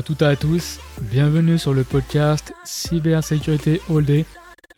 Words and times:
à 0.00 0.02
toutes 0.02 0.22
et 0.22 0.24
à 0.24 0.34
tous, 0.34 0.80
bienvenue 1.10 1.58
sur 1.58 1.74
le 1.74 1.84
podcast 1.84 2.54
Cybersécurité 2.64 3.82
All 3.90 4.02
Day, 4.02 4.24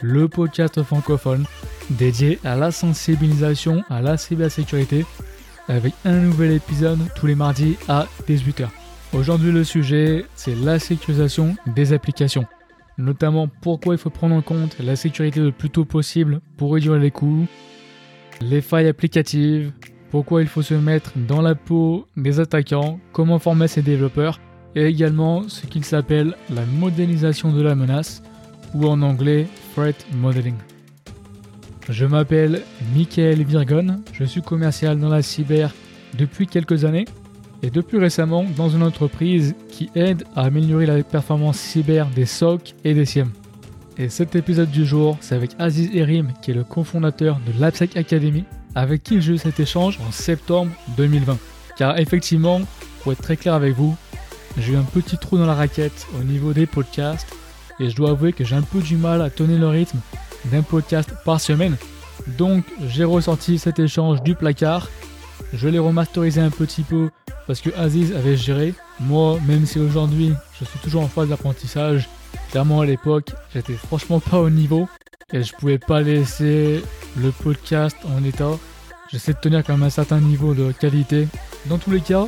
le 0.01 0.27
podcast 0.27 0.83
francophone 0.83 1.45
dédié 1.91 2.41
à 2.43 2.57
la 2.57 2.73
sensibilisation 2.73 3.85
à 3.89 4.03
la 4.03 4.17
cybersécurité 4.17 5.07
avec 5.69 5.95
un 6.05 6.17
nouvel 6.17 6.51
épisode 6.51 6.99
tous 7.15 7.29
les 7.29 7.37
mardis 7.37 7.77
à 7.87 8.09
18h. 8.29 8.67
Aujourd'hui 9.13 9.53
le 9.53 9.63
sujet 9.63 10.25
c'est 10.35 10.57
la 10.57 10.81
sécurisation 10.81 11.55
des 11.67 11.93
applications, 11.93 12.47
notamment 12.99 13.47
pourquoi 13.47 13.95
il 13.95 13.99
faut 13.99 14.11
prendre 14.11 14.35
en 14.35 14.43
compte 14.43 14.77
la 14.81 14.97
sécurité 14.97 15.39
le 15.39 15.53
plus 15.53 15.71
tôt 15.71 15.85
possible 15.85 16.41
pour 16.57 16.75
réduire 16.75 16.97
les 16.97 17.13
coûts, 17.13 17.47
les 18.41 18.61
failles 18.61 18.89
applicatives, 18.89 19.71
pourquoi 20.11 20.43
il 20.43 20.49
faut 20.49 20.63
se 20.63 20.75
mettre 20.75 21.13
dans 21.15 21.43
la 21.43 21.55
peau 21.55 22.09
des 22.17 22.41
attaquants, 22.41 22.99
comment 23.13 23.39
former 23.39 23.69
ses 23.69 23.83
développeurs, 23.83 24.41
et 24.75 24.87
également 24.87 25.49
ce 25.49 25.67
qu'il 25.67 25.85
s'appelle 25.85 26.35
la 26.55 26.65
modélisation 26.65 27.53
de 27.53 27.63
la 27.63 27.75
menace, 27.75 28.23
ou 28.75 28.87
en 28.87 29.03
anglais 29.03 29.47
Threat 29.75 30.07
Modeling. 30.15 30.57
Je 31.89 32.07
m'appelle 32.07 32.63
Michael 32.95 33.43
Virgon, 33.43 34.01
je 34.13 34.25
suis 34.25 34.43
commercial 34.43 34.99
dans 34.99 35.09
la 35.09 35.23
cyber 35.23 35.75
depuis 36.17 36.47
quelques 36.47 36.85
années, 36.85 37.07
et 37.63 37.71
depuis 37.71 37.99
récemment 37.99 38.45
dans 38.57 38.69
une 38.69 38.83
entreprise 38.83 39.55
qui 39.69 39.91
aide 39.95 40.25
à 40.35 40.43
améliorer 40.43 40.87
la 40.87 41.03
performance 41.03 41.59
cyber 41.59 42.09
des 42.09 42.27
SOC 42.27 42.75
et 42.85 42.95
des 42.95 43.05
SIEM. 43.05 43.31
Et 43.99 44.09
cet 44.09 44.35
épisode 44.35 44.71
du 44.71 44.85
jour, 44.85 45.17
c'est 45.21 45.35
avec 45.35 45.53
Aziz 45.59 45.91
Erim, 45.95 46.33
qui 46.43 46.51
est 46.51 46.55
le 46.55 46.65
cofondateur 46.65 47.41
de 47.47 47.61
l'AppSec 47.61 47.97
Academy, 47.97 48.45
avec 48.75 49.03
qui 49.03 49.21
j'ai 49.21 49.35
eu 49.35 49.39
cet 49.39 49.61
échange 49.61 49.99
en 50.07 50.11
septembre 50.11 50.73
2020. 50.97 51.39
Car 51.77 51.99
effectivement, 51.99 52.61
pour 53.03 53.13
être 53.13 53.23
très 53.23 53.37
clair 53.37 53.55
avec 53.55 53.75
vous, 53.75 53.97
j'ai 54.59 54.73
eu 54.73 54.77
un 54.77 54.83
petit 54.83 55.17
trou 55.17 55.39
dans 55.39 55.47
la 55.47 55.55
raquette 55.55 56.07
au 56.21 56.25
niveau 56.25 56.53
des 56.53 56.67
podcasts 56.67 57.27
et 57.81 57.91
je 57.91 57.97
dois 57.97 58.11
avouer 58.11 58.33
que 58.33 58.45
j'ai 58.45 58.57
un 58.57 58.63
peu 58.63 58.81
du 58.81 58.97
mal 58.97 59.23
à 59.23 59.31
tenir 59.31 59.59
le 59.59 59.69
rythme 59.69 59.99
d'un 60.47 60.63
podcast 60.63 61.11
par 61.25 61.41
semaine. 61.41 61.77
Donc 62.39 62.65
j'ai 62.87 63.05
ressorti 63.05 63.59
cet 63.59 63.79
échange 63.79 64.23
du 64.23 64.35
placard, 64.35 64.89
je 65.53 65.69
l'ai 65.69 65.79
remasterisé 65.79 66.41
un 66.41 66.51
petit 66.51 66.83
peu 66.83 67.11
parce 67.47 67.61
que 67.61 67.71
Aziz 67.77 68.15
avait 68.15 68.37
géré. 68.37 68.75
Moi, 69.01 69.39
même 69.47 69.67
si 69.67 69.79
aujourd'hui 69.79 70.33
je 70.59 70.65
suis 70.65 70.79
toujours 70.79 71.03
en 71.03 71.09
phase 71.09 71.29
d'apprentissage, 71.29 72.09
clairement 72.51 72.81
à 72.81 72.87
l'époque 72.87 73.31
j'étais 73.53 73.75
franchement 73.75 74.21
pas 74.21 74.39
au 74.39 74.51
niveau 74.51 74.89
et 75.33 75.43
je 75.43 75.55
pouvais 75.55 75.79
pas 75.79 76.03
laisser 76.03 76.83
le 77.17 77.31
podcast 77.31 77.97
en 78.17 78.23
état. 78.25 78.59
J'essaie 79.11 79.33
de 79.33 79.39
tenir 79.39 79.65
quand 79.65 79.75
même 79.75 79.83
un 79.83 79.91
certain 79.91 80.21
niveau 80.21 80.55
de 80.55 80.73
qualité. 80.73 81.29
Dans 81.67 81.79
tous 81.79 81.91
les 81.91 82.01
cas, 82.01 82.27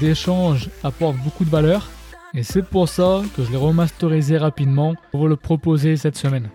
d'échange 0.00 0.70
apporte 0.82 1.16
beaucoup 1.18 1.44
de 1.44 1.50
valeur 1.50 1.88
et 2.34 2.42
c'est 2.42 2.64
pour 2.64 2.88
ça 2.88 3.22
que 3.36 3.44
je 3.44 3.50
l'ai 3.50 3.56
remasterisé 3.56 4.38
rapidement 4.38 4.94
pour 5.10 5.20
vous 5.20 5.28
le 5.28 5.36
proposer 5.36 5.96
cette 5.96 6.16
semaine. 6.16 6.48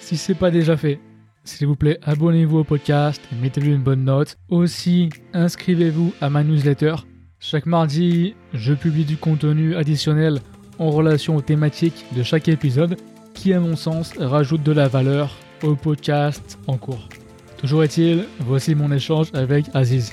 Si 0.00 0.16
c'est 0.16 0.34
pas 0.34 0.50
déjà 0.50 0.76
fait, 0.76 0.98
s'il 1.44 1.66
vous 1.66 1.76
plaît, 1.76 1.98
abonnez-vous 2.02 2.58
au 2.58 2.64
podcast 2.64 3.20
et 3.32 3.34
mettez-lui 3.36 3.72
une 3.72 3.82
bonne 3.82 4.04
note. 4.04 4.36
Aussi, 4.48 5.10
inscrivez-vous 5.34 6.14
à 6.20 6.30
ma 6.30 6.42
newsletter. 6.42 6.94
Chaque 7.38 7.66
mardi, 7.66 8.34
je 8.54 8.72
publie 8.72 9.04
du 9.04 9.16
contenu 9.16 9.74
additionnel 9.74 10.40
en 10.78 10.90
relation 10.90 11.36
aux 11.36 11.42
thématiques 11.42 12.06
de 12.16 12.22
chaque 12.22 12.48
épisode 12.48 12.96
qui, 13.34 13.52
à 13.52 13.60
mon 13.60 13.76
sens, 13.76 14.12
rajoute 14.18 14.62
de 14.62 14.72
la 14.72 14.88
valeur 14.88 15.36
au 15.62 15.74
podcast 15.74 16.58
en 16.66 16.76
cours. 16.76 17.08
Toujours 17.58 17.84
est-il, 17.84 18.24
voici 18.40 18.74
mon 18.74 18.90
échange 18.90 19.28
avec 19.34 19.66
Aziz. 19.74 20.12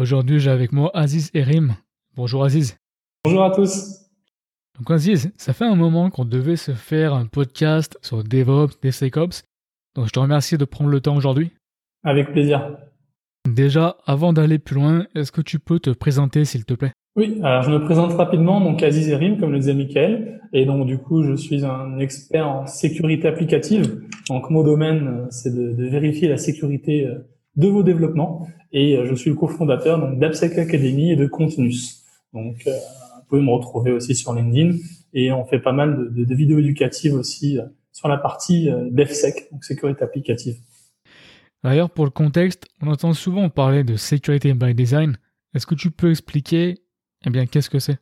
Aujourd'hui, 0.00 0.40
j'ai 0.40 0.50
avec 0.50 0.72
moi 0.72 0.90
Aziz 0.94 1.30
Erim. 1.34 1.74
Bonjour 2.16 2.42
Aziz. 2.42 2.78
Bonjour 3.22 3.44
à 3.44 3.50
tous. 3.50 3.98
Donc 4.78 4.90
Aziz, 4.90 5.30
ça 5.36 5.52
fait 5.52 5.66
un 5.66 5.74
moment 5.74 6.08
qu'on 6.08 6.24
devait 6.24 6.56
se 6.56 6.72
faire 6.72 7.12
un 7.12 7.26
podcast 7.26 7.98
sur 8.00 8.24
DevOps, 8.24 8.80
DevSecOps. 8.82 9.42
Donc 9.94 10.06
je 10.06 10.10
te 10.10 10.18
remercie 10.18 10.56
de 10.56 10.64
prendre 10.64 10.88
le 10.88 11.02
temps 11.02 11.14
aujourd'hui. 11.16 11.50
Avec 12.02 12.32
plaisir. 12.32 12.78
Déjà, 13.46 13.98
avant 14.06 14.32
d'aller 14.32 14.58
plus 14.58 14.76
loin, 14.76 15.06
est-ce 15.14 15.32
que 15.32 15.42
tu 15.42 15.58
peux 15.58 15.80
te 15.80 15.90
présenter 15.90 16.46
s'il 16.46 16.64
te 16.64 16.72
plaît? 16.72 16.92
Oui, 17.14 17.38
alors 17.42 17.62
je 17.64 17.70
me 17.70 17.84
présente 17.84 18.12
rapidement, 18.12 18.62
donc 18.62 18.82
Aziz 18.82 19.06
Erim, 19.10 19.36
comme 19.36 19.52
le 19.52 19.58
disait 19.58 19.74
Michael, 19.74 20.40
et 20.54 20.64
donc 20.64 20.86
du 20.86 20.96
coup 20.96 21.24
je 21.24 21.34
suis 21.34 21.62
un 21.66 21.98
expert 21.98 22.48
en 22.48 22.66
sécurité 22.66 23.28
applicative. 23.28 24.00
Donc 24.30 24.48
mon 24.48 24.62
domaine, 24.62 25.08
euh, 25.08 25.26
c'est 25.28 25.54
de, 25.54 25.72
de, 25.72 25.86
vérifier 25.88 26.26
la 26.26 26.38
sécurité 26.38 27.06
euh, 27.06 27.18
de 27.60 27.68
vos 27.68 27.82
développements, 27.82 28.48
et 28.72 28.96
euh, 28.96 29.06
je 29.06 29.14
suis 29.14 29.30
le 29.30 29.36
cofondateur 29.36 30.16
d'AppSec 30.16 30.58
Academy 30.58 31.12
et 31.12 31.16
de 31.16 31.26
Continuous. 31.26 32.02
Donc 32.32 32.62
vous 32.64 33.22
pouvez 33.28 33.42
me 33.42 33.50
retrouver 33.50 33.92
aussi 33.92 34.14
sur 34.14 34.32
LinkedIn, 34.34 34.78
et 35.14 35.32
on 35.32 35.44
fait 35.44 35.60
pas 35.60 35.72
mal 35.72 36.12
de, 36.12 36.34
vidéos 36.34 36.58
éducatives 36.58 37.14
aussi 37.14 37.58
sur 37.92 38.08
la 38.08 38.16
partie 38.16 38.68
DevSec, 38.90 39.48
donc 39.50 39.64
sécurité 39.64 40.04
applicative. 40.04 40.56
D'ailleurs, 41.62 41.90
pour 41.90 42.04
le 42.04 42.10
contexte, 42.10 42.66
on 42.80 42.88
entend 42.88 43.12
souvent 43.12 43.50
parler 43.50 43.84
de 43.84 43.96
sécurité 43.96 44.54
by 44.54 44.74
design. 44.74 45.16
Est-ce 45.54 45.66
que 45.66 45.74
tu 45.74 45.90
peux 45.90 46.10
expliquer 46.10 46.76
eh 47.26 47.30
bien, 47.30 47.46
qu'est-ce 47.46 47.70
que 47.70 47.78
c'est? 47.78 47.98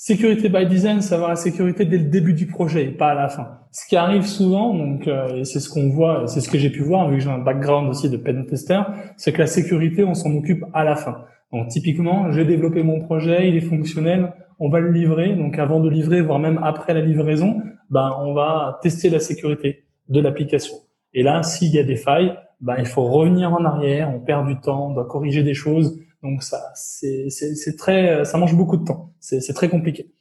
Sécurité 0.00 0.48
by 0.48 0.64
design, 0.64 1.00
ça 1.00 1.18
va 1.18 1.26
la 1.26 1.34
sécurité 1.34 1.84
dès 1.84 1.98
le 1.98 2.04
début 2.04 2.32
du 2.32 2.46
projet, 2.46 2.84
pas 2.84 3.08
à 3.08 3.14
la 3.14 3.28
fin. 3.28 3.58
Ce 3.72 3.84
qui 3.84 3.96
arrive 3.96 4.24
souvent, 4.24 4.72
donc 4.72 5.08
euh, 5.08 5.38
et 5.38 5.44
c'est 5.44 5.58
ce 5.58 5.68
qu'on 5.68 5.90
voit, 5.90 6.28
c'est 6.28 6.40
ce 6.40 6.48
que 6.48 6.56
j'ai 6.56 6.70
pu 6.70 6.82
voir 6.82 7.10
vu 7.10 7.16
que 7.16 7.24
j'ai 7.24 7.30
un 7.30 7.38
background 7.38 7.90
aussi 7.90 8.08
de 8.08 8.16
pen 8.16 8.46
tester, 8.46 8.80
c'est 9.16 9.32
que 9.32 9.38
la 9.38 9.48
sécurité, 9.48 10.04
on 10.04 10.14
s'en 10.14 10.32
occupe 10.36 10.64
à 10.72 10.84
la 10.84 10.94
fin. 10.94 11.24
Donc 11.52 11.66
typiquement, 11.66 12.30
j'ai 12.30 12.44
développé 12.44 12.84
mon 12.84 13.00
projet, 13.00 13.48
il 13.48 13.56
est 13.56 13.60
fonctionnel, 13.60 14.32
on 14.60 14.68
va 14.68 14.78
le 14.78 14.92
livrer. 14.92 15.34
Donc 15.34 15.58
avant 15.58 15.80
de 15.80 15.90
livrer, 15.90 16.20
voire 16.20 16.38
même 16.38 16.60
après 16.62 16.94
la 16.94 17.00
livraison, 17.00 17.60
ben 17.90 18.14
on 18.20 18.34
va 18.34 18.78
tester 18.80 19.10
la 19.10 19.18
sécurité 19.18 19.82
de 20.08 20.20
l'application. 20.20 20.76
Et 21.12 21.24
là, 21.24 21.42
s'il 21.42 21.74
y 21.74 21.78
a 21.80 21.82
des 21.82 21.96
failles, 21.96 22.36
ben 22.60 22.76
il 22.78 22.86
faut 22.86 23.02
revenir 23.02 23.52
en 23.52 23.64
arrière, 23.64 24.14
on 24.14 24.20
perd 24.20 24.46
du 24.46 24.60
temps, 24.60 24.90
on 24.90 24.94
doit 24.94 25.06
corriger 25.06 25.42
des 25.42 25.54
choses. 25.54 25.98
Donc 26.22 26.42
ça, 26.42 26.72
c'est 26.74 27.76
très, 27.76 28.24
ça 28.24 28.38
mange 28.38 28.56
beaucoup 28.56 28.76
de 28.76 28.84
temps. 28.84 29.12
C'est 29.20 29.54
très 29.54 29.68
compliqué. 29.68 30.12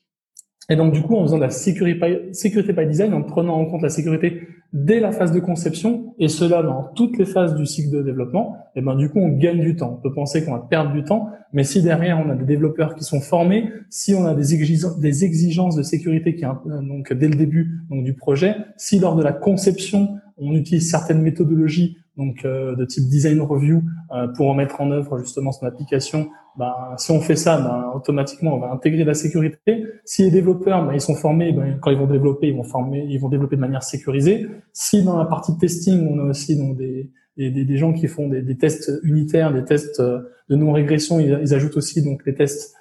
Et 0.70 0.76
donc 0.76 0.94
du 0.94 1.02
coup, 1.02 1.16
en 1.16 1.24
faisant 1.24 1.38
de 1.38 1.44
la 1.44 1.50
sécurité, 1.50 2.34
sécurité 2.34 2.74
by 2.74 2.86
design, 2.86 3.14
en 3.14 3.24
prenant 3.24 3.56
en 3.56 3.66
compte 3.66 3.82
la 3.82 3.90
sécurité 3.90 4.42
dès 4.74 5.00
la 5.00 5.14
phase 5.14 5.32
de 5.32 5.40
conception, 5.40 6.14
et 6.20 6.28
cela 6.28 6.62
dans 6.62 6.84
toutes 6.94 7.18
les 7.18 7.26
phases 7.26 7.56
du 7.56 7.66
cycle 7.66 7.96
de 7.96 8.04
développement, 8.04 8.58
et 8.76 8.80
eh 8.80 8.82
ben 8.82 8.96
du 8.96 9.10
coup, 9.10 9.20
on 9.20 9.30
gagne 9.30 9.62
du 9.62 9.78
temps. 9.78 9.98
On 9.98 10.02
peut 10.02 10.14
penser 10.14 10.44
qu'on 10.44 10.52
va 10.52 10.68
perdre 10.70 10.92
du 10.92 11.04
temps, 11.04 11.30
mais 11.54 11.64
si 11.64 11.82
derrière 11.82 12.20
on 12.20 12.30
a 12.30 12.36
des 12.36 12.44
développeurs 12.44 12.96
qui 12.96 13.06
sont 13.06 13.22
formés, 13.22 13.70
si 13.90 14.14
on 14.14 14.26
a 14.26 14.36
des 14.36 14.54
exigences, 14.54 15.00
des 15.00 15.24
exigences 15.24 15.78
de 15.78 15.84
sécurité 15.84 16.36
qui 16.36 16.44
donc 16.44 17.14
dès 17.14 17.30
le 17.30 17.36
début 17.36 17.80
donc 17.90 18.04
du 18.04 18.14
projet, 18.14 18.56
si 18.76 19.00
lors 19.00 19.16
de 19.16 19.24
la 19.24 19.32
conception 19.32 20.18
on 20.38 20.54
utilise 20.54 20.90
certaines 20.90 21.22
méthodologies 21.22 21.98
donc 22.18 22.44
euh, 22.44 22.76
de 22.76 22.86
type 22.86 23.08
design 23.08 23.42
review 23.42 23.84
euh, 24.12 24.28
pour 24.28 24.54
mettre 24.56 24.82
en 24.82 24.92
œuvre 24.92 25.20
justement 25.20 25.52
son 25.52 25.66
application. 25.66 26.30
Ben, 26.58 26.74
si 26.98 27.12
on 27.12 27.22
fait 27.22 27.36
ça, 27.36 27.62
ben, 27.62 27.92
automatiquement 27.96 28.56
on 28.56 28.60
va 28.60 28.72
intégrer 28.72 29.04
la 29.04 29.14
sécurité. 29.14 29.86
Si 30.06 30.24
les 30.24 30.32
développeurs 30.32 30.86
ben, 30.86 30.94
ils 30.94 31.02
sont 31.02 31.16
formés, 31.16 31.52
ben, 31.54 31.78
quand 31.80 31.92
ils 31.92 31.98
vont 31.98 32.08
développer, 32.08 32.48
ils 32.48 32.56
vont 32.56 32.64
former, 32.64 33.06
ils 33.08 33.20
vont 33.20 33.30
développer 33.30 33.56
de 33.56 33.62
manière 33.62 33.84
sécurisée. 33.84 34.48
Si 34.74 35.04
dans 35.04 35.18
la 35.18 35.26
partie 35.26 35.54
de 35.54 35.60
testing, 35.60 36.08
on 36.10 36.20
a 36.20 36.24
aussi 36.24 36.58
donc 36.58 36.78
des 36.78 37.12
des, 37.38 37.52
des, 37.52 37.78
gens 37.78 37.94
qui 37.94 38.08
font 38.08 38.28
des, 38.28 38.42
des, 38.42 38.58
tests 38.58 38.92
unitaires, 39.04 39.54
des 39.54 39.64
tests 39.64 40.00
euh, 40.00 40.22
de 40.50 40.56
non-régression, 40.56 41.20
ils, 41.20 41.40
ils, 41.44 41.54
ajoutent 41.54 41.78
aussi 41.78 42.02
donc 42.02 42.26
les 42.26 42.34
tests 42.34 42.74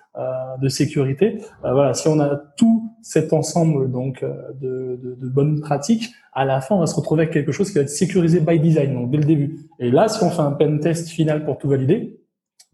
de 0.61 0.69
sécurité. 0.69 1.43
Euh, 1.65 1.73
voilà, 1.73 1.95
si 1.95 2.09
on 2.09 2.19
a 2.21 2.37
tout 2.57 2.91
cet 3.03 3.33
ensemble 3.33 3.91
donc 3.91 4.23
euh, 4.23 4.33
de, 4.61 4.99
de, 5.03 5.15
de, 5.15 5.29
bonnes 5.29 5.61
pratiques, 5.61 6.11
à 6.33 6.45
la 6.45 6.61
fin 6.61 6.75
on 6.75 6.81
va 6.81 6.87
se 6.87 6.95
retrouver 6.95 7.23
avec 7.23 7.35
quelque 7.35 7.53
chose 7.53 7.69
qui 7.69 7.77
va 7.77 7.83
être 7.83 7.91
sécurisé 7.91 8.41
by 8.41 8.59
design, 8.59 8.95
donc 8.95 9.11
dès 9.11 9.19
le 9.19 9.25
début. 9.25 9.69
Et 9.79 9.91
là, 9.91 10.09
si 10.09 10.23
on 10.25 10.31
fait 10.31 10.41
un 10.41 10.53
pen 10.53 10.81
test 10.81 11.09
final 11.09 11.45
pour 11.45 11.59
tout 11.59 11.69
valider, 11.69 12.21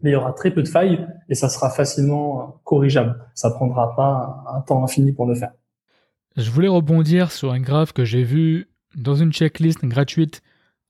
il 0.03 0.09
y 0.09 0.15
aura 0.15 0.33
très 0.33 0.51
peu 0.51 0.61
de 0.63 0.67
failles 0.67 1.07
et 1.29 1.35
ça 1.35 1.49
sera 1.49 1.69
facilement 1.69 2.61
corrigeable. 2.63 3.15
Ça 3.33 3.51
prendra 3.51 3.95
pas 3.95 4.43
un 4.53 4.61
temps 4.61 4.83
infini 4.83 5.13
pour 5.13 5.25
le 5.25 5.35
faire. 5.35 5.51
Je 6.35 6.49
voulais 6.49 6.67
rebondir 6.67 7.31
sur 7.31 7.51
un 7.51 7.59
graphe 7.59 7.93
que 7.93 8.03
j'ai 8.03 8.23
vu 8.23 8.67
dans 8.95 9.15
une 9.15 9.31
checklist 9.31 9.85
gratuite 9.85 10.41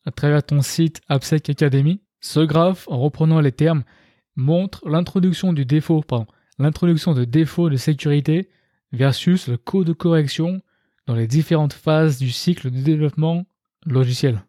à 0.06 0.12
travers 0.12 0.44
ton 0.44 0.62
site 0.62 1.02
AppSec 1.10 1.50
Academy. 1.50 2.02
Ce 2.22 2.40
graphe, 2.40 2.88
en 2.90 2.98
reprenant 3.00 3.40
les 3.40 3.52
termes, 3.52 3.84
montre 4.36 4.88
l'introduction 4.88 5.54
du 5.54 5.66
défaut, 5.66 6.02
pardon, 6.02 6.26
l'introduction 6.60 7.14
de 7.14 7.26
défauts 7.26 7.70
de 7.70 7.78
sécurité 7.78 8.50
versus 8.92 9.48
le 9.48 9.58
code 9.58 9.88
de 9.88 9.94
correction 9.94 10.62
dans 11.08 11.16
les 11.16 11.28
différentes 11.28 11.74
phases 11.74 12.18
du 12.18 12.30
cycle 12.30 12.72
de 12.72 12.82
développement 12.82 13.46
logiciel. 13.86 14.44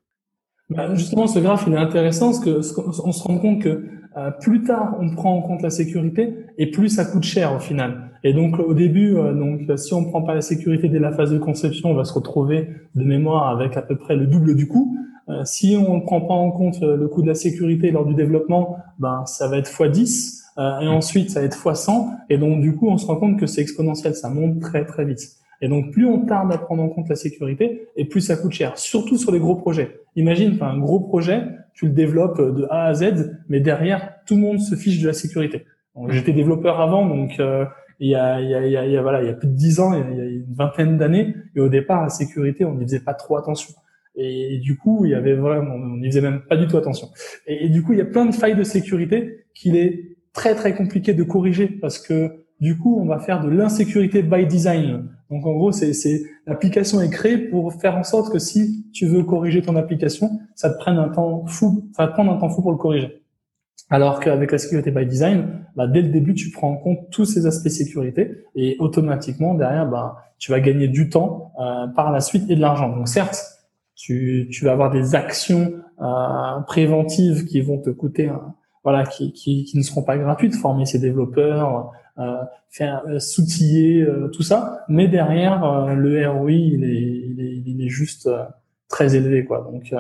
Bah, 0.70 0.94
justement, 0.94 1.26
ce 1.26 1.38
graphe 1.40 1.68
est 1.68 1.76
intéressant 1.76 2.30
parce 2.30 2.40
que 2.40 2.60
on 3.04 3.12
se 3.12 3.22
rend 3.22 3.38
compte 3.38 3.62
que 3.62 3.84
euh, 4.16 4.30
plus 4.30 4.62
tard 4.62 4.96
on 5.00 5.10
prend 5.10 5.36
en 5.36 5.42
compte 5.42 5.62
la 5.62 5.70
sécurité 5.70 6.36
et 6.56 6.70
plus 6.70 6.88
ça 6.88 7.04
coûte 7.04 7.24
cher 7.24 7.54
au 7.54 7.58
final. 7.58 8.12
Et 8.22 8.32
donc 8.32 8.58
au 8.58 8.72
début, 8.72 9.16
euh, 9.16 9.34
donc 9.34 9.62
si 9.76 9.92
on 9.92 10.02
ne 10.02 10.06
prend 10.06 10.22
pas 10.22 10.34
la 10.34 10.40
sécurité 10.40 10.88
dès 10.88 11.00
la 11.00 11.12
phase 11.12 11.32
de 11.32 11.38
conception, 11.38 11.90
on 11.90 11.94
va 11.94 12.04
se 12.04 12.14
retrouver 12.14 12.68
de 12.94 13.04
mémoire 13.04 13.48
avec 13.48 13.76
à 13.76 13.82
peu 13.82 13.96
près 13.96 14.14
le 14.16 14.26
double 14.26 14.54
du 14.54 14.68
coût. 14.68 14.96
Euh, 15.28 15.42
si 15.44 15.76
on 15.76 15.96
ne 15.96 16.02
prend 16.02 16.20
pas 16.20 16.34
en 16.34 16.50
compte 16.50 16.80
le 16.80 17.08
coût 17.08 17.22
de 17.22 17.26
la 17.26 17.34
sécurité 17.34 17.90
lors 17.90 18.06
du 18.06 18.14
développement, 18.14 18.76
ben 18.98 19.24
ça 19.26 19.48
va 19.48 19.58
être 19.58 19.70
x10. 19.70 20.44
Euh, 20.58 20.80
et 20.80 20.88
ensuite 20.88 21.30
ça 21.30 21.40
va 21.40 21.46
être 21.46 21.56
x100, 21.56 22.08
et 22.30 22.38
donc 22.38 22.60
du 22.60 22.74
coup 22.74 22.88
on 22.88 22.98
se 22.98 23.06
rend 23.06 23.16
compte 23.16 23.38
que 23.38 23.46
c'est 23.46 23.60
exponentiel, 23.60 24.14
ça 24.14 24.30
monte 24.30 24.60
très 24.60 24.84
très 24.84 25.04
vite. 25.04 25.20
Et 25.60 25.68
donc 25.68 25.92
plus 25.92 26.06
on 26.06 26.26
tarde 26.26 26.52
à 26.52 26.58
prendre 26.58 26.82
en 26.82 26.88
compte 26.88 27.08
la 27.08 27.16
sécurité, 27.16 27.88
et 27.96 28.04
plus 28.04 28.20
ça 28.20 28.36
coûte 28.36 28.52
cher, 28.52 28.78
surtout 28.78 29.16
sur 29.16 29.32
les 29.32 29.38
gros 29.38 29.56
projets. 29.56 30.00
Imagine, 30.16 30.58
un 30.60 30.78
gros 30.78 31.00
projet, 31.00 31.42
tu 31.72 31.86
le 31.86 31.92
développes 31.92 32.40
de 32.40 32.66
A 32.70 32.86
à 32.86 32.94
Z, 32.94 33.36
mais 33.48 33.60
derrière 33.60 34.14
tout 34.26 34.34
le 34.34 34.40
monde 34.40 34.60
se 34.60 34.74
fiche 34.74 35.00
de 35.00 35.08
la 35.08 35.12
sécurité. 35.12 35.64
J'étais 36.08 36.32
développeur 36.32 36.80
avant, 36.80 37.06
donc 37.06 37.38
euh, 37.38 37.64
il 38.00 38.08
y 38.08 38.14
a, 38.14 38.40
il 38.40 38.50
y 38.50 38.54
a, 38.54 38.86
il 38.86 38.92
y 38.92 38.96
a, 38.96 39.02
voilà, 39.02 39.22
il 39.22 39.26
y 39.26 39.30
a 39.30 39.34
plus 39.34 39.46
de 39.46 39.54
dix 39.54 39.78
ans, 39.78 39.94
il 39.94 40.16
y 40.16 40.20
a, 40.20 40.24
une 40.24 40.54
vingtaine 40.54 40.98
d'années, 40.98 41.34
et 41.54 41.60
au 41.60 41.68
départ 41.68 42.02
la 42.02 42.08
sécurité, 42.08 42.64
on 42.64 42.74
n'y 42.74 42.84
faisait 42.84 43.00
pas 43.00 43.14
trop 43.14 43.36
attention. 43.36 43.74
Et, 44.16 44.58
du 44.58 44.76
coup, 44.76 45.04
il 45.04 45.10
y 45.10 45.14
avait 45.14 45.34
vraiment, 45.34 45.74
on 45.74 45.96
n'y 45.96 46.06
faisait 46.06 46.20
même 46.20 46.42
pas 46.42 46.56
du 46.56 46.66
tout 46.66 46.76
attention. 46.76 47.08
Et, 47.46 47.68
du 47.68 47.82
coup, 47.82 47.92
il 47.92 47.98
y 47.98 48.02
a 48.02 48.04
plein 48.04 48.26
de 48.26 48.34
failles 48.34 48.56
de 48.56 48.62
sécurité 48.62 49.46
qu'il 49.54 49.76
est 49.76 50.16
très 50.34 50.54
très 50.54 50.75
compliqué 50.75 51.14
de 51.14 51.22
corriger 51.22 51.69
parce 51.69 51.98
que 51.98 52.44
du 52.60 52.78
coup, 52.78 52.98
on 53.00 53.06
va 53.06 53.19
faire 53.19 53.42
de 53.42 53.48
l'insécurité 53.48 54.22
by 54.22 54.46
design. 54.46 55.08
Donc 55.31 55.46
en 55.46 55.52
gros, 55.52 55.72
c'est 55.72 56.22
l'application 56.46 57.00
est 57.00 57.10
créée 57.10 57.38
pour 57.38 57.72
faire 57.72 57.96
en 57.96 58.04
sorte 58.04 58.32
que 58.32 58.38
si 58.38 58.86
tu 58.92 59.06
veux 59.06 59.25
corriger 59.25 59.62
ton 59.62 59.76
application, 59.76 60.38
ça 60.54 60.70
te 60.70 60.78
prenne 60.78 60.98
un 60.98 61.08
temps 61.08 61.46
fou, 61.46 61.88
ça 61.96 62.04
va 62.04 62.08
te 62.08 62.14
prendre 62.14 62.32
un 62.32 62.36
temps 62.36 62.50
fou 62.50 62.62
pour 62.62 62.72
le 62.72 62.76
corriger. 62.76 63.22
Alors 63.90 64.20
qu'avec 64.20 64.50
la 64.52 64.58
sécurité 64.58 64.90
by 64.90 65.06
design, 65.06 65.66
bah, 65.76 65.86
dès 65.86 66.00
le 66.00 66.08
début, 66.08 66.34
tu 66.34 66.50
prends 66.50 66.70
en 66.70 66.76
compte 66.76 67.10
tous 67.10 67.25
ces 67.25 67.46
aspects 67.46 67.69
sécurité 67.69 68.44
et 68.54 68.76
automatiquement 68.78 69.54
derrière, 69.54 69.88
bah, 69.88 70.16
tu 70.38 70.52
vas 70.52 70.60
gagner 70.60 70.88
du 70.88 71.08
temps 71.08 71.52
euh, 71.60 71.86
par 71.88 72.12
la 72.12 72.20
suite 72.20 72.48
et 72.48 72.56
de 72.56 72.60
l'argent. 72.60 72.94
Donc 72.96 73.08
certes, 73.08 73.42
tu, 73.94 74.48
tu 74.50 74.64
vas 74.64 74.72
avoir 74.72 74.90
des 74.90 75.14
actions 75.14 75.72
euh, 76.00 76.60
préventives 76.66 77.44
qui 77.44 77.60
vont 77.60 77.78
te 77.78 77.90
coûter, 77.90 78.31
voilà, 78.84 79.04
qui, 79.04 79.32
qui, 79.32 79.64
qui, 79.64 79.76
ne 79.78 79.82
seront 79.82 80.02
pas 80.02 80.16
gratuites, 80.16 80.54
former 80.54 80.86
ses 80.86 80.98
développeurs, 80.98 81.90
euh, 82.19 82.36
faire 82.70 83.02
euh, 83.08 83.19
s'outiller, 83.19 84.02
euh, 84.02 84.28
tout 84.28 84.42
ça. 84.42 84.84
Mais 84.88 85.08
derrière, 85.08 85.64
euh, 85.64 85.94
le 85.94 86.28
ROI, 86.28 86.52
il 86.52 86.84
est, 86.84 87.31
il 87.31 87.40
est, 87.40 87.62
il 87.66 87.84
est 87.84 87.88
juste 87.88 88.28
très 88.88 89.16
élevé, 89.16 89.44
quoi. 89.44 89.69
Donc 89.72 89.94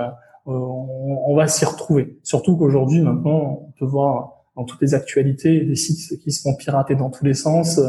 on, 0.46 1.22
on, 1.26 1.34
va 1.34 1.46
s'y 1.46 1.64
retrouver. 1.64 2.18
Surtout 2.22 2.56
qu'aujourd'hui, 2.56 3.00
maintenant, 3.00 3.64
on 3.66 3.72
peut 3.78 3.86
voir 3.86 4.44
dans 4.54 4.64
toutes 4.64 4.82
les 4.82 4.94
actualités 4.94 5.64
des 5.64 5.74
sites 5.74 6.20
qui 6.20 6.30
se 6.30 6.42
font 6.42 6.54
pirater 6.54 6.94
dans 6.94 7.10
tous 7.10 7.24
les 7.24 7.34
sens, 7.34 7.80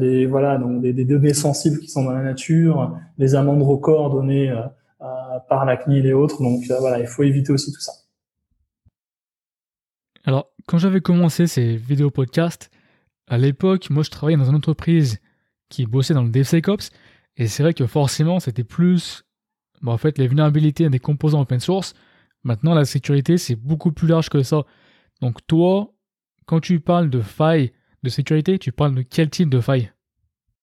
des 0.00 0.26
voilà 0.26 0.58
donc 0.58 0.80
des, 0.80 0.92
des, 0.92 1.04
données 1.04 1.34
sensibles 1.34 1.78
qui 1.78 1.88
sont 1.88 2.04
dans 2.04 2.12
la 2.12 2.22
nature, 2.22 2.96
des 3.18 3.34
amendes 3.34 3.62
records 3.62 4.10
données 4.10 4.52
euh, 5.02 5.38
par 5.48 5.64
la 5.64 5.76
CNIL 5.76 6.06
et 6.06 6.12
autres. 6.12 6.40
Donc 6.40 6.62
euh, 6.70 6.78
voilà, 6.78 7.00
il 7.00 7.08
faut 7.08 7.24
éviter 7.24 7.52
aussi 7.52 7.72
tout 7.72 7.80
ça. 7.80 7.92
Alors, 10.24 10.48
quand 10.66 10.78
j'avais 10.78 11.00
commencé 11.00 11.46
ces 11.46 11.76
vidéos 11.76 12.10
podcasts, 12.10 12.70
à 13.26 13.38
l'époque, 13.38 13.90
moi 13.90 14.02
je 14.02 14.10
travaillais 14.10 14.38
dans 14.38 14.48
une 14.48 14.56
entreprise 14.56 15.20
qui 15.68 15.86
bossait 15.86 16.14
dans 16.14 16.22
le 16.22 16.30
DevSecOps, 16.30 16.90
et 17.36 17.46
c'est 17.48 17.62
vrai 17.62 17.74
que 17.74 17.86
forcément 17.86 18.40
c'était 18.40 18.64
plus 18.64 19.24
bah, 19.80 19.92
en 19.92 19.98
fait 19.98 20.18
les 20.18 20.28
vulnérabilités 20.28 20.88
des 20.88 20.98
composants 20.98 21.40
open 21.40 21.60
source. 21.60 21.94
Maintenant, 22.44 22.74
la 22.74 22.84
sécurité 22.84 23.38
c'est 23.38 23.56
beaucoup 23.56 23.92
plus 23.92 24.06
large 24.06 24.28
que 24.28 24.42
ça. 24.42 24.64
Donc 25.20 25.44
toi, 25.46 25.92
quand 26.46 26.60
tu 26.60 26.80
parles 26.80 27.10
de 27.10 27.20
failles 27.20 27.72
de 28.02 28.08
sécurité, 28.08 28.58
tu 28.58 28.72
parles 28.72 28.94
de 28.94 29.02
quel 29.02 29.30
type 29.30 29.48
de 29.48 29.60
faille 29.60 29.92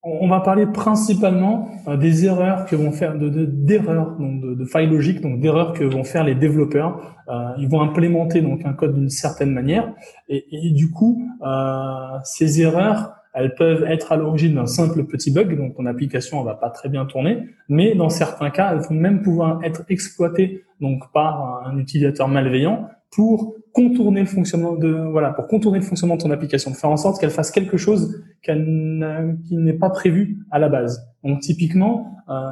on 0.01 0.27
va 0.29 0.39
parler 0.39 0.65
principalement 0.65 1.69
euh, 1.87 1.97
des 1.97 2.25
erreurs 2.25 2.65
que 2.65 2.75
vont 2.75 2.91
faire, 2.91 3.17
de 3.17 3.29
d'erreurs, 3.45 4.15
donc 4.17 4.41
de, 4.41 4.53
de, 4.53 4.65
failles 4.65 4.87
logiques, 4.87 5.21
donc 5.21 5.41
d'erreurs 5.41 5.73
que 5.73 5.83
vont 5.83 6.03
faire 6.03 6.23
les 6.23 6.35
développeurs. 6.35 7.17
Euh, 7.27 7.49
ils 7.57 7.67
vont 7.67 7.81
implémenter 7.81 8.41
donc 8.41 8.61
un 8.65 8.73
code 8.73 8.95
d'une 8.95 9.09
certaine 9.09 9.51
manière, 9.51 9.93
et, 10.29 10.45
et 10.51 10.71
du 10.71 10.89
coup, 10.89 11.21
euh, 11.45 12.17
ces 12.23 12.61
erreurs, 12.61 13.13
elles 13.33 13.53
peuvent 13.55 13.83
être 13.83 14.11
à 14.11 14.17
l'origine 14.17 14.55
d'un 14.55 14.65
simple 14.65 15.03
petit 15.05 15.31
bug, 15.31 15.55
donc 15.57 15.75
ton 15.75 15.85
application 15.85 16.39
ne 16.39 16.45
va 16.45 16.55
pas 16.55 16.69
très 16.69 16.89
bien 16.89 17.05
tourner, 17.05 17.49
mais 17.67 17.95
dans 17.95 18.09
certains 18.09 18.49
cas, 18.49 18.73
elles 18.73 18.81
vont 18.81 18.95
même 18.95 19.21
pouvoir 19.21 19.63
être 19.63 19.83
exploitées 19.89 20.65
donc 20.81 21.11
par 21.13 21.63
un 21.65 21.77
utilisateur 21.77 22.27
malveillant 22.27 22.89
pour 23.11 23.55
contourner 23.73 24.21
le 24.21 24.25
fonctionnement 24.25 24.75
de 24.75 24.89
voilà 25.11 25.31
pour 25.31 25.47
contourner 25.47 25.79
le 25.79 25.85
fonctionnement 25.85 26.15
de 26.15 26.21
ton 26.21 26.31
application, 26.31 26.73
faire 26.73 26.89
en 26.89 26.97
sorte 26.97 27.19
qu'elle 27.19 27.29
fasse 27.29 27.51
quelque 27.51 27.77
chose 27.77 28.23
qu'elle 28.41 29.37
qui 29.47 29.57
n'est 29.57 29.73
pas 29.73 29.89
prévu 29.89 30.39
à 30.51 30.59
la 30.59 30.69
base. 30.69 31.07
Donc 31.23 31.41
typiquement, 31.41 32.15
euh, 32.29 32.51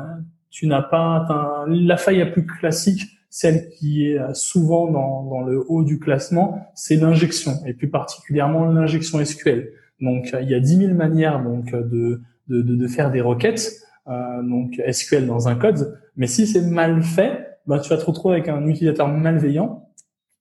tu 0.50 0.68
n'as 0.68 0.82
pas 0.82 1.66
la 1.68 1.98
faille 1.98 2.20
la 2.20 2.28
plus 2.28 2.46
classique, 2.46 3.04
celle 3.30 3.70
qui 3.70 4.06
est 4.06 4.20
souvent 4.34 4.92
dans, 4.92 5.24
dans 5.24 5.42
le 5.42 5.64
haut 5.68 5.84
du 5.84 6.00
classement, 6.00 6.68
c'est 6.76 6.96
l'injection 6.96 7.54
et 7.66 7.74
plus 7.74 7.90
particulièrement 7.90 8.66
l'injection 8.66 9.24
SQL. 9.24 9.72
Donc 10.02 10.36
il 10.42 10.50
y 10.50 10.54
a 10.54 10.60
10 10.60 10.78
000 10.78 10.94
manières 10.94 11.44
donc 11.44 11.72
de 11.72 12.22
de, 12.50 12.62
de, 12.62 12.88
faire 12.88 13.12
des 13.12 13.22
requêtes 13.22 13.82
euh, 14.08 14.42
donc 14.42 14.82
SQL 14.90 15.28
dans 15.28 15.48
un 15.48 15.56
code, 15.56 16.00
mais 16.16 16.28
si 16.28 16.48
c'est 16.48 16.62
mal 16.62 17.04
fait, 17.04 17.60
bah, 17.66 17.80
tu 17.80 17.90
vas 17.90 17.98
te 17.98 18.06
retrouver 18.06 18.36
avec 18.36 18.48
un 18.48 18.66
utilisateur 18.68 19.08
malveillant 19.08 19.90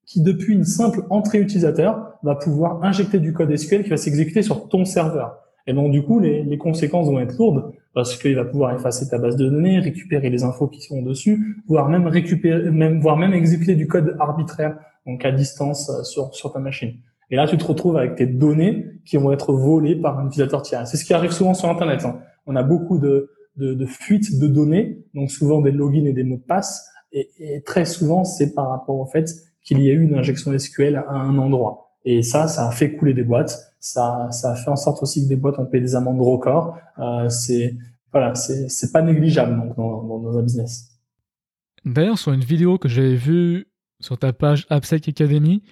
qui 0.05 0.23
depuis 0.23 0.55
une 0.55 0.65
simple 0.65 1.01
entrée 1.11 1.41
utilisateur 1.41 2.17
va 2.23 2.37
pouvoir 2.37 2.85
injecter 2.85 3.19
du 3.19 3.33
code 3.33 3.55
SQL 3.57 3.83
qui 3.83 3.91
va 3.91 3.97
s'exécuter 3.97 4.43
sur 4.43 4.69
ton 4.69 4.85
serveur. 4.85 5.39
Et 5.67 5.73
donc 5.73 5.91
du 5.91 6.03
coup, 6.03 6.21
les, 6.21 6.45
les 6.45 6.59
conséquences 6.59 7.09
vont 7.09 7.19
être 7.19 7.37
lourdes 7.39 7.73
parce 7.93 8.17
qu'il 8.17 8.37
va 8.37 8.45
pouvoir 8.45 8.73
effacer 8.77 9.09
ta 9.09 9.19
base 9.19 9.35
de 9.35 9.49
données, 9.49 9.81
récupérer 9.81 10.31
les 10.31 10.45
infos 10.45 10.69
qui 10.69 10.81
sont 10.83 11.03
dessus, 11.03 11.57
voire 11.67 11.89
même 11.89 12.07
récupérer, 12.07 12.71
même 12.71 13.01
voire 13.01 13.17
même 13.17 13.33
exécuter 13.33 13.75
du 13.75 13.89
code 13.89 14.17
arbitraire, 14.21 14.79
donc 15.07 15.25
à 15.25 15.33
distance 15.33 15.91
euh, 15.91 16.05
sur 16.05 16.33
sur 16.35 16.53
ta 16.53 16.61
machine. 16.61 16.95
Et 17.31 17.37
là, 17.37 17.47
tu 17.47 17.57
te 17.57 17.65
retrouves 17.65 17.97
avec 17.97 18.17
tes 18.17 18.27
données 18.27 18.87
qui 19.05 19.17
vont 19.17 19.33
être 19.33 19.53
volées 19.53 19.97
par 19.97 20.19
un 20.19 20.27
utilisateur 20.27 20.63
tiers. 20.63 20.87
C'est 20.87 20.97
ce 20.97 21.05
qui 21.05 21.15
arrive 21.15 21.33
souvent 21.33 21.55
sur 21.55 21.69
Internet. 21.69 22.05
Hein. 22.05 22.21
On 22.47 22.55
a 22.57 22.63
beaucoup 22.63 22.99
de, 22.99 23.31
de, 23.57 23.75
de, 23.75 23.87
fuites 23.87 24.39
de 24.39 24.47
données, 24.47 25.05
donc 25.15 25.31
souvent 25.31 25.61
des 25.61 25.73
logins 25.73 26.05
et 26.05 26.13
des 26.13 26.23
mots 26.23 26.37
de 26.37 26.43
passe, 26.43 26.89
et, 27.13 27.63
très 27.65 27.85
souvent 27.85 28.25
c'est 28.25 28.55
par 28.55 28.69
rapport 28.69 28.97
au 28.97 29.07
fait 29.07 29.29
qu'il 29.63 29.81
y 29.81 29.91
a 29.91 29.93
eu 29.93 30.03
une 30.03 30.15
injection 30.15 30.57
SQL 30.57 30.97
à 30.97 31.15
un 31.15 31.39
endroit. 31.39 31.95
Et 32.05 32.23
ça, 32.23 32.47
ça 32.47 32.69
a 32.69 32.71
fait 32.71 32.95
couler 32.95 33.15
des 33.15 33.25
boîtes. 33.25 33.73
Ça, 33.81 34.29
ça 34.31 34.53
a 34.53 34.55
fait 34.55 34.71
en 34.71 34.77
sorte 34.77 35.03
aussi 35.03 35.25
que 35.25 35.29
des 35.29 35.37
boîtes 35.37 35.59
ont 35.59 35.67
payé 35.67 35.83
des 35.83 35.97
amendes 35.97 36.21
records. 36.21 36.77
Euh, 36.99 37.29
c'est 37.29 37.75
voilà, 38.13 38.35
c'est 38.37 38.69
c'est 38.69 38.93
pas 38.93 39.03
négligeable 39.03 39.57
donc, 39.57 39.77
dans, 39.77 40.03
dans, 40.05 40.19
dans 40.21 40.39
un 40.39 40.43
business. 40.43 40.93
D'ailleurs, 41.85 42.19
sur 42.19 42.33
une 42.33 42.45
vidéo 42.45 42.79
que 42.79 42.89
j'avais 42.89 43.17
vue 43.17 43.67
sur 44.01 44.19
ta 44.19 44.33
page 44.33 44.67
AppSec 44.71 45.09
Academy, 45.09 45.63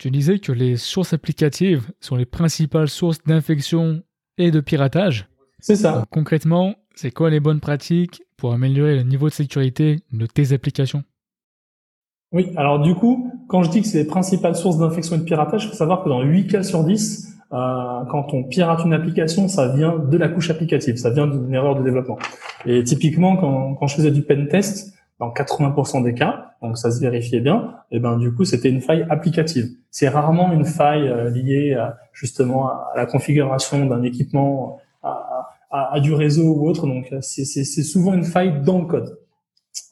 tu 0.00 0.10
disais 0.10 0.38
que 0.38 0.50
les 0.50 0.78
sources 0.78 1.12
applicatives 1.12 1.90
sont 2.00 2.16
les 2.16 2.24
principales 2.24 2.88
sources 2.88 3.22
d'infection 3.22 4.02
et 4.38 4.50
de 4.50 4.60
piratage. 4.60 5.28
C'est 5.58 5.76
ça. 5.76 6.06
concrètement, 6.10 6.74
c'est 6.94 7.10
quoi 7.10 7.28
les 7.28 7.38
bonnes 7.38 7.60
pratiques 7.60 8.22
pour 8.38 8.54
améliorer 8.54 8.96
le 8.96 9.02
niveau 9.02 9.28
de 9.28 9.34
sécurité 9.34 10.00
de 10.10 10.24
tes 10.24 10.54
applications? 10.54 11.04
Oui, 12.32 12.50
alors 12.56 12.80
du 12.80 12.94
coup, 12.94 13.30
quand 13.46 13.62
je 13.62 13.70
dis 13.70 13.82
que 13.82 13.86
c'est 13.86 13.98
les 13.98 14.06
principales 14.06 14.56
sources 14.56 14.78
d'infection 14.78 15.16
et 15.16 15.18
de 15.18 15.24
piratage, 15.24 15.64
il 15.64 15.68
faut 15.68 15.76
savoir 15.76 16.02
que 16.02 16.08
dans 16.08 16.22
8 16.22 16.46
cas 16.46 16.62
sur 16.62 16.82
10, 16.82 17.36
euh, 17.52 18.04
quand 18.10 18.32
on 18.32 18.44
pirate 18.44 18.82
une 18.86 18.94
application, 18.94 19.48
ça 19.48 19.76
vient 19.76 19.98
de 19.98 20.16
la 20.16 20.28
couche 20.28 20.48
applicative, 20.48 20.96
ça 20.96 21.10
vient 21.10 21.26
d'une 21.26 21.52
erreur 21.52 21.76
de 21.76 21.82
développement. 21.82 22.18
Et 22.64 22.82
typiquement, 22.84 23.36
quand, 23.36 23.74
quand 23.74 23.86
je 23.86 23.96
faisais 23.96 24.12
du 24.12 24.22
pen 24.22 24.48
test, 24.48 24.94
dans 25.20 25.30
80% 25.30 26.02
des 26.02 26.14
cas, 26.14 26.54
donc 26.62 26.78
ça 26.78 26.90
se 26.90 26.98
vérifiait 26.98 27.40
bien, 27.40 27.74
et 27.90 28.00
ben 28.00 28.16
du 28.16 28.34
coup 28.34 28.44
c'était 28.44 28.70
une 28.70 28.80
faille 28.80 29.06
applicative. 29.10 29.68
C'est 29.90 30.08
rarement 30.08 30.50
une 30.50 30.64
faille 30.64 31.08
euh, 31.08 31.28
liée 31.30 31.74
à, 31.74 31.98
justement 32.12 32.68
à 32.68 32.92
la 32.96 33.04
configuration 33.04 33.84
d'un 33.84 34.02
équipement, 34.02 34.78
à, 35.02 35.50
à, 35.70 35.94
à, 35.94 36.00
du 36.00 36.14
réseau 36.14 36.54
ou 36.54 36.66
autre. 36.66 36.86
Donc 36.86 37.14
c'est 37.20 37.44
souvent 37.64 38.14
une 38.14 38.24
faille 38.24 38.62
dans 38.62 38.78
le 38.78 38.86
code. 38.86 39.18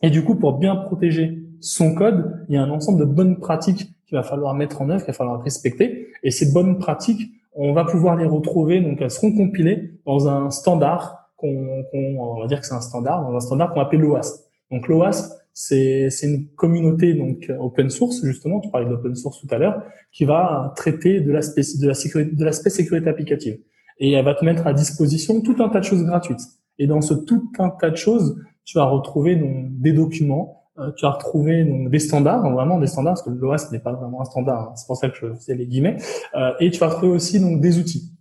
Et 0.02 0.11
du 0.11 0.25
coup, 0.25 0.35
pour 0.35 0.58
bien 0.58 0.75
protéger 0.75 1.38
son 1.61 1.94
code, 1.94 2.44
il 2.49 2.54
y 2.54 2.58
a 2.58 2.62
un 2.62 2.70
ensemble 2.70 3.00
de 3.00 3.04
bonnes 3.04 3.38
pratiques 3.38 3.92
qu'il 4.06 4.16
va 4.16 4.23
falloir 4.23 4.54
mettre 4.54 4.80
en 4.80 4.88
œuvre, 4.88 5.04
qu'il 5.04 5.12
va 5.12 5.16
falloir 5.16 5.42
respecter. 5.42 6.08
Et 6.23 6.30
ces 6.30 6.52
bonnes 6.52 6.78
pratiques, 6.78 7.30
on 7.54 7.75
va 7.75 7.85
pouvoir 7.85 8.16
les 8.16 8.25
retrouver, 8.25 8.80
donc 8.80 9.02
elles 9.02 9.11
seront 9.11 9.35
compilées 9.35 9.92
dans 10.06 10.26
un 10.28 10.50
standard 10.50 11.30
qu'on, 11.37 11.85
on 11.92 12.40
va 12.40 12.47
dire 12.47 12.61
que 12.61 12.66
c'est 12.66 12.75
un 12.75 12.80
standard, 12.80 13.23
dans 13.23 13.37
un 13.37 13.40
standard 13.40 13.75
qu'on 13.75 13.80
appelle 13.80 14.00
l'OASP. 14.00 14.47
Donc 14.70 14.88
l'OASP, 14.88 15.32
c'est, 15.52 16.08
une 16.22 16.46
communauté 16.54 17.14
donc 17.14 17.50
open 17.58 17.90
source 17.90 18.25
justement, 18.25 18.60
tu 18.60 18.70
parlais 18.70 18.88
d'open 18.88 19.16
source 19.16 19.40
tout 19.40 19.52
à 19.52 19.58
l'heure, 19.58 19.82
qui 20.12 20.25
va 20.25 20.72
traiter 20.76 21.20
de 21.20 21.32
l'aspect 21.32 21.62
de 21.80 21.88
la 21.88 21.94
sécurité, 21.94 22.34
de 22.34 22.44
l'aspect 22.44 22.70
sécurité 22.70 23.08
applicative. 23.08 23.58
Et 23.98 24.12
elle 24.12 24.25
va 24.25 24.34
te 24.34 24.44
mettre 24.44 24.66
à 24.66 24.72
disposition 24.72 25.40
tout 25.40 25.56
un 25.58 25.68
tas 25.68 25.80
de 25.80 25.84
choses 25.84 26.04
gratuites. 26.04 26.40
Et 26.78 26.87
dans 26.87 27.00
ce 27.00 27.14
tout 27.14 27.50
un 27.58 27.70
tas 27.70 27.90
de 27.90 27.96
choses, 27.96 28.37
tu 28.64 28.78
vas 28.78 28.84
retrouver 28.84 29.34
donc 29.34 29.80
des 29.80 29.92
documents, 29.92 30.62
euh, 30.78 30.92
tu 30.96 31.06
as 31.06 31.10
retrouvé 31.10 31.64
donc 31.64 31.90
des 31.90 31.98
standards, 31.98 32.48
vraiment 32.52 32.78
des 32.78 32.87
standards, 32.87 33.14
parce 33.14 33.22
que 33.22 33.30
l'OAS 33.30 33.72
n'est 33.72 33.80
pas 33.80 33.92
vraiment 33.92 34.20
un 34.20 34.25
standard, 34.25 34.60
hein. 34.60 34.72
c'est 34.76 34.87
pour 34.87 34.96
ça 34.96 35.08
que 35.08 35.16
je 35.16 35.34
faisais 35.34 35.56
les 35.56 35.66
guillemets, 35.66 35.96
euh, 36.37 36.52
et 36.60 36.70
tu 36.70 36.78
vas 36.78 36.88
retrouver 36.88 37.12
aussi 37.12 37.40
donc 37.40 37.60
des 37.60 37.78
outils. 37.78 38.12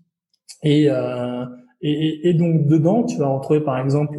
Et, 0.63 0.89
euh, 0.89 1.46
et, 1.82 2.30
et, 2.30 2.34
donc 2.34 2.66
dedans, 2.66 3.04
tu 3.04 3.18
vas 3.20 3.27
retrouver 3.27 3.60
par 3.60 3.77
exemple 3.77 4.18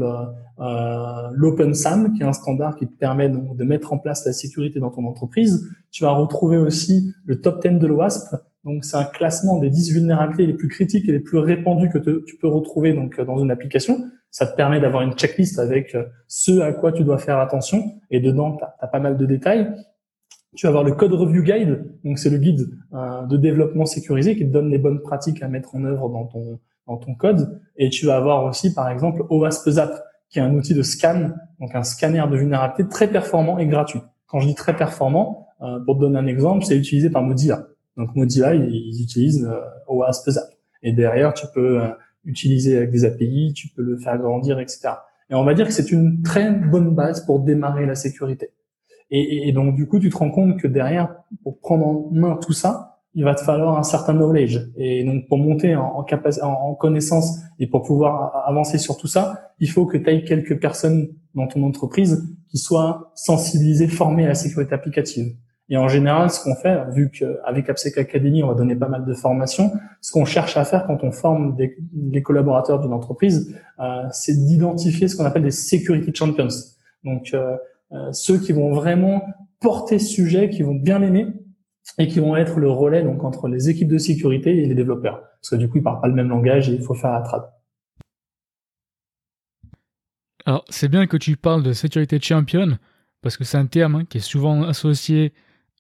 euh, 0.61 1.29
l'OpenSAM, 1.33 2.15
qui 2.15 2.23
est 2.23 2.27
un 2.27 2.33
standard 2.33 2.77
qui 2.77 2.87
te 2.87 2.95
permet 2.95 3.29
donc 3.29 3.57
de 3.57 3.65
mettre 3.65 3.93
en 3.93 3.99
place 3.99 4.27
la 4.27 4.33
sécurité 4.33 4.81
dans 4.81 4.91
ton 4.91 5.05
entreprise. 5.07 5.69
Tu 5.91 6.03
vas 6.03 6.11
retrouver 6.11 6.57
aussi 6.57 7.13
le 7.25 7.41
top 7.41 7.63
10 7.63 7.79
de 7.79 7.87
l'OASP. 7.87 8.35
Donc, 8.65 8.85
c'est 8.85 8.97
un 8.97 9.05
classement 9.05 9.59
des 9.59 9.71
10 9.71 9.93
vulnérabilités 9.93 10.47
les 10.47 10.55
plus 10.55 10.69
critiques 10.69 11.09
et 11.09 11.13
les 11.13 11.21
plus 11.21 11.39
répandues 11.39 11.91
que 11.91 11.99
tu 11.99 12.37
peux 12.37 12.49
retrouver 12.49 12.93
donc 12.93 13.21
dans 13.21 13.39
une 13.39 13.51
application. 13.51 14.05
Ça 14.31 14.47
te 14.47 14.57
permet 14.57 14.81
d'avoir 14.81 15.03
une 15.03 15.13
checklist 15.13 15.59
avec 15.59 15.95
euh, 15.95 16.05
ce 16.27 16.61
à 16.61 16.73
quoi 16.73 16.93
tu 16.93 17.05
dois 17.05 17.19
faire 17.19 17.39
attention. 17.39 17.83
Et 18.11 18.21
dedans, 18.21 18.57
tu 18.57 18.65
as, 18.65 18.87
pas 18.89 19.01
mal 19.01 19.17
de 19.17 19.27
détails. 19.27 19.73
Tu 20.57 20.67
vas 20.67 20.71
avoir 20.71 20.85
le 20.85 20.93
Code 20.93 21.13
Review 21.13 21.43
Guide. 21.43 21.85
Donc, 22.05 22.19
c'est 22.19 22.31
le 22.31 22.39
guide 22.39 22.69
euh, 22.95 23.27
de 23.27 23.37
développement 23.37 23.87
sécurisé 23.87 24.37
qui 24.37 24.47
te 24.47 24.53
donne 24.53 24.71
les 24.71 24.79
bonnes 24.79 25.01
pratiques 25.01 25.43
à 25.43 25.49
mettre 25.49 25.77
en 25.77 25.85
œuvre 25.85 26.11
dans 26.11 26.27
ton, 26.27 26.59
dans 26.89 26.97
ton 26.97 27.15
code. 27.15 27.61
Et 27.77 27.91
tu 27.91 28.07
vas 28.07 28.17
avoir 28.17 28.45
aussi, 28.45 28.75
par 28.75 28.89
exemple, 28.91 29.25
OWASP 29.29 29.71
Zap, 29.71 30.08
qui 30.31 30.39
est 30.39 30.43
un 30.43 30.55
outil 30.55 30.75
de 30.75 30.83
scan, 30.83 31.31
donc 31.61 31.75
un 31.75 31.83
scanner 31.83 32.25
de 32.31 32.37
vulnérabilité 32.37 32.89
très 32.89 33.09
performant 33.09 33.59
et 33.59 33.67
gratuit. 33.67 34.01
Quand 34.27 34.41
je 34.41 34.49
dis 34.49 34.55
très 34.55 34.77
performant, 34.77 35.49
euh, 35.63 35.81
pour 35.81 35.97
te 35.97 36.01
donner 36.01 36.19
un 36.19 36.27
exemple, 36.27 36.65
c'est 36.65 36.77
utilisé 36.77 37.11
par 37.11 37.23
Mozilla. 37.23 37.67
Donc 37.97 38.15
Mozilla, 38.15 38.55
ils, 38.55 39.03
utilisent 39.03 39.45
euh, 39.45 39.61
OWASP 39.89 40.31
Zap. 40.31 40.45
Et 40.83 40.93
derrière, 40.93 41.35
tu 41.35 41.47
peux 41.53 41.83
euh, 41.83 41.89
utiliser 42.25 42.77
avec 42.77 42.91
des 42.91 43.05
API, 43.05 43.53
tu 43.55 43.69
peux 43.69 43.83
le 43.83 43.97
faire 43.99 44.19
grandir, 44.19 44.61
etc. 44.61 44.91
Et 45.31 45.35
on 45.35 45.45
va 45.45 45.55
dire 45.55 45.67
que 45.67 45.73
c'est 45.73 45.91
une 45.91 46.23
très 46.23 46.51
bonne 46.51 46.95
base 46.95 47.25
pour 47.25 47.41
démarrer 47.41 47.87
la 47.87 47.95
sécurité. 47.95 48.51
Et, 49.11 49.49
et, 49.49 49.53
donc 49.53 49.75
du 49.75 49.87
coup, 49.89 49.99
tu 49.99 50.11
te 50.11 50.17
rends 50.17 50.31
compte 50.31 50.61
que 50.61 50.69
derrière, 50.69 51.15
pour 51.43 51.59
prendre 51.61 51.87
en 51.87 52.09
main 52.13 52.37
tout 52.37 52.53
ça, 52.53 52.98
il 53.19 53.25
va 53.25 53.35
te 53.35 53.41
falloir 53.41 53.77
un 53.77 53.83
certain 53.83 54.15
knowledge. 54.15 54.61
Et 54.77 55.03
donc, 55.03 55.27
pour 55.27 55.39
monter 55.39 55.75
en, 55.75 56.07
en, 56.07 56.49
en, 56.49 56.75
connaissance 56.77 57.41
et 57.59 57.67
pour 57.67 57.83
pouvoir 57.83 58.45
avancer 58.47 58.79
sur 58.79 58.97
tout 58.97 59.09
ça, 59.09 59.51
il 59.59 59.69
faut 59.69 59.87
que 59.87 59.99
tu 59.99 60.09
aies 60.09 60.23
quelques 60.23 60.61
personnes 60.61 61.09
dans 61.35 61.49
ton 61.49 61.65
entreprise 61.65 62.33
qui 62.49 62.59
soient 62.59 63.11
sensibilisées, 63.17 63.89
formées 63.89 64.25
à 64.25 64.29
la 64.29 64.35
sécurité 64.37 64.73
applicative. 64.73 65.35
Et 65.69 65.77
en 65.77 65.89
général, 65.89 66.31
ce 66.31 66.41
qu'on 66.41 66.55
fait, 66.55 66.79
vu 66.93 67.11
qu'avec 67.11 67.69
AppSec 67.69 67.99
Academy, 67.99 68.45
on 68.45 68.47
va 68.47 68.55
donner 68.55 68.77
pas 68.77 68.87
mal 68.87 69.05
de 69.05 69.13
formations, 69.15 69.73
ce 70.01 70.13
qu'on 70.13 70.25
cherche 70.25 70.57
à 70.57 70.65
faire 70.65 70.87
quand 70.87 71.03
on 71.03 71.11
forme 71.11 71.57
des, 71.57 71.77
des 71.93 72.23
collaborateurs 72.23 72.79
d'une 72.79 72.93
entreprise, 72.93 73.53
euh, 73.81 74.05
c'est 74.13 74.47
d'identifier 74.47 75.09
ce 75.09 75.17
qu'on 75.17 75.25
appelle 75.25 75.43
des 75.43 75.51
security 75.51 76.13
champions. 76.15 76.47
Donc, 77.03 77.31
euh, 77.35 77.57
euh, 77.91 78.13
ceux 78.13 78.39
qui 78.39 78.53
vont 78.53 78.73
vraiment 78.73 79.23
porter 79.61 79.99
ce 79.99 80.07
sujet, 80.07 80.51
qui 80.51 80.63
vont 80.63 80.77
bien 80.77 81.01
l'aimer, 81.01 81.27
et 81.97 82.07
qui 82.09 82.21
vont 82.21 82.37
être 82.37 82.59
le 82.59 82.71
relais 82.71 83.03
donc 83.03 83.25
entre 83.25 83.49
les 83.49 83.71
équipes 83.71 83.89
de 83.89 83.99
sécurité 83.99 84.51
et 84.51 84.67
les 84.67 84.75
développeurs. 84.75 85.23
Parce 85.41 85.51
que 85.51 85.57
du 85.57 85.69
coup, 85.69 85.79
ils 85.79 85.83
parlent 85.83 86.01
pas 86.01 86.09
le 86.09 86.15
même 86.15 86.29
langage 86.29 86.69
et 86.69 86.75
il 86.75 86.83
faut 86.83 86.95
faire 86.95 87.13
la 87.13 87.23
trad. 87.23 87.43
Alors, 90.45 90.65
c'est 90.69 90.89
bien 90.89 91.07
que 91.07 91.17
tu 91.17 91.37
parles 91.37 91.63
de 91.63 91.73
sécurité 91.73 92.19
champion, 92.21 92.79
parce 93.21 93.37
que 93.37 93.45
c'est 93.45 93.59
un 93.59 93.67
terme 93.67 93.97
hein, 93.97 94.05
qui 94.05 94.19
est 94.19 94.23
souvent 94.23 94.63
associé 94.63 95.35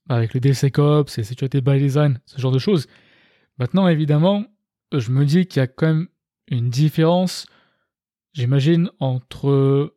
avec 0.08 0.34
le 0.34 0.40
DevSecOps 0.40 1.18
et 1.18 1.24
sécurité 1.24 1.60
by 1.60 1.78
design, 1.78 2.20
ce 2.26 2.40
genre 2.40 2.52
de 2.52 2.58
choses. 2.58 2.86
Maintenant, 3.58 3.88
évidemment, 3.88 4.44
je 4.92 5.10
me 5.10 5.24
dis 5.24 5.46
qu'il 5.46 5.60
y 5.60 5.62
a 5.62 5.66
quand 5.66 5.86
même 5.86 6.08
une 6.48 6.70
différence, 6.70 7.46
j'imagine, 8.32 8.90
entre 9.00 9.94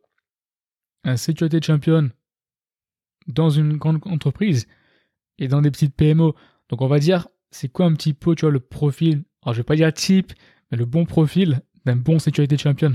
un 1.04 1.16
sécurité 1.16 1.60
champion 1.60 2.10
dans 3.26 3.50
une 3.50 3.76
grande 3.76 4.00
entreprise 4.06 4.66
et 5.38 5.48
dans 5.48 5.62
des 5.62 5.70
petites 5.70 5.94
PMO. 5.94 6.34
Donc 6.68 6.82
on 6.82 6.86
va 6.86 6.98
dire, 6.98 7.28
c'est 7.50 7.68
quoi 7.68 7.86
un 7.86 7.94
petit 7.94 8.14
peu, 8.14 8.34
tu 8.34 8.42
vois, 8.42 8.52
le 8.52 8.60
profil, 8.60 9.22
alors 9.42 9.54
je 9.54 9.60
vais 9.60 9.64
pas 9.64 9.76
dire 9.76 9.92
type, 9.92 10.32
mais 10.70 10.78
le 10.78 10.84
bon 10.84 11.04
profil 11.04 11.60
d'un 11.84 11.96
bon 11.96 12.18
sécurité 12.18 12.56
champion 12.56 12.92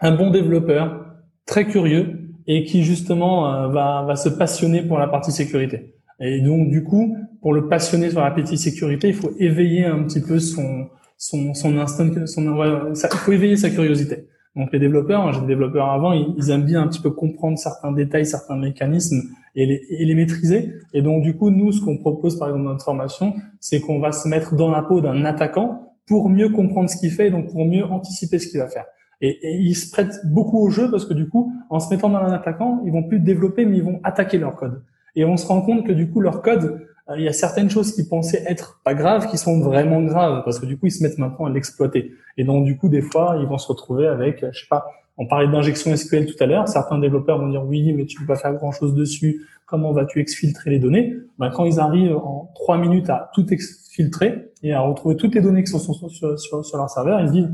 Un 0.00 0.14
bon 0.14 0.30
développeur, 0.30 1.04
très 1.46 1.66
curieux, 1.66 2.30
et 2.46 2.64
qui 2.64 2.84
justement 2.84 3.52
euh, 3.52 3.68
va, 3.68 4.04
va 4.06 4.16
se 4.16 4.28
passionner 4.28 4.82
pour 4.82 4.98
la 4.98 5.08
partie 5.08 5.32
sécurité. 5.32 5.94
Et 6.20 6.40
donc 6.40 6.70
du 6.70 6.82
coup, 6.82 7.16
pour 7.42 7.52
le 7.52 7.68
passionner 7.68 8.10
sur 8.10 8.20
la 8.20 8.30
partie 8.30 8.58
sécurité, 8.58 9.08
il 9.08 9.14
faut 9.14 9.32
éveiller 9.38 9.84
un 9.84 10.04
petit 10.04 10.20
peu 10.20 10.38
son 10.38 10.88
son, 11.18 11.52
son 11.52 11.76
instinct, 11.76 12.26
son, 12.26 12.42
il 12.44 13.18
faut 13.18 13.32
éveiller 13.32 13.56
sa 13.56 13.70
curiosité. 13.70 14.28
Donc 14.56 14.72
les 14.72 14.78
développeurs, 14.78 15.26
hein, 15.26 15.32
j'ai 15.32 15.40
des 15.40 15.48
développeurs 15.48 15.90
avant, 15.90 16.12
ils, 16.12 16.50
aiment 16.50 16.64
bien 16.64 16.82
un 16.82 16.86
petit 16.86 17.02
peu 17.02 17.10
comprendre 17.10 17.58
certains 17.58 17.92
détails, 17.92 18.24
certains 18.24 18.56
mécanismes 18.56 19.22
et 19.58 19.66
les, 19.66 19.86
et 19.90 20.04
les 20.04 20.14
maîtriser. 20.14 20.72
Et 20.94 21.02
donc 21.02 21.22
du 21.22 21.36
coup, 21.36 21.50
nous, 21.50 21.72
ce 21.72 21.84
qu'on 21.84 21.98
propose 21.98 22.38
par 22.38 22.48
exemple 22.48 22.64
dans 22.64 22.70
notre 22.70 22.84
formation, 22.84 23.34
c'est 23.60 23.80
qu'on 23.80 23.98
va 23.98 24.12
se 24.12 24.28
mettre 24.28 24.54
dans 24.54 24.70
la 24.70 24.82
peau 24.82 25.00
d'un 25.00 25.24
attaquant 25.24 25.94
pour 26.06 26.30
mieux 26.30 26.48
comprendre 26.48 26.88
ce 26.88 26.96
qu'il 26.96 27.10
fait, 27.10 27.30
donc 27.30 27.50
pour 27.50 27.64
mieux 27.64 27.84
anticiper 27.84 28.38
ce 28.38 28.46
qu'il 28.46 28.60
va 28.60 28.68
faire. 28.68 28.86
Et, 29.20 29.36
ils 29.42 29.74
se 29.74 29.90
prêtent 29.90 30.20
beaucoup 30.24 30.58
au 30.64 30.70
jeu 30.70 30.90
parce 30.90 31.04
que 31.04 31.12
du 31.12 31.28
coup, 31.28 31.52
en 31.70 31.80
se 31.80 31.92
mettant 31.92 32.08
dans 32.08 32.18
un 32.18 32.32
attaquant, 32.32 32.80
ils 32.86 32.92
vont 32.92 33.02
plus 33.02 33.18
développer, 33.18 33.66
mais 33.66 33.78
ils 33.78 33.82
vont 33.82 34.00
attaquer 34.04 34.38
leur 34.38 34.54
code. 34.54 34.80
Et 35.16 35.24
on 35.24 35.36
se 35.36 35.46
rend 35.46 35.60
compte 35.60 35.84
que 35.84 35.92
du 35.92 36.08
coup, 36.08 36.20
leur 36.20 36.40
code, 36.40 36.86
euh, 37.10 37.16
il 37.18 37.24
y 37.24 37.28
a 37.28 37.32
certaines 37.32 37.68
choses 37.68 37.92
qui 37.92 38.08
pensaient 38.08 38.44
être 38.46 38.80
pas 38.84 38.94
graves 38.94 39.28
qui 39.28 39.38
sont 39.38 39.60
vraiment 39.60 40.00
graves 40.02 40.42
parce 40.44 40.60
que 40.60 40.66
du 40.66 40.78
coup 40.78 40.86
ils 40.86 40.92
se 40.92 41.02
mettent 41.02 41.16
maintenant 41.16 41.46
à 41.46 41.50
l'exploiter 41.50 42.12
et 42.36 42.44
donc 42.44 42.66
du 42.66 42.76
coup 42.76 42.90
des 42.90 43.00
fois 43.00 43.38
ils 43.40 43.46
vont 43.46 43.56
se 43.56 43.66
retrouver 43.66 44.06
avec 44.06 44.44
je 44.52 44.60
sais 44.60 44.66
pas 44.68 44.84
on 45.18 45.26
parlait 45.26 45.48
d'injection 45.48 45.94
SQL 45.94 46.26
tout 46.26 46.36
à 46.40 46.46
l'heure 46.46 46.68
certains 46.68 46.98
développeurs 46.98 47.38
vont 47.38 47.48
dire 47.48 47.64
oui 47.64 47.92
mais 47.92 48.06
tu 48.06 48.18
peux 48.20 48.26
pas 48.26 48.36
faire 48.36 48.54
grand 48.54 48.72
chose 48.72 48.94
dessus 48.94 49.46
comment 49.66 49.92
vas-tu 49.92 50.20
exfiltrer 50.20 50.70
les 50.70 50.78
données? 50.78 51.14
Ben, 51.38 51.50
quand 51.50 51.66
ils 51.66 51.78
arrivent 51.78 52.16
en 52.16 52.50
trois 52.54 52.78
minutes 52.78 53.10
à 53.10 53.30
tout 53.34 53.52
exfiltrer 53.52 54.50
et 54.62 54.72
à 54.72 54.80
retrouver 54.80 55.16
toutes 55.16 55.34
les 55.34 55.42
données 55.42 55.62
qui 55.62 55.70
sont 55.70 55.78
sur, 55.78 56.76
leur 56.78 56.90
serveur 56.90 57.20
ils 57.20 57.28
se 57.28 57.32
disent 57.32 57.50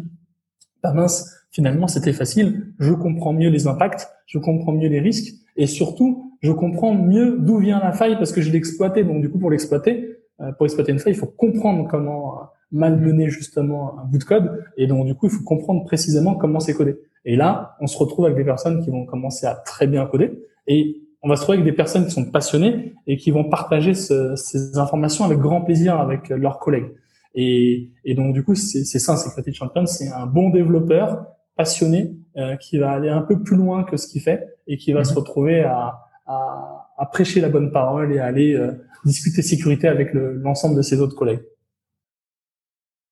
bah 0.82 0.92
mince 0.92 1.28
finalement 1.50 1.88
c'était 1.88 2.12
facile 2.12 2.72
je 2.78 2.92
comprends 2.92 3.32
mieux 3.32 3.50
les 3.50 3.66
impacts 3.66 4.08
je 4.26 4.38
comprends 4.38 4.72
mieux 4.72 4.88
les 4.88 5.00
risques 5.00 5.34
et 5.56 5.66
surtout 5.66 6.24
je 6.44 6.52
comprends 6.52 6.94
mieux 6.94 7.38
d'où 7.38 7.56
vient 7.56 7.80
la 7.80 7.92
faille 7.92 8.16
parce 8.16 8.30
que 8.30 8.42
je 8.42 8.50
l'ai 8.50 8.58
exploité. 8.58 9.02
Donc 9.02 9.22
du 9.22 9.30
coup, 9.30 9.38
pour 9.38 9.50
l'exploiter, 9.50 10.18
euh, 10.40 10.52
pour 10.52 10.66
exploiter 10.66 10.92
une 10.92 10.98
faille, 10.98 11.14
il 11.14 11.18
faut 11.18 11.26
comprendre 11.26 11.88
comment 11.90 12.50
malmener 12.70 13.30
justement 13.30 13.98
un 13.98 14.04
bout 14.04 14.18
de 14.18 14.24
code. 14.24 14.62
Et 14.76 14.86
donc 14.86 15.06
du 15.06 15.14
coup, 15.14 15.26
il 15.26 15.32
faut 15.32 15.42
comprendre 15.42 15.84
précisément 15.84 16.34
comment 16.34 16.60
c'est 16.60 16.74
codé. 16.74 16.96
Et 17.24 17.36
là, 17.36 17.76
on 17.80 17.86
se 17.86 17.96
retrouve 17.96 18.26
avec 18.26 18.36
des 18.36 18.44
personnes 18.44 18.82
qui 18.84 18.90
vont 18.90 19.06
commencer 19.06 19.46
à 19.46 19.54
très 19.54 19.86
bien 19.86 20.04
coder. 20.06 20.32
Et 20.66 21.02
on 21.22 21.28
va 21.28 21.36
se 21.36 21.40
retrouver 21.40 21.58
avec 21.58 21.72
des 21.72 21.76
personnes 21.76 22.04
qui 22.04 22.10
sont 22.10 22.30
passionnées 22.30 22.94
et 23.06 23.16
qui 23.16 23.30
vont 23.30 23.44
partager 23.44 23.94
ces 23.94 24.78
informations 24.78 25.24
avec 25.24 25.38
grand 25.38 25.62
plaisir 25.62 25.98
avec 25.98 26.28
leurs 26.28 26.58
collègues. 26.58 26.92
Et, 27.34 27.90
et 28.04 28.14
donc 28.14 28.34
du 28.34 28.44
coup, 28.44 28.54
c'est 28.54 28.84
ça, 28.84 29.16
c'est 29.16 29.30
Creative 29.30 29.54
Champion, 29.54 29.86
c'est 29.86 30.08
un 30.08 30.26
bon 30.26 30.50
développeur 30.50 31.26
passionné 31.56 32.14
euh, 32.36 32.56
qui 32.56 32.78
va 32.78 32.92
aller 32.92 33.08
un 33.08 33.22
peu 33.22 33.42
plus 33.42 33.56
loin 33.56 33.84
que 33.84 33.96
ce 33.96 34.06
qu'il 34.06 34.20
fait 34.20 34.56
et 34.66 34.76
qui 34.76 34.92
va 34.92 35.00
mhm. 35.00 35.04
se 35.04 35.14
retrouver 35.14 35.62
à, 35.62 35.98
à, 36.26 36.90
à, 36.96 37.06
prêcher 37.06 37.40
la 37.40 37.48
bonne 37.48 37.72
parole 37.72 38.12
et 38.12 38.18
à 38.18 38.26
aller 38.26 38.54
euh, 38.54 38.72
discuter 39.04 39.42
sécurité 39.42 39.88
avec 39.88 40.12
l'ensemble 40.12 40.76
de 40.76 40.82
ses 40.82 41.00
autres 41.00 41.16
collègues. 41.16 41.44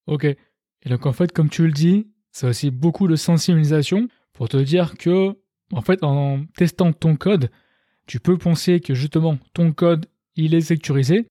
Ok. 0.07 0.25
Et 0.25 0.89
donc 0.89 1.07
en 1.07 1.13
fait, 1.13 1.33
comme 1.33 1.49
tu 1.49 1.67
le 1.67 1.73
dis, 1.73 2.12
c'est 2.33 2.47
aussi 2.47 2.71
beaucoup 2.71 3.09
de 3.09 3.17
sensibilisation 3.17 4.09
pour 4.33 4.49
te 4.49 4.57
dire 4.57 4.97
que, 4.99 5.37
en 5.73 5.83
fait, 5.83 6.03
en 6.03 6.41
testant 6.57 6.93
ton 6.93 7.17
code, 7.17 7.51
tu 8.07 8.19
peux 8.21 8.37
penser 8.37 8.81
que 8.81 8.95
justement 8.95 9.39
ton 9.55 9.73
code 9.73 10.07
il 10.35 10.55
est 10.55 10.63
sécurisé, 10.63 11.29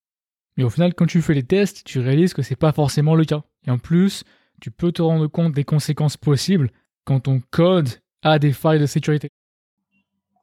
mais 0.56 0.64
au 0.64 0.70
final, 0.70 0.94
quand 0.94 1.06
tu 1.06 1.20
fais 1.22 1.34
les 1.34 1.42
tests, 1.42 1.84
tu 1.84 1.98
réalises 1.98 2.34
que 2.34 2.42
c'est 2.42 2.56
pas 2.56 2.72
forcément 2.72 3.14
le 3.14 3.24
cas. 3.24 3.42
Et 3.66 3.70
en 3.70 3.78
plus, 3.78 4.24
tu 4.60 4.70
peux 4.70 4.92
te 4.92 5.02
rendre 5.02 5.26
compte 5.26 5.52
des 5.52 5.64
conséquences 5.64 6.16
possibles 6.16 6.70
quand 7.04 7.20
ton 7.20 7.40
code 7.50 7.88
a 8.22 8.38
des 8.38 8.52
failles 8.52 8.80
de 8.80 8.86
sécurité. 8.86 9.28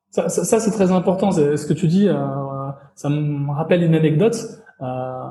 Ça, 0.09 0.27
c'est 0.29 0.71
très 0.71 0.91
important. 0.91 1.31
Ce 1.31 1.65
que 1.65 1.73
tu 1.73 1.87
dis, 1.87 2.07
euh, 2.07 2.15
ça 2.95 3.09
me 3.09 3.51
rappelle 3.53 3.83
une 3.83 3.95
anecdote. 3.95 4.35
Euh, 4.81 5.29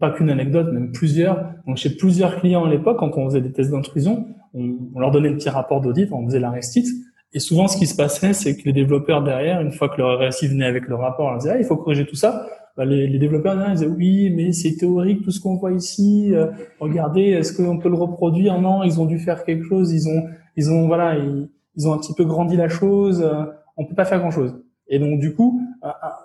pas 0.00 0.10
qu'une 0.10 0.28
anecdote, 0.28 0.72
même 0.72 0.92
plusieurs. 0.92 1.52
Donc 1.66 1.76
chez 1.76 1.96
plusieurs 1.96 2.40
clients 2.40 2.64
à 2.64 2.68
l'époque, 2.68 2.98
quand 2.98 3.16
on 3.16 3.26
faisait 3.26 3.40
des 3.40 3.52
tests 3.52 3.70
d'intrusion, 3.70 4.26
on, 4.54 4.76
on, 4.94 5.00
leur 5.00 5.10
donnait 5.10 5.28
un 5.28 5.34
petit 5.34 5.48
rapport 5.48 5.80
d'audit, 5.80 6.10
on 6.12 6.24
faisait 6.26 6.40
la 6.40 6.50
restite. 6.50 6.86
Et 7.32 7.40
souvent, 7.40 7.68
ce 7.68 7.76
qui 7.76 7.86
se 7.86 7.94
passait, 7.94 8.32
c'est 8.32 8.56
que 8.56 8.62
les 8.64 8.72
développeurs 8.72 9.22
derrière, 9.22 9.60
une 9.60 9.72
fois 9.72 9.88
que 9.88 9.98
leur 9.98 10.18
RSI 10.18 10.48
venait 10.48 10.66
avec 10.66 10.88
le 10.88 10.94
rapport, 10.94 11.30
on 11.32 11.36
disait 11.36 11.50
ah, 11.54 11.58
il 11.58 11.64
faut 11.64 11.76
corriger 11.76 12.06
tout 12.06 12.16
ça. 12.16 12.46
Bah, 12.76 12.84
les, 12.84 13.06
les, 13.06 13.18
développeurs 13.18 13.56
derrière 13.56 13.74
disaient 13.74 13.86
oui, 13.86 14.30
mais 14.30 14.52
c'est 14.52 14.76
théorique 14.76 15.22
tout 15.22 15.30
ce 15.30 15.40
qu'on 15.40 15.56
voit 15.56 15.72
ici. 15.72 16.30
Euh, 16.32 16.46
regardez, 16.80 17.22
est-ce 17.22 17.52
qu'on 17.52 17.78
peut 17.78 17.88
le 17.88 17.96
reproduire? 17.96 18.60
Non, 18.60 18.82
ils 18.82 19.00
ont 19.00 19.06
dû 19.06 19.18
faire 19.18 19.44
quelque 19.44 19.64
chose. 19.64 19.92
Ils 19.92 20.08
ont, 20.08 20.24
ils 20.56 20.70
ont 20.70 20.86
voilà, 20.86 21.16
ils, 21.16 21.50
ils 21.76 21.88
ont 21.88 21.92
un 21.92 21.98
petit 21.98 22.14
peu 22.14 22.24
grandi 22.24 22.56
la 22.56 22.68
chose. 22.68 23.22
Euh, 23.22 23.44
on 23.76 23.84
peut 23.84 23.94
pas 23.94 24.04
faire 24.04 24.20
grand 24.20 24.30
chose. 24.30 24.54
Et 24.88 24.98
donc 24.98 25.20
du 25.20 25.34
coup, 25.34 25.60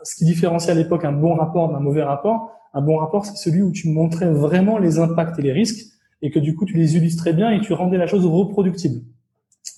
ce 0.04 0.16
qui 0.16 0.26
différencie 0.26 0.70
à 0.70 0.74
l'époque 0.74 1.06
un 1.06 1.12
bon 1.12 1.36
rapport 1.36 1.72
d'un 1.72 1.80
mauvais 1.80 2.04
rapport, 2.04 2.52
un 2.74 2.82
bon 2.82 2.98
rapport, 2.98 3.26
c'est 3.26 3.36
celui 3.36 3.62
où 3.62 3.72
tu 3.72 3.90
montrais 3.90 4.32
vraiment 4.32 4.78
les 4.78 5.00
impacts 5.00 5.38
et 5.40 5.42
les 5.42 5.52
risques, 5.52 5.93
et 6.24 6.32
que 6.32 6.40
du 6.40 6.56
coup 6.56 6.66
tu 6.66 6.76
les 6.76 6.96
illustrais 6.98 7.34
bien 7.34 7.52
et 7.52 7.62
tu 7.62 7.74
rendais 7.74 7.98
la 7.98 8.08
chose 8.08 8.26
reproductible. 8.26 9.02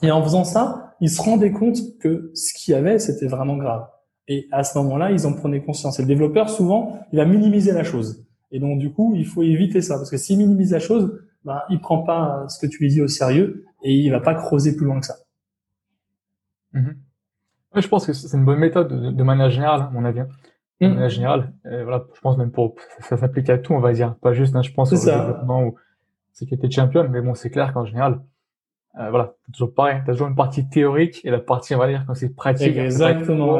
Et 0.01 0.11
en 0.11 0.23
faisant 0.23 0.45
ça, 0.45 0.95
ils 1.01 1.09
se 1.09 1.21
rendaient 1.21 1.51
compte 1.51 1.77
que 1.99 2.31
ce 2.33 2.53
qu'il 2.53 2.73
y 2.73 2.75
avait, 2.75 2.99
c'était 2.99 3.27
vraiment 3.27 3.57
grave. 3.57 3.87
Et 4.27 4.47
à 4.51 4.63
ce 4.63 4.77
moment-là, 4.79 5.11
ils 5.11 5.27
en 5.27 5.33
prenaient 5.33 5.61
conscience. 5.61 5.99
Et 5.99 6.03
le 6.03 6.07
développeur, 6.07 6.49
souvent, 6.49 6.99
il 7.11 7.17
va 7.17 7.25
minimiser 7.25 7.73
la 7.73 7.83
chose. 7.83 8.25
Et 8.51 8.59
donc, 8.59 8.79
du 8.79 8.91
coup, 8.91 9.13
il 9.15 9.25
faut 9.25 9.43
éviter 9.43 9.81
ça. 9.81 9.95
Parce 9.95 10.09
que 10.09 10.17
s'il 10.17 10.37
minimise 10.37 10.71
la 10.71 10.79
chose, 10.79 11.19
ben, 11.43 11.61
il 11.69 11.79
prend 11.79 12.03
pas 12.03 12.45
ce 12.47 12.59
que 12.59 12.71
tu 12.71 12.83
lui 12.83 12.89
dis 12.89 13.01
au 13.01 13.07
sérieux 13.07 13.65
et 13.83 13.93
il 13.93 14.09
va 14.09 14.19
pas 14.19 14.33
creuser 14.33 14.75
plus 14.75 14.85
loin 14.85 14.99
que 14.99 15.05
ça. 15.05 15.15
Mhm. 16.73 16.97
je 17.75 17.87
pense 17.87 18.05
que 18.05 18.11
c'est 18.11 18.35
une 18.35 18.43
bonne 18.43 18.59
méthode 18.59 19.15
de, 19.15 19.23
manière 19.23 19.49
générale, 19.49 19.81
à 19.81 19.89
mon 19.91 20.03
avis. 20.03 20.21
Hein. 20.21 20.27
De 20.81 20.87
mm. 20.87 20.93
manière 20.93 21.09
générale, 21.09 21.53
voilà, 21.63 22.05
je 22.13 22.19
pense 22.19 22.37
même 22.37 22.51
pour 22.51 22.75
ça, 22.99 23.15
s'applique 23.15 23.49
à 23.49 23.57
tout, 23.57 23.73
on 23.73 23.79
va 23.79 23.93
dire, 23.93 24.15
pas 24.15 24.33
juste, 24.33 24.55
hein, 24.55 24.61
je 24.61 24.73
pense, 24.73 24.91
au 24.91 24.97
développement 24.97 25.63
ou 25.63 25.75
sécurité 26.35 26.69
champion, 26.69 27.07
mais 27.09 27.21
bon, 27.21 27.33
c'est 27.33 27.49
clair 27.49 27.73
qu'en 27.73 27.85
général, 27.85 28.19
euh, 28.99 29.09
voilà, 29.09 29.33
c'est 29.45 29.53
toujours 29.53 29.73
pareil, 29.73 30.01
t'as 30.05 30.11
toujours 30.11 30.27
une 30.27 30.35
partie 30.35 30.67
théorique 30.67 31.21
et 31.23 31.31
la 31.31 31.39
partie, 31.39 31.73
on 31.75 31.79
va 31.79 31.87
dire, 31.87 32.03
quand 32.05 32.13
c'est 32.13 32.35
pratique. 32.35 32.77
Exactement. 32.77 33.57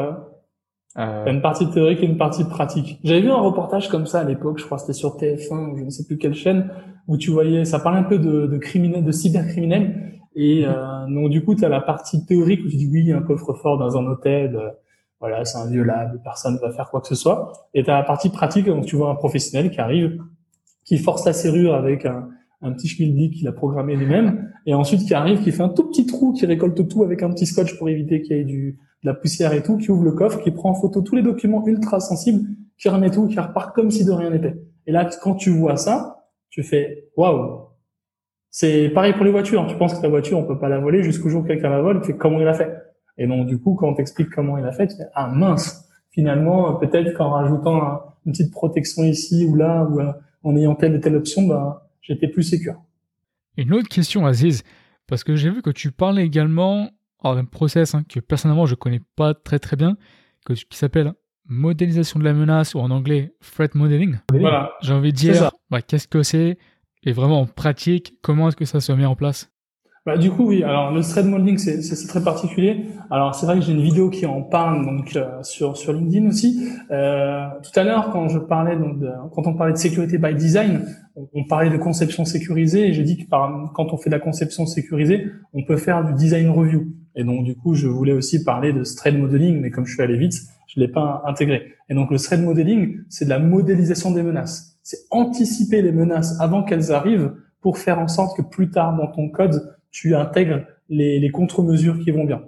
Euh... 0.98 1.26
Une 1.26 1.42
partie 1.42 1.68
théorique 1.70 2.02
et 2.02 2.06
une 2.06 2.16
partie 2.16 2.44
pratique. 2.44 2.98
J'avais 3.04 3.20
vu 3.20 3.30
un 3.30 3.40
reportage 3.40 3.88
comme 3.88 4.06
ça 4.06 4.20
à 4.20 4.24
l'époque, 4.24 4.58
je 4.58 4.64
crois 4.64 4.78
que 4.78 4.82
c'était 4.82 4.94
sur 4.94 5.16
TF1 5.16 5.72
ou 5.72 5.76
je 5.76 5.84
ne 5.84 5.90
sais 5.90 6.04
plus 6.04 6.16
quelle 6.16 6.34
chaîne, 6.34 6.70
où 7.06 7.18
tu 7.18 7.30
voyais, 7.30 7.64
ça 7.64 7.78
parlait 7.78 7.98
un 7.98 8.04
peu 8.04 8.18
de, 8.18 8.46
de 8.46 8.58
criminels, 8.58 9.04
de 9.04 9.12
cybercriminels. 9.12 10.12
Et 10.34 10.64
mhm. 10.64 10.74
euh, 10.74 11.06
donc 11.08 11.30
du 11.30 11.44
coup, 11.44 11.54
tu 11.54 11.64
as 11.64 11.68
la 11.68 11.80
partie 11.80 12.24
théorique 12.24 12.60
où 12.64 12.68
tu 12.68 12.76
dis 12.76 12.88
oui, 12.90 13.12
un 13.12 13.22
coffre-fort 13.22 13.78
dans 13.78 13.96
un 13.98 14.06
hôtel, 14.06 14.56
euh, 14.56 14.70
voilà, 15.20 15.44
c'est 15.44 15.58
inviolable, 15.58 16.20
personne 16.22 16.54
ne 16.54 16.60
va 16.60 16.70
faire 16.70 16.90
quoi 16.90 17.00
que 17.00 17.08
ce 17.08 17.14
soit. 17.14 17.52
Et 17.74 17.82
tu 17.84 17.90
as 17.90 17.94
la 17.96 18.04
partie 18.04 18.30
pratique, 18.30 18.66
donc 18.66 18.84
tu 18.86 18.96
vois 18.96 19.10
un 19.10 19.14
professionnel 19.14 19.70
qui 19.70 19.80
arrive, 19.80 20.22
qui 20.84 20.98
force 20.98 21.24
la 21.26 21.32
serrure 21.32 21.74
avec 21.74 22.06
un, 22.06 22.28
un 22.66 22.72
petit 22.72 22.88
schmilblick 22.88 23.34
qu'il 23.34 23.48
a 23.48 23.52
programmé 23.52 23.96
lui-même, 23.96 24.50
et 24.66 24.74
ensuite 24.74 25.06
qui 25.06 25.14
arrive, 25.14 25.42
qui 25.42 25.52
fait 25.52 25.62
un 25.62 25.68
tout 25.68 25.88
petit 25.88 26.06
trou, 26.06 26.32
qui 26.32 26.46
récolte 26.46 26.88
tout 26.88 27.02
avec 27.02 27.22
un 27.22 27.30
petit 27.30 27.46
scotch 27.46 27.78
pour 27.78 27.88
éviter 27.88 28.22
qu'il 28.22 28.36
y 28.36 28.40
ait 28.40 28.44
du, 28.44 28.78
de 29.02 29.08
la 29.08 29.14
poussière 29.14 29.52
et 29.52 29.62
tout, 29.62 29.76
qui 29.76 29.90
ouvre 29.90 30.04
le 30.04 30.12
coffre, 30.12 30.42
qui 30.42 30.50
prend 30.50 30.70
en 30.70 30.74
photo 30.74 31.00
tous 31.00 31.16
les 31.16 31.22
documents 31.22 31.66
ultra 31.66 32.00
sensibles, 32.00 32.48
qui 32.78 32.88
remet 32.88 33.10
tout, 33.10 33.26
qui 33.28 33.38
repart 33.38 33.74
comme 33.74 33.90
si 33.90 34.04
de 34.04 34.12
rien 34.12 34.30
n'était. 34.30 34.56
Et 34.86 34.92
là, 34.92 35.08
quand 35.22 35.34
tu 35.34 35.50
vois 35.50 35.76
ça, 35.76 36.24
tu 36.50 36.62
fais 36.62 37.08
waouh. 37.16 37.66
C'est 38.50 38.88
pareil 38.90 39.12
pour 39.12 39.24
les 39.24 39.30
voitures. 39.30 39.66
Tu 39.66 39.76
penses 39.76 39.94
que 39.94 40.00
ta 40.00 40.08
voiture, 40.08 40.38
on 40.38 40.44
peut 40.44 40.58
pas 40.58 40.68
la 40.68 40.78
voler 40.78 41.02
jusqu'au 41.02 41.28
jour 41.28 41.42
où 41.42 41.44
quelqu'un 41.44 41.68
la 41.68 41.82
vole. 41.82 42.00
Tu 42.00 42.12
fais 42.12 42.16
comment 42.16 42.40
il 42.40 42.48
a 42.48 42.54
fait? 42.54 42.72
Et 43.18 43.26
donc 43.26 43.46
du 43.46 43.58
coup, 43.58 43.74
quand 43.74 43.88
on 43.88 43.94
t'explique 43.94 44.30
comment 44.30 44.56
il 44.58 44.64
a 44.64 44.72
fait, 44.72 44.86
tu 44.86 44.96
fais 44.96 45.08
ah 45.14 45.28
mince. 45.28 45.88
Finalement, 46.10 46.74
peut-être 46.76 47.14
qu'en 47.14 47.30
rajoutant 47.30 48.14
une 48.24 48.32
petite 48.32 48.52
protection 48.52 49.04
ici 49.04 49.46
ou 49.46 49.54
là, 49.54 49.84
ou 49.84 50.00
euh, 50.00 50.12
en 50.42 50.56
ayant 50.56 50.74
telle 50.74 50.94
et 50.94 51.00
telle 51.00 51.16
option, 51.16 51.42
ben 51.46 51.78
j'étais 52.06 52.28
plus 52.28 52.42
sécure. 52.42 52.80
Une 53.56 53.72
autre 53.72 53.88
question, 53.88 54.26
Aziz, 54.26 54.62
parce 55.06 55.24
que 55.24 55.36
j'ai 55.36 55.50
vu 55.50 55.62
que 55.62 55.70
tu 55.70 55.92
parlais 55.92 56.24
également 56.24 56.90
d'un 57.24 57.44
process 57.44 57.94
hein, 57.94 58.04
que 58.08 58.20
personnellement 58.20 58.66
je 58.66 58.76
connais 58.76 59.00
pas 59.16 59.34
très 59.34 59.58
très 59.58 59.76
bien, 59.76 59.96
qui 60.46 60.64
s'appelle 60.70 61.12
modélisation 61.48 62.20
de 62.20 62.24
la 62.24 62.32
menace 62.32 62.74
ou 62.74 62.78
en 62.78 62.90
anglais 62.90 63.34
threat 63.40 63.74
modeling. 63.74 64.18
Voilà. 64.30 64.72
J'ai 64.82 64.92
envie 64.92 65.12
de 65.12 65.16
dire, 65.16 65.50
qu'est-ce 65.88 66.06
que 66.06 66.22
c'est 66.22 66.58
et 67.02 67.12
vraiment 67.12 67.40
en 67.40 67.46
pratique, 67.46 68.14
comment 68.22 68.48
est-ce 68.48 68.56
que 68.56 68.64
ça 68.64 68.80
se 68.80 68.92
met 68.92 69.06
en 69.06 69.16
place? 69.16 69.52
Bah, 70.06 70.16
du 70.16 70.30
coup, 70.30 70.46
oui. 70.46 70.62
Alors, 70.62 70.92
le 70.92 71.02
thread 71.02 71.26
modeling, 71.26 71.58
c'est, 71.58 71.82
c'est, 71.82 72.06
très 72.06 72.22
particulier. 72.22 72.86
Alors, 73.10 73.34
c'est 73.34 73.44
vrai 73.44 73.56
que 73.56 73.62
j'ai 73.62 73.72
une 73.72 73.82
vidéo 73.82 74.08
qui 74.08 74.24
en 74.24 74.40
parle 74.40 74.84
donc 74.84 75.16
euh, 75.16 75.42
sur 75.42 75.76
sur 75.76 75.92
LinkedIn 75.92 76.28
aussi. 76.28 76.68
Euh, 76.92 77.44
tout 77.60 77.78
à 77.78 77.82
l'heure, 77.82 78.10
quand 78.12 78.28
je 78.28 78.38
parlais 78.38 78.76
donc 78.76 79.00
de, 79.00 79.10
quand 79.34 79.48
on 79.48 79.54
parlait 79.54 79.72
de 79.72 79.78
sécurité 79.78 80.16
by 80.18 80.32
design, 80.36 80.86
on, 81.34 81.42
parlait 81.44 81.70
de 81.70 81.76
conception 81.76 82.24
sécurisée 82.24 82.86
et 82.86 82.92
j'ai 82.92 83.02
dit 83.02 83.16
que 83.16 83.28
par, 83.28 83.72
quand 83.74 83.92
on 83.92 83.96
fait 83.96 84.08
de 84.08 84.14
la 84.14 84.20
conception 84.20 84.64
sécurisée, 84.64 85.26
on 85.52 85.64
peut 85.64 85.76
faire 85.76 86.04
du 86.04 86.14
design 86.14 86.50
review. 86.50 86.86
Et 87.16 87.24
donc, 87.24 87.42
du 87.42 87.56
coup, 87.56 87.74
je 87.74 87.88
voulais 87.88 88.12
aussi 88.12 88.44
parler 88.44 88.72
de 88.72 88.84
thread 88.84 89.18
modeling, 89.18 89.60
mais 89.60 89.70
comme 89.70 89.86
je 89.86 89.94
suis 89.94 90.02
allé 90.02 90.16
vite, 90.16 90.34
je 90.68 90.78
l'ai 90.78 90.88
pas 90.88 91.24
intégré. 91.26 91.72
Et 91.88 91.94
donc, 91.94 92.12
le 92.12 92.18
thread 92.18 92.44
modeling, 92.44 92.98
c'est 93.08 93.24
de 93.24 93.30
la 93.30 93.40
modélisation 93.40 94.12
des 94.12 94.22
menaces. 94.22 94.78
C'est 94.84 94.98
anticiper 95.10 95.82
les 95.82 95.90
menaces 95.90 96.40
avant 96.40 96.62
qu'elles 96.62 96.92
arrivent 96.92 97.32
pour 97.60 97.78
faire 97.78 97.98
en 97.98 98.06
sorte 98.06 98.36
que 98.36 98.42
plus 98.42 98.70
tard 98.70 98.96
dans 98.96 99.08
ton 99.08 99.28
code 99.28 99.75
tu 99.96 100.14
intègres 100.14 100.66
les, 100.90 101.18
les 101.18 101.30
contre-mesures 101.30 101.98
qui 101.98 102.10
vont 102.10 102.24
bien. 102.24 102.42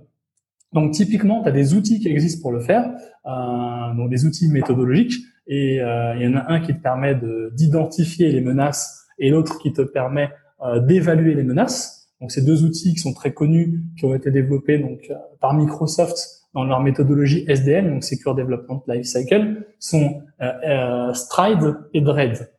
Donc 0.75 0.93
typiquement, 0.93 1.43
tu 1.43 1.49
as 1.49 1.52
des 1.52 1.73
outils 1.73 1.99
qui 1.99 2.09
existent 2.09 2.43
pour 2.43 2.52
le 2.52 2.61
faire, 2.61 2.90
euh, 3.25 3.95
donc 3.97 4.11
des 4.11 4.26
outils 4.26 4.49
méthodologiques, 4.49 5.14
et 5.47 5.81
euh, 5.81 6.14
il 6.17 6.23
y 6.23 6.26
en 6.26 6.37
a 6.37 6.52
un 6.52 6.61
qui 6.61 6.75
te 6.75 6.83
permet 6.83 7.19
d'identifier 7.52 8.31
les 8.33 8.43
menaces 8.43 9.07
et 9.19 9.31
l'autre 9.31 9.59
qui 9.61 9.73
te 9.73 9.81
permet 9.81 10.28
euh, 10.62 10.78
d'évaluer 10.81 11.34
les 11.34 11.43
menaces. 11.43 12.11
Donc 12.21 12.32
ces 12.32 12.45
deux 12.45 12.65
outils 12.65 12.93
qui 12.93 12.99
sont 12.99 13.15
très 13.15 13.32
connus, 13.32 13.82
qui 13.99 14.04
ont 14.04 14.15
été 14.15 14.30
développés 14.30 14.78
donc 14.78 15.06
euh, 15.11 15.15
par 15.41 15.54
Microsoft 15.54 16.19
dans 16.52 16.65
leur 16.65 16.80
méthodologie 16.80 17.47
SDL, 17.49 17.89
donc 17.89 18.04
Secure 18.04 18.34
Development 18.34 18.82
Lifecycle, 18.87 19.65
sont 19.78 20.21
euh, 20.43 21.15
Stride 21.15 21.76
et 21.95 22.02
Dread. 22.02 22.50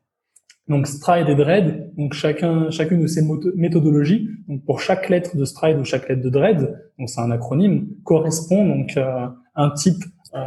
Donc 0.69 0.85
Stride 0.85 1.27
et 1.29 1.35
Dread, 1.35 1.91
donc 1.97 2.13
chacun, 2.13 2.69
chacune 2.69 3.01
de 3.01 3.07
ces 3.07 3.23
méthodologies, 3.55 4.29
donc 4.47 4.63
pour 4.65 4.79
chaque 4.79 5.09
lettre 5.09 5.35
de 5.35 5.43
Stride 5.43 5.79
ou 5.79 5.83
chaque 5.83 6.07
lettre 6.07 6.21
de 6.21 6.29
Dread, 6.29 6.79
donc 6.99 7.09
c'est 7.09 7.21
un 7.21 7.31
acronyme, 7.31 7.87
correspond 8.03 8.67
donc 8.67 8.95
à 8.95 9.35
un 9.55 9.71
type 9.71 10.03
euh, 10.35 10.39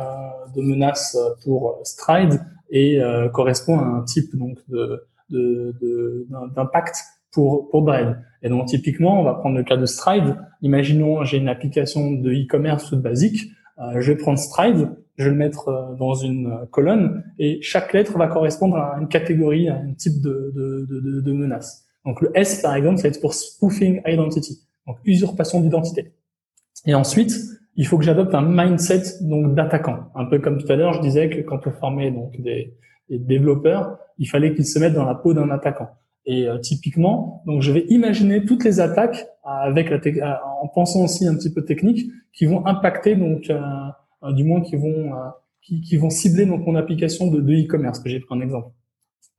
de 0.55 0.63
menace 0.63 1.19
pour 1.45 1.81
Stride 1.83 2.41
et 2.71 3.01
euh, 3.01 3.29
correspond 3.29 3.81
à 3.81 3.83
un 3.83 4.03
type 4.05 4.37
donc 4.37 4.59
de 4.69 5.09
d'impact 6.55 6.97
pour 7.33 7.69
pour 7.71 7.83
Dread. 7.83 8.19
Et 8.43 8.49
donc 8.49 8.67
typiquement, 8.67 9.21
on 9.21 9.25
va 9.25 9.35
prendre 9.35 9.57
le 9.57 9.65
cas 9.65 9.77
de 9.77 9.87
Stride. 9.87 10.37
Imaginons 10.61 11.25
j'ai 11.25 11.39
une 11.39 11.49
application 11.49 12.13
de 12.13 12.31
e-commerce 12.31 12.89
toute 12.89 13.03
basique. 13.03 13.51
Euh, 13.79 14.01
je 14.01 14.13
vais 14.13 14.19
prendre 14.19 14.39
Stride 14.39 14.91
je 15.17 15.25
vais 15.25 15.31
le 15.31 15.37
mettre 15.37 15.69
euh, 15.69 15.95
dans 15.95 16.15
une 16.15 16.47
euh, 16.47 16.67
colonne 16.71 17.25
et 17.39 17.61
chaque 17.63 17.93
lettre 17.93 18.17
va 18.17 18.29
correspondre 18.29 18.77
à 18.77 18.97
une 19.01 19.09
catégorie, 19.09 19.69
à 19.69 19.77
un 19.77 19.95
type 19.95 20.21
de, 20.23 21.33
menace. 21.33 21.87
Donc 22.05 22.21
le 22.21 22.31
S 22.35 22.63
par 22.63 22.75
exemple, 22.75 22.99
ça 22.99 23.05
va 23.05 23.09
être 23.11 23.21
pour 23.21 23.35
spoofing 23.35 24.03
identity, 24.07 24.61
donc 24.87 24.97
usurpation 25.05 25.61
d'identité. 25.61 26.13
Et 26.87 26.95
ensuite, 26.95 27.33
il 27.77 27.87
faut 27.87 27.99
que 27.99 28.05
j'adopte 28.05 28.35
un 28.35 28.43
mindset 28.43 29.03
donc 29.23 29.55
d'attaquant. 29.55 30.11
Un 30.15 30.27
peu 30.27 30.39
comme 30.39 30.59
tout 30.59 30.71
à 30.71 30.77
l'heure, 30.77 30.93
je 30.95 31.01
disais 31.01 31.31
que 31.31 31.41
quand 31.41 31.67
on 31.67 31.71
formait 31.71 32.11
donc 32.11 32.41
des, 32.41 32.75
développeurs, 33.09 33.99
il 34.17 34.27
fallait 34.27 34.55
qu'ils 34.55 34.65
se 34.65 34.79
mettent 34.79 34.95
dans 34.95 35.05
la 35.05 35.15
peau 35.15 35.35
d'un 35.35 35.51
attaquant. 35.51 35.91
Et 36.25 36.49
euh, 36.49 36.59
typiquement, 36.59 37.43
donc 37.47 37.61
je 37.61 37.73
vais 37.73 37.85
imaginer 37.89 38.45
toutes 38.45 38.65
les 38.65 38.81
attaques 38.81 39.27
avec 39.45 39.91
la 39.91 40.41
en 40.63 40.69
pensant 40.69 41.05
aussi 41.05 41.27
un 41.27 41.35
petit 41.35 41.53
peu 41.53 41.65
technique 41.65 42.11
qui 42.33 42.47
vont 42.47 42.65
impacter 42.65 43.17
donc 43.17 43.51
euh, 43.51 43.61
du 44.31 44.45
moins 44.45 44.61
qui 44.61 44.77
vont 44.77 45.15
euh, 45.15 45.29
qui, 45.61 45.81
qui, 45.81 45.97
vont 45.97 46.11
cibler 46.11 46.47
donc 46.47 46.67
mon 46.67 46.75
application 46.75 47.29
de 47.29 47.41
e-commerce 47.41 48.01
que 48.01 48.09
j'ai 48.09 48.21
pris 48.21 48.37
un 48.37 48.41
exemple. 48.41 48.69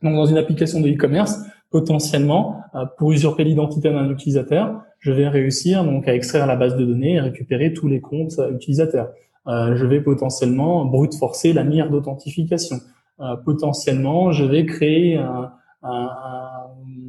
Donc 0.02 0.16
dans 0.16 0.26
une 0.26 0.38
application 0.38 0.82
de 0.82 0.90
e-commerce, 0.90 1.40
potentiellement 1.70 2.62
euh, 2.76 2.86
pour 2.98 3.12
usurper 3.12 3.44
l'identité 3.44 3.90
d'un 3.90 4.10
utilisateur, 4.10 4.82
je 5.00 5.12
vais 5.12 5.28
réussir 5.28 5.84
donc 5.84 6.08
à 6.08 6.14
extraire 6.14 6.48
la 6.48 6.56
base 6.56 6.76
de 6.76 6.86
données 6.86 7.14
et 7.14 7.20
récupérer 7.20 7.74
tous 7.74 7.88
les 7.88 8.02
comptes 8.02 8.40
utilisateurs. 8.54 9.10
Euh, 9.48 9.76
je 9.76 9.86
vais 9.86 10.02
potentiellement 10.02 10.86
brute 10.86 11.16
forcer 11.16 11.52
la 11.52 11.64
mire 11.64 11.90
d'authentification. 11.90 12.78
Euh, 13.20 13.36
potentiellement, 13.36 14.32
je 14.32 14.46
vais 14.46 14.66
créer 14.66 15.22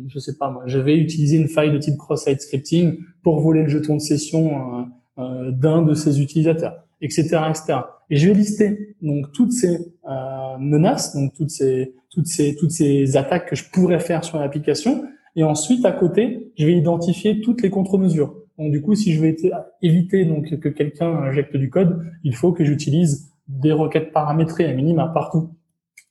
je 0.09 0.19
sais 0.19 0.37
pas 0.37 0.51
moi, 0.51 0.65
je 0.67 0.79
vais 0.79 0.97
utiliser 0.99 1.37
une 1.37 1.49
faille 1.49 1.73
de 1.73 1.79
type 1.79 1.97
cross-site 1.97 2.41
scripting 2.41 2.99
pour 3.23 3.41
voler 3.41 3.63
le 3.63 3.69
jeton 3.69 3.95
de 3.95 4.01
session 4.01 4.87
euh, 5.17 5.53
d'un 5.53 5.83
de 5.83 5.95
ces 5.95 6.21
utilisateurs 6.21 6.75
etc., 7.05 7.23
etc. 7.49 7.79
Et 8.11 8.17
je 8.17 8.29
vais 8.29 8.35
lister 8.35 8.97
donc 9.03 9.33
toutes 9.33 9.53
ces 9.53 9.79
euh, 10.09 10.59
menaces, 10.59 11.15
donc 11.15 11.33
toutes 11.35 11.51
ces 11.51 11.95
toutes 12.11 12.27
ces 12.27 12.55
toutes 12.57 12.71
ces 12.71 13.17
attaques 13.17 13.51
que 13.51 13.57
je 13.57 13.65
pourrais 13.71 14.01
faire 14.01 14.25
sur 14.25 14.39
l'application. 14.39 15.05
Et 15.37 15.43
ensuite, 15.43 15.85
à 15.85 15.93
côté, 15.93 16.53
je 16.57 16.67
vais 16.67 16.75
identifier 16.75 17.41
toutes 17.41 17.63
les 17.63 17.71
contre-mesures. 17.71 18.35
Donc 18.59 18.71
du 18.71 18.81
coup, 18.83 18.95
si 18.95 19.13
je 19.13 19.21
veux 19.21 19.35
éviter 19.83 20.25
donc 20.25 20.59
que 20.61 20.69
quelqu'un 20.69 21.09
injecte 21.09 21.57
du 21.57 21.71
code, 21.71 22.05
il 22.23 22.35
faut 22.37 22.53
que 22.53 22.65
j'utilise 22.65 23.33
des 23.49 23.73
requêtes 23.73 24.13
paramétrées 24.13 24.67
à 24.67 24.73
minima 24.73 25.09
partout. 25.09 25.51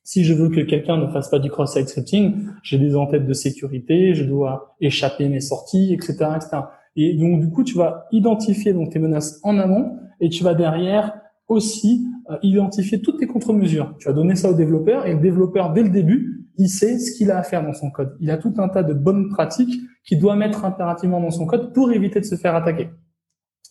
Si 0.03 0.25
je 0.25 0.34
veux 0.34 0.49
que 0.49 0.60
quelqu'un 0.60 0.97
ne 0.97 1.08
fasse 1.08 1.29
pas 1.29 1.39
du 1.39 1.49
cross-site 1.49 1.88
scripting, 1.88 2.47
j'ai 2.62 2.77
des 2.77 2.97
entêtes 2.97 3.25
de 3.25 3.34
sécurité, 3.34 4.13
je 4.13 4.25
dois 4.25 4.75
échapper 4.82 5.29
mes 5.29 5.39
sorties, 5.39 5.93
etc., 5.93 6.15
etc. 6.36 6.58
Et 6.97 7.13
donc 7.13 7.39
du 7.39 7.49
coup, 7.49 7.63
tu 7.63 7.77
vas 7.77 8.08
identifier 8.12 8.73
donc 8.73 8.91
tes 8.91 8.99
menaces 8.99 9.39
en 9.43 9.58
amont 9.58 9.97
et 10.24 10.30
tu 10.30 10.44
vas 10.44 10.54
derrière 10.54 11.20
aussi 11.50 12.08
euh, 12.32 12.38
identifier 12.42 13.02
toutes 13.02 13.20
tes 13.20 13.28
contre-mesures. 13.28 13.94
Tu 14.00 14.08
vas 14.08 14.14
donner 14.14 14.36
ça 14.36 14.50
au 14.50 14.54
développeur 14.54 15.06
et 15.06 15.14
le 15.14 15.20
développeur, 15.20 15.74
dès 15.74 15.84
le 15.84 15.90
début, 15.90 16.48
il 16.58 16.70
sait 16.70 16.98
ce 16.98 17.12
qu'il 17.12 17.30
a 17.30 17.38
à 17.38 17.44
faire 17.44 17.62
dans 17.62 17.74
son 17.74 17.92
code. 17.92 18.16
Il 18.22 18.32
a 18.32 18.38
tout 18.38 18.54
un 18.58 18.70
tas 18.70 18.84
de 18.84 18.94
bonnes 18.94 19.28
pratiques 19.30 19.82
qu'il 20.06 20.20
doit 20.20 20.38
mettre 20.38 20.64
impérativement 20.64 21.20
dans 21.20 21.30
son 21.30 21.46
code 21.46 21.74
pour 21.74 21.92
éviter 21.92 22.22
de 22.22 22.26
se 22.26 22.36
faire 22.36 22.56
attaquer. 22.56 22.90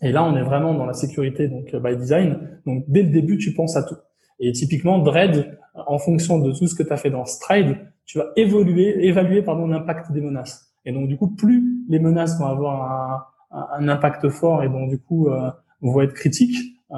Et 0.02 0.12
là, 0.12 0.24
on 0.24 0.36
est 0.36 0.42
vraiment 0.42 0.74
dans 0.74 0.84
la 0.84 0.92
sécurité 0.92 1.48
donc 1.48 1.74
by 1.74 1.96
design. 1.96 2.60
Donc 2.66 2.84
dès 2.86 3.02
le 3.02 3.10
début, 3.10 3.38
tu 3.38 3.54
penses 3.54 3.76
à 3.76 3.82
tout. 3.82 3.96
Et 4.38 4.52
typiquement, 4.52 4.98
Dread, 4.98 5.58
en 5.74 5.98
fonction 5.98 6.38
de 6.38 6.52
tout 6.52 6.66
ce 6.66 6.74
que 6.74 6.82
tu 6.82 6.92
as 6.92 6.98
fait 6.98 7.10
dans 7.10 7.24
Stride, 7.24 7.78
tu 8.04 8.18
vas 8.18 8.26
évoluer, 8.36 9.06
évaluer 9.06 9.40
pardon 9.40 9.66
l'impact 9.68 10.12
des 10.12 10.20
menaces. 10.20 10.74
Et 10.84 10.92
donc 10.92 11.08
du 11.08 11.16
coup, 11.16 11.28
plus 11.28 11.64
les 11.88 11.98
menaces 11.98 12.38
vont 12.38 12.46
avoir 12.46 12.82
un, 13.52 13.66
un 13.78 13.88
impact 13.88 14.28
fort 14.28 14.62
et 14.62 14.68
donc 14.68 14.90
du 14.90 14.98
coup 14.98 15.28
euh, 15.28 15.50
vont 15.90 16.00
être 16.00 16.14
critiques, 16.14 16.56
euh, 16.90 16.96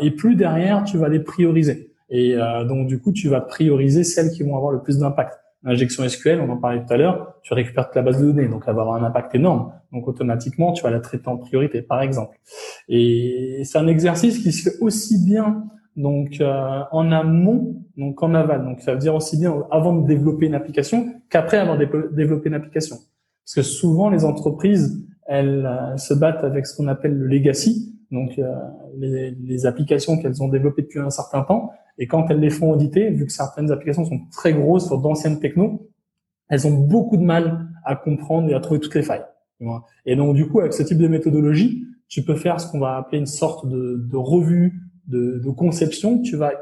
et 0.00 0.10
plus 0.10 0.34
derrière 0.34 0.84
tu 0.84 0.98
vas 0.98 1.08
les 1.08 1.20
prioriser. 1.20 1.92
Et 2.10 2.34
euh, 2.34 2.64
donc 2.64 2.86
du 2.86 3.00
coup 3.00 3.12
tu 3.12 3.28
vas 3.28 3.40
prioriser 3.40 4.04
celles 4.04 4.30
qui 4.30 4.42
vont 4.42 4.56
avoir 4.56 4.72
le 4.72 4.82
plus 4.82 4.98
d'impact. 4.98 5.38
L'injection 5.62 6.08
SQL, 6.08 6.40
on 6.40 6.48
en 6.48 6.56
parlait 6.56 6.82
tout 6.86 6.92
à 6.92 6.96
l'heure, 6.96 7.34
tu 7.42 7.52
récupères 7.52 7.86
toute 7.86 7.96
la 7.96 8.02
base 8.02 8.18
de 8.20 8.32
données, 8.32 8.48
donc 8.48 8.66
avoir 8.66 8.94
un 8.94 9.04
impact 9.04 9.34
énorme. 9.34 9.72
Donc 9.92 10.08
automatiquement, 10.08 10.72
tu 10.72 10.82
vas 10.82 10.90
la 10.90 11.00
traiter 11.00 11.28
en 11.28 11.36
priorité, 11.36 11.82
par 11.82 12.00
exemple. 12.00 12.38
Et 12.88 13.60
c'est 13.64 13.76
un 13.76 13.86
exercice 13.86 14.38
qui 14.38 14.52
se 14.52 14.70
fait 14.70 14.78
aussi 14.80 15.22
bien 15.22 15.64
donc 15.96 16.40
euh, 16.40 16.80
en 16.92 17.12
amont, 17.12 17.76
donc 17.96 18.22
en 18.22 18.34
aval. 18.34 18.64
Donc 18.64 18.80
ça 18.80 18.92
veut 18.92 18.98
dire 18.98 19.14
aussi 19.14 19.38
bien 19.38 19.54
avant 19.70 19.94
de 19.94 20.06
développer 20.06 20.46
une 20.46 20.54
application 20.54 21.12
qu'après 21.28 21.58
avoir 21.58 21.78
développé 21.78 22.48
une 22.48 22.54
application. 22.54 22.96
Parce 23.44 23.54
que 23.54 23.62
souvent 23.62 24.10
les 24.10 24.24
entreprises, 24.24 25.04
elles 25.26 25.66
euh, 25.66 25.96
se 25.96 26.14
battent 26.14 26.44
avec 26.44 26.66
ce 26.66 26.76
qu'on 26.76 26.88
appelle 26.88 27.16
le 27.16 27.26
legacy, 27.26 27.94
donc 28.10 28.38
euh, 28.38 28.54
les, 28.96 29.30
les, 29.30 29.66
applications 29.66 30.18
qu'elles 30.18 30.42
ont 30.42 30.48
développées 30.48 30.82
depuis 30.82 30.98
un 30.98 31.10
certain 31.10 31.42
temps. 31.42 31.70
Et 31.98 32.06
quand 32.06 32.28
elles 32.30 32.40
les 32.40 32.50
font 32.50 32.72
auditer, 32.72 33.10
vu 33.10 33.26
que 33.26 33.32
certaines 33.32 33.70
applications 33.70 34.04
sont 34.04 34.20
très 34.32 34.52
grosses 34.52 34.86
sur 34.86 34.98
d'anciennes 34.98 35.38
techno, 35.38 35.88
elles 36.48 36.66
ont 36.66 36.72
beaucoup 36.72 37.16
de 37.16 37.22
mal 37.22 37.68
à 37.84 37.96
comprendre 37.96 38.50
et 38.50 38.54
à 38.54 38.60
trouver 38.60 38.80
toutes 38.80 38.94
les 38.94 39.02
failles. 39.02 39.24
Et 40.06 40.16
donc 40.16 40.34
du 40.34 40.48
coup, 40.48 40.60
avec 40.60 40.72
ce 40.72 40.82
type 40.82 40.98
de 40.98 41.08
méthodologie, 41.08 41.84
tu 42.08 42.22
peux 42.24 42.34
faire 42.34 42.60
ce 42.60 42.70
qu'on 42.70 42.80
va 42.80 42.96
appeler 42.96 43.18
une 43.18 43.26
sorte 43.26 43.68
de, 43.68 43.96
de 44.10 44.16
revue 44.16 44.80
de, 45.06 45.38
de 45.38 45.50
conception. 45.50 46.20
Tu 46.22 46.36
vas 46.36 46.52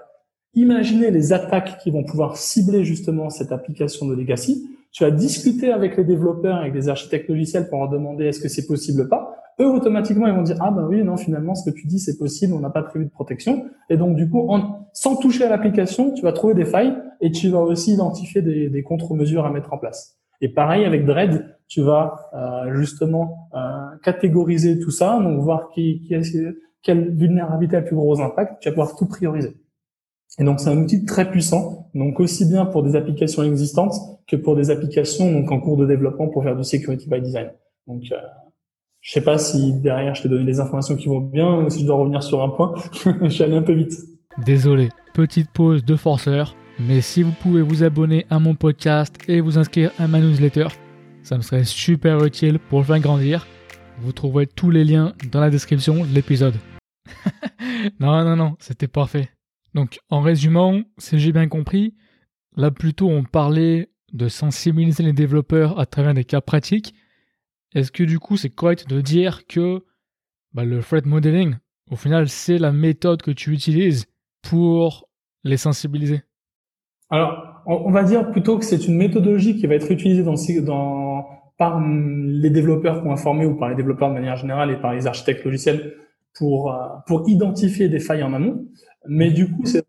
imaginer 0.54 1.10
les 1.10 1.32
attaques 1.32 1.78
qui 1.78 1.90
vont 1.90 2.04
pouvoir 2.04 2.36
cibler 2.36 2.84
justement 2.84 3.30
cette 3.30 3.52
application 3.52 4.06
de 4.06 4.14
legacy. 4.14 4.68
Tu 4.98 5.04
vas 5.04 5.12
discuter 5.12 5.70
avec 5.70 5.96
les 5.96 6.02
développeurs, 6.02 6.56
avec 6.56 6.74
les 6.74 6.88
architectes 6.88 7.28
logiciels 7.28 7.68
pour 7.68 7.78
leur 7.78 7.88
demander 7.88 8.24
est-ce 8.24 8.40
que 8.40 8.48
c'est 8.48 8.66
possible 8.66 9.02
ou 9.02 9.08
pas. 9.08 9.32
Eux 9.60 9.68
automatiquement 9.68 10.26
ils 10.26 10.34
vont 10.34 10.42
dire 10.42 10.56
ah 10.58 10.72
ben 10.72 10.88
oui 10.88 11.04
non 11.04 11.16
finalement 11.16 11.54
ce 11.54 11.70
que 11.70 11.72
tu 11.72 11.86
dis 11.86 12.00
c'est 12.00 12.18
possible 12.18 12.52
on 12.52 12.58
n'a 12.58 12.70
pas 12.70 12.82
prévu 12.82 13.04
de 13.04 13.10
protection. 13.10 13.66
Et 13.90 13.96
donc 13.96 14.16
du 14.16 14.28
coup 14.28 14.50
en, 14.50 14.88
sans 14.92 15.14
toucher 15.14 15.44
à 15.44 15.50
l'application 15.50 16.12
tu 16.14 16.22
vas 16.22 16.32
trouver 16.32 16.54
des 16.54 16.64
failles 16.64 16.96
et 17.20 17.30
tu 17.30 17.48
vas 17.48 17.60
aussi 17.60 17.92
identifier 17.92 18.42
des, 18.42 18.70
des 18.70 18.82
contre-mesures 18.82 19.46
à 19.46 19.52
mettre 19.52 19.72
en 19.72 19.78
place. 19.78 20.18
Et 20.40 20.48
pareil 20.48 20.84
avec 20.84 21.06
Dread 21.06 21.46
tu 21.68 21.80
vas 21.80 22.28
euh, 22.34 22.74
justement 22.74 23.48
euh, 23.54 23.58
catégoriser 24.02 24.80
tout 24.80 24.90
ça 24.90 25.20
donc 25.22 25.38
voir 25.38 25.70
qui, 25.70 26.00
qui 26.00 26.16
quelle 26.82 27.14
vulnérabilité 27.14 27.76
a 27.76 27.80
le 27.82 27.86
plus 27.86 27.94
gros 27.94 28.20
impact 28.20 28.54
tu 28.62 28.68
vas 28.68 28.72
pouvoir 28.72 28.96
tout 28.96 29.06
prioriser 29.06 29.54
et 30.38 30.44
donc 30.44 30.60
c'est 30.60 30.70
un 30.70 30.78
outil 30.78 31.04
très 31.04 31.30
puissant 31.30 31.90
donc 31.94 32.20
aussi 32.20 32.44
bien 32.44 32.66
pour 32.66 32.82
des 32.82 32.96
applications 32.96 33.42
existantes 33.42 33.94
que 34.26 34.36
pour 34.36 34.56
des 34.56 34.70
applications 34.70 35.32
donc 35.32 35.50
en 35.50 35.60
cours 35.60 35.76
de 35.76 35.86
développement 35.86 36.28
pour 36.28 36.42
faire 36.42 36.56
du 36.56 36.64
security 36.64 37.08
by 37.08 37.20
design 37.20 37.50
donc 37.86 38.02
euh, 38.12 38.16
je 39.00 39.12
sais 39.12 39.20
pas 39.20 39.38
si 39.38 39.72
derrière 39.72 40.14
je 40.14 40.22
t'ai 40.22 40.28
donné 40.28 40.44
des 40.44 40.60
informations 40.60 40.96
qui 40.96 41.08
vont 41.08 41.20
bien 41.20 41.48
ou 41.56 41.70
si 41.70 41.80
je 41.80 41.86
dois 41.86 41.96
revenir 41.96 42.22
sur 42.22 42.42
un 42.42 42.48
point. 42.48 42.74
je 43.22 43.28
suis 43.28 43.44
allé 43.44 43.56
un 43.56 43.62
peu 43.62 43.72
vite. 43.72 43.92
Désolé, 44.44 44.90
petite 45.14 45.50
pause 45.50 45.84
de 45.84 45.96
forceur, 45.96 46.54
mais 46.78 47.00
si 47.00 47.22
vous 47.22 47.32
pouvez 47.32 47.62
vous 47.62 47.82
abonner 47.82 48.26
à 48.30 48.38
mon 48.38 48.54
podcast 48.54 49.16
et 49.28 49.40
vous 49.40 49.58
inscrire 49.58 49.92
à 49.98 50.06
ma 50.08 50.20
newsletter, 50.20 50.66
ça 51.22 51.36
me 51.36 51.42
serait 51.42 51.64
super 51.64 52.22
utile 52.24 52.58
pour 52.58 52.80
le 52.80 52.84
faire 52.84 53.00
grandir. 53.00 53.46
Vous 54.00 54.12
trouverez 54.12 54.46
tous 54.46 54.70
les 54.70 54.84
liens 54.84 55.14
dans 55.32 55.40
la 55.40 55.50
description 55.50 56.04
de 56.04 56.14
l'épisode. 56.14 56.54
non, 58.00 58.24
non, 58.24 58.36
non, 58.36 58.56
c'était 58.60 58.88
parfait. 58.88 59.28
Donc, 59.74 60.00
en 60.10 60.20
résumant, 60.20 60.82
si 60.98 61.18
j'ai 61.18 61.32
bien 61.32 61.48
compris, 61.48 61.94
là 62.56 62.70
plutôt 62.70 63.08
on 63.08 63.24
parlait 63.24 63.90
de 64.12 64.28
sensibiliser 64.28 65.02
les 65.02 65.12
développeurs 65.12 65.78
à 65.78 65.86
travers 65.86 66.14
des 66.14 66.24
cas 66.24 66.40
pratiques 66.40 66.94
est-ce 67.74 67.92
que 67.92 68.02
du 68.02 68.18
coup 68.18 68.36
c'est 68.36 68.50
correct 68.50 68.88
de 68.88 69.00
dire 69.00 69.46
que 69.46 69.84
bah, 70.54 70.64
le 70.64 70.80
threat 70.80 71.04
modeling, 71.04 71.56
au 71.90 71.96
final, 71.96 72.28
c'est 72.28 72.58
la 72.58 72.72
méthode 72.72 73.22
que 73.22 73.30
tu 73.30 73.52
utilises 73.52 74.06
pour 74.42 75.08
les 75.44 75.56
sensibiliser? 75.56 76.22
Alors, 77.10 77.62
on 77.66 77.90
va 77.90 78.02
dire 78.04 78.30
plutôt 78.30 78.58
que 78.58 78.64
c'est 78.64 78.86
une 78.86 78.96
méthodologie 78.96 79.56
qui 79.56 79.66
va 79.66 79.74
être 79.74 79.90
utilisée 79.90 80.24
par 81.58 81.80
les 81.80 82.50
développeurs 82.50 83.02
qui 83.02 83.08
ont 83.08 83.12
informé 83.12 83.46
ou 83.46 83.56
par 83.56 83.68
les 83.68 83.74
développeurs 83.74 84.08
de 84.08 84.14
manière 84.14 84.36
générale 84.36 84.70
et 84.70 84.76
par 84.76 84.94
les 84.94 85.06
architectes 85.06 85.44
logiciels 85.44 85.94
pour, 86.38 86.72
euh, 86.72 86.86
pour 87.06 87.28
identifier 87.28 87.88
des 87.88 87.98
failles 87.98 88.22
en 88.22 88.32
amont. 88.32 88.66
Mais 89.08 89.30
du 89.30 89.50
coup, 89.50 89.64
c'est 89.64 89.84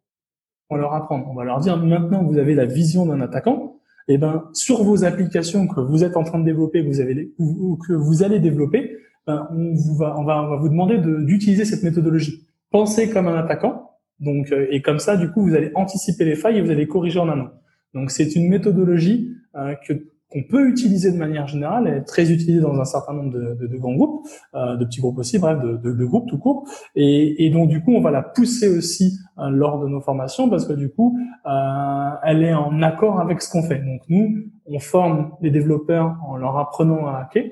on 0.69 0.75
leur 0.75 0.93
apprendre. 0.93 1.27
On 1.29 1.33
va 1.33 1.43
leur 1.43 1.59
dire 1.59 1.77
maintenant 1.77 2.23
vous 2.23 2.37
avez 2.37 2.53
la 2.55 2.65
vision 2.65 3.05
d'un 3.05 3.21
attaquant, 3.21 3.79
eh 4.07 4.17
ben, 4.17 4.49
sur 4.53 4.83
vos 4.83 5.03
applications 5.03 5.67
que 5.67 5.79
vous 5.81 6.03
êtes 6.03 6.17
en 6.17 6.23
train 6.23 6.39
de 6.39 6.45
développer, 6.45 6.81
vous 6.81 6.99
avez, 6.99 7.33
ou, 7.37 7.77
que 7.87 7.93
vous 7.93 8.23
allez 8.23 8.39
développer, 8.39 8.97
ben, 9.27 9.47
on, 9.51 9.73
vous 9.73 9.95
va, 9.95 10.15
on, 10.17 10.23
va, 10.23 10.43
on 10.43 10.49
va 10.49 10.55
vous 10.57 10.69
demander 10.69 10.97
d'utiliser 10.97 11.65
cette 11.65 11.83
méthodologie. 11.83 12.47
Pensez 12.71 13.09
comme 13.09 13.27
un 13.27 13.37
attaquant, 13.37 13.89
donc, 14.19 14.51
euh, 14.51 14.67
et 14.69 14.81
comme 14.81 14.99
ça, 14.99 15.15
du 15.15 15.31
coup, 15.31 15.41
vous 15.41 15.55
allez 15.55 15.71
anticiper 15.75 16.25
les 16.25 16.35
failles 16.35 16.57
et 16.57 16.61
vous 16.61 16.71
allez 16.71 16.87
corriger 16.87 17.19
en 17.19 17.29
amont. 17.29 17.49
Donc, 17.93 18.11
c'est 18.11 18.35
une 18.35 18.49
méthodologie 18.49 19.33
euh, 19.55 19.75
que 19.87 19.93
qu'on 20.31 20.43
peut 20.43 20.67
utiliser 20.69 21.11
de 21.11 21.17
manière 21.17 21.47
générale, 21.47 21.87
elle 21.87 21.97
est 21.97 22.03
très 22.03 22.31
utilisée 22.31 22.61
dans 22.61 22.79
un 22.79 22.85
certain 22.85 23.13
nombre 23.13 23.33
de, 23.33 23.55
de, 23.55 23.67
de 23.67 23.77
grands 23.77 23.95
groupes, 23.95 24.27
euh, 24.53 24.77
de 24.77 24.85
petits 24.85 25.01
groupes 25.01 25.17
aussi, 25.17 25.39
bref, 25.39 25.59
de, 25.59 25.77
de, 25.77 26.05
groupes 26.05 26.29
tout 26.29 26.37
court. 26.37 26.69
Et, 26.95 27.45
et, 27.45 27.49
donc 27.49 27.69
du 27.69 27.81
coup, 27.81 27.93
on 27.93 28.01
va 28.01 28.11
la 28.11 28.21
pousser 28.21 28.69
aussi 28.69 29.17
euh, 29.39 29.49
lors 29.49 29.79
de 29.79 29.87
nos 29.87 30.01
formations 30.01 30.47
parce 30.49 30.65
que 30.65 30.73
du 30.73 30.89
coup, 30.89 31.17
euh, 31.47 32.09
elle 32.23 32.43
est 32.43 32.53
en 32.53 32.81
accord 32.83 33.19
avec 33.19 33.41
ce 33.41 33.51
qu'on 33.51 33.63
fait. 33.63 33.79
Donc 33.79 34.01
nous, 34.07 34.43
on 34.67 34.79
forme 34.79 35.31
les 35.41 35.49
développeurs 35.49 36.15
en 36.27 36.37
leur 36.37 36.57
apprenant 36.57 37.07
à 37.07 37.21
hacker. 37.21 37.49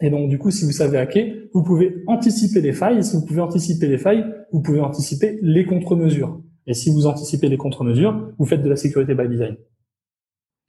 Et 0.00 0.10
donc 0.10 0.28
du 0.28 0.38
coup, 0.38 0.52
si 0.52 0.64
vous 0.64 0.72
savez 0.72 0.98
hacker, 0.98 1.26
vous 1.52 1.64
pouvez 1.64 2.04
anticiper 2.06 2.60
les 2.60 2.72
failles. 2.72 2.98
Et 2.98 3.02
si 3.02 3.16
vous 3.16 3.26
pouvez 3.26 3.40
anticiper 3.40 3.88
les 3.88 3.98
failles, 3.98 4.24
vous 4.52 4.62
pouvez 4.62 4.80
anticiper 4.80 5.40
les 5.42 5.66
contre-mesures. 5.66 6.40
Et 6.68 6.74
si 6.74 6.92
vous 6.92 7.06
anticipez 7.06 7.48
les 7.48 7.56
contre-mesures, 7.56 8.30
vous 8.38 8.46
faites 8.46 8.62
de 8.62 8.68
la 8.68 8.76
sécurité 8.76 9.14
by 9.16 9.26
design. 9.26 9.56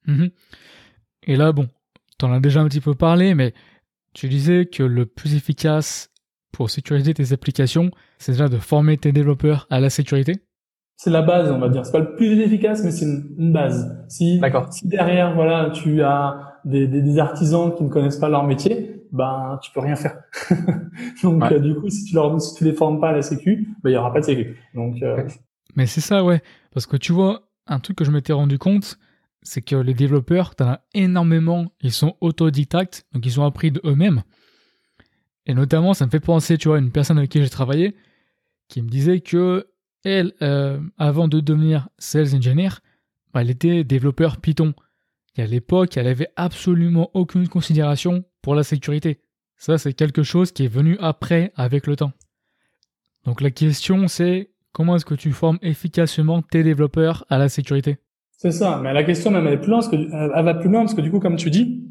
Mm-hmm. 0.07 0.31
Et 1.29 1.35
là, 1.35 1.51
bon, 1.51 1.67
t'en 2.17 2.33
as 2.33 2.39
déjà 2.39 2.59
un 2.59 2.67
petit 2.67 2.81
peu 2.81 2.95
parlé, 2.95 3.35
mais 3.35 3.53
tu 4.13 4.27
disais 4.29 4.65
que 4.65 4.81
le 4.81 5.05
plus 5.05 5.35
efficace 5.35 6.09
pour 6.51 6.71
sécuriser 6.71 7.13
tes 7.13 7.33
applications, 7.33 7.91
c'est 8.17 8.31
déjà 8.31 8.47
de 8.47 8.57
former 8.57 8.97
tes 8.97 9.11
développeurs 9.11 9.67
à 9.69 9.79
la 9.79 9.91
sécurité 9.91 10.37
C'est 10.95 11.11
la 11.11 11.21
base, 11.21 11.51
on 11.51 11.59
va 11.59 11.69
dire. 11.69 11.85
C'est 11.85 11.91
pas 11.91 11.99
le 11.99 12.15
plus 12.15 12.39
efficace, 12.39 12.83
mais 12.83 12.89
c'est 12.89 13.05
une, 13.05 13.53
base. 13.53 14.03
Si, 14.07 14.41
si 14.71 14.87
derrière, 14.87 15.35
voilà, 15.35 15.69
tu 15.69 16.01
as 16.01 16.59
des, 16.65 16.87
des, 16.87 17.19
artisans 17.19 17.75
qui 17.75 17.83
ne 17.83 17.89
connaissent 17.89 18.17
pas 18.17 18.29
leur 18.29 18.45
métier, 18.45 19.05
ben 19.11 19.59
tu 19.61 19.71
peux 19.71 19.81
rien 19.81 19.95
faire. 19.95 20.19
Donc 21.21 21.43
euh, 21.43 21.59
du 21.59 21.75
coup, 21.75 21.91
si 21.91 22.05
tu 22.05 22.15
leur 22.15 22.41
si 22.41 22.55
tu 22.55 22.63
les 22.63 22.73
formes 22.73 22.99
pas 22.99 23.09
à 23.09 23.13
la 23.13 23.21
sécu, 23.21 23.67
ben 23.83 23.91
il 23.91 23.93
y 23.93 23.97
aura 23.97 24.11
pas 24.11 24.21
de 24.21 24.25
sécu. 24.25 24.57
Donc 24.73 24.95
euh... 25.03 25.27
mais 25.75 25.85
c'est 25.85 26.01
ça, 26.01 26.23
ouais, 26.23 26.41
parce 26.73 26.87
que 26.87 26.97
tu 26.97 27.13
vois, 27.13 27.43
un 27.67 27.79
truc 27.79 27.97
que 27.97 28.03
je 28.03 28.09
m'étais 28.09 28.33
rendu 28.33 28.57
compte, 28.57 28.97
c'est 29.41 29.61
que 29.61 29.75
les 29.75 29.93
développeurs, 29.93 30.55
t'en 30.55 30.67
as 30.69 30.81
énormément, 30.93 31.71
ils 31.81 31.91
sont 31.91 32.15
autodidactes, 32.21 33.05
donc 33.13 33.25
ils 33.25 33.39
ont 33.39 33.45
appris 33.45 33.71
de 33.71 33.81
eux-mêmes. 33.85 34.23
Et 35.45 35.53
notamment, 35.53 35.93
ça 35.93 36.05
me 36.05 36.11
fait 36.11 36.19
penser, 36.19 36.57
tu 36.57 36.67
vois, 36.67 36.77
à 36.77 36.79
une 36.79 36.91
personne 36.91 37.17
avec 37.17 37.31
qui 37.31 37.41
j'ai 37.41 37.49
travaillé, 37.49 37.95
qui 38.67 38.81
me 38.81 38.89
disait 38.89 39.21
que 39.21 39.67
elle, 40.03 40.33
euh, 40.41 40.79
avant 40.97 41.27
de 41.27 41.39
devenir 41.39 41.89
sales 41.97 42.35
engineer, 42.35 42.69
bah, 43.33 43.41
elle 43.41 43.49
était 43.49 43.83
développeur 43.83 44.37
Python. 44.37 44.73
Et 45.35 45.41
à 45.41 45.47
l'époque, 45.47 45.97
elle 45.97 46.07
avait 46.07 46.29
absolument 46.35 47.11
aucune 47.13 47.47
considération 47.47 48.23
pour 48.41 48.55
la 48.55 48.63
sécurité. 48.63 49.21
Ça, 49.57 49.77
c'est 49.77 49.93
quelque 49.93 50.23
chose 50.23 50.51
qui 50.51 50.65
est 50.65 50.69
venu 50.69 50.97
après, 50.99 51.51
avec 51.55 51.87
le 51.87 51.95
temps. 51.95 52.13
Donc 53.25 53.41
la 53.41 53.51
question, 53.51 54.07
c'est 54.07 54.51
comment 54.71 54.95
est-ce 54.95 55.05
que 55.05 55.15
tu 55.15 55.31
formes 55.31 55.59
efficacement 55.61 56.41
tes 56.41 56.63
développeurs 56.63 57.25
à 57.29 57.37
la 57.37 57.49
sécurité? 57.49 57.97
C'est 58.39 58.51
ça. 58.51 58.79
Mais 58.81 58.93
la 58.93 59.03
question 59.03 59.31
même, 59.31 59.45
elle, 59.47 59.59
plus 59.59 59.69
loin 59.69 59.79
parce 59.79 59.89
que, 59.89 59.97
elle 59.97 60.45
va 60.45 60.53
plus 60.53 60.69
loin 60.69 60.79
parce 60.79 60.93
que 60.93 61.01
du 61.01 61.11
coup, 61.11 61.19
comme 61.19 61.35
tu 61.35 61.49
dis, 61.49 61.83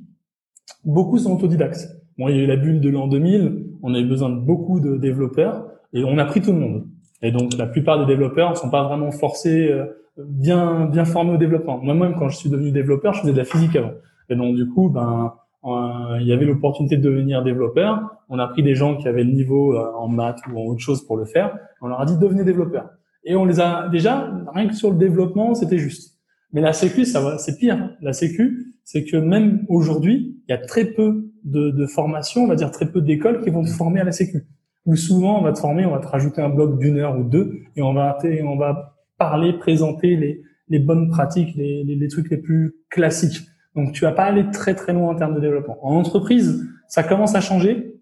beaucoup 0.83 1.19
sont 1.19 1.35
autodidactes. 1.35 1.89
Bon, 2.17 2.29
il 2.29 2.37
y 2.37 2.41
a 2.41 2.43
eu 2.43 2.47
la 2.47 2.57
bulle 2.57 2.81
de 2.81 2.89
l'an 2.89 3.07
2000, 3.07 3.67
on 3.83 3.95
a 3.95 3.99
eu 3.99 4.07
besoin 4.07 4.31
de 4.31 4.41
beaucoup 4.41 4.81
de 4.81 4.97
développeurs 4.97 5.67
et 5.93 6.05
on 6.05 6.17
a 6.17 6.25
pris 6.25 6.41
tout 6.41 6.53
le 6.53 6.59
monde. 6.59 6.87
Et 7.21 7.33
donc, 7.33 7.55
la 7.59 7.67
plupart 7.67 7.99
des 7.99 8.07
développeurs 8.07 8.51
ne 8.53 8.55
sont 8.55 8.71
pas 8.71 8.83
vraiment 8.83 9.11
forcés, 9.11 9.71
euh, 9.71 9.85
bien, 10.17 10.87
bien 10.87 11.05
formés 11.05 11.33
au 11.33 11.37
développement. 11.37 11.79
Moi-même, 11.83 12.15
quand 12.15 12.31
je 12.31 12.39
suis 12.39 12.49
devenu 12.49 12.73
développeur, 12.73 13.13
je 13.13 13.21
faisais 13.21 13.33
de 13.33 13.39
la 13.39 13.45
physique 13.45 13.77
avant. 13.77 13.93
Et 14.31 14.35
donc, 14.35 14.57
du 14.57 14.67
coup, 14.71 14.89
ben, 14.89 15.35
il 15.65 16.27
y 16.27 16.33
avait 16.33 16.47
l'opportunité 16.47 16.97
de 16.97 17.03
devenir 17.03 17.43
développeur. 17.43 18.01
On 18.31 18.39
a 18.39 18.49
pris 18.49 18.63
des 18.63 18.75
gens 18.75 18.97
qui 18.97 19.07
avaient 19.07 19.25
le 19.25 19.33
niveau 19.33 19.75
euh, 19.75 19.93
en 19.99 20.09
maths 20.09 20.41
ou 20.51 20.59
en 20.59 20.65
autre 20.73 20.81
chose 20.81 21.07
pour 21.07 21.19
le 21.19 21.27
faire. 21.27 21.59
On 21.83 21.89
leur 21.89 22.01
a 22.01 22.07
dit 22.07 22.17
devenez 22.17 22.43
développeur. 22.43 22.89
Et 23.25 23.37
on 23.37 23.45
les 23.45 23.61
a 23.61 23.89
déjà 23.89 24.33
rien 24.55 24.67
que 24.67 24.75
sur 24.75 24.91
le 24.91 24.97
développement, 24.97 25.55
c'était 25.55 25.77
juste. 25.77 26.18
Mais 26.53 26.61
la 26.61 26.73
sécu, 26.73 27.05
ça 27.05 27.21
va, 27.21 27.39
c'est 27.39 27.57
pire. 27.59 27.91
La 28.01 28.13
sécu, 28.13 28.75
c'est 28.85 29.05
que 29.05 29.17
même 29.17 29.65
aujourd'hui, 29.69 30.41
il 30.49 30.51
y 30.51 30.55
a 30.55 30.59
très 30.59 30.87
peu 30.87 31.31
de, 31.45 31.71
de 31.71 31.87
formations, 31.87 32.45
on 32.45 32.47
va 32.47 32.57
dire 32.57 32.71
très 32.71 32.91
peu 32.91 33.01
d'écoles 33.01 33.43
qui 33.43 33.51
vont 33.51 33.63
te 33.63 33.71
former 33.71 34.01
à 34.01 34.05
la 34.05 34.13
sécu. 34.13 34.47
Ou 34.87 34.97
souvent, 34.97 35.39
on 35.39 35.43
va 35.43 35.53
te 35.53 35.59
former, 35.59 35.85
on 35.85 35.91
va 35.91 35.99
te 35.99 36.07
rajouter 36.07 36.41
un 36.41 36.49
bloc 36.49 36.79
d'une 36.79 36.97
heure 36.97 37.19
ou 37.19 37.25
deux, 37.25 37.61
et 37.77 37.83
on 37.83 37.93
va, 37.93 38.19
on 38.45 38.57
va 38.57 38.97
parler, 39.19 39.53
présenter 39.53 40.17
les, 40.17 40.43
les 40.69 40.79
bonnes 40.79 41.11
pratiques, 41.11 41.55
les, 41.57 41.85
les, 41.85 41.97
les, 41.97 42.09
trucs 42.09 42.31
les 42.31 42.39
plus 42.39 42.77
classiques. 42.89 43.47
Donc, 43.75 43.93
tu 43.93 44.05
vas 44.05 44.13
pas 44.13 44.25
aller 44.25 44.51
très 44.51 44.75
très 44.75 44.93
loin 44.93 45.11
en 45.11 45.15
termes 45.15 45.35
de 45.35 45.41
développement. 45.41 45.77
En 45.83 45.95
entreprise, 45.95 46.65
ça 46.87 47.03
commence 47.03 47.35
à 47.35 47.41
changer. 47.41 47.95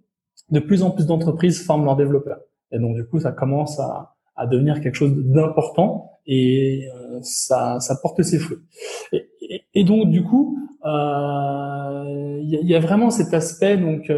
De 0.50 0.60
plus 0.60 0.84
en 0.84 0.92
plus 0.92 1.06
d'entreprises 1.06 1.64
forment 1.64 1.84
leurs 1.84 1.96
développeurs. 1.96 2.38
Et 2.70 2.78
donc, 2.78 2.94
du 2.94 3.04
coup, 3.04 3.18
ça 3.18 3.32
commence 3.32 3.80
à, 3.80 4.15
à 4.36 4.46
devenir 4.46 4.80
quelque 4.80 4.94
chose 4.94 5.14
d'important 5.16 6.12
et 6.26 6.88
euh, 6.94 7.18
ça, 7.22 7.78
ça 7.80 7.96
porte 8.00 8.22
ses 8.22 8.38
fruits. 8.38 8.58
Et, 9.74 9.84
donc 9.84 10.10
du 10.10 10.22
coup, 10.22 10.58
il 10.84 12.48
y, 12.48 12.56
a, 12.56 12.60
y, 12.62 12.74
a, 12.74 12.80
vraiment 12.80 13.10
cet 13.10 13.32
aspect 13.32 13.76
donc 13.76 14.10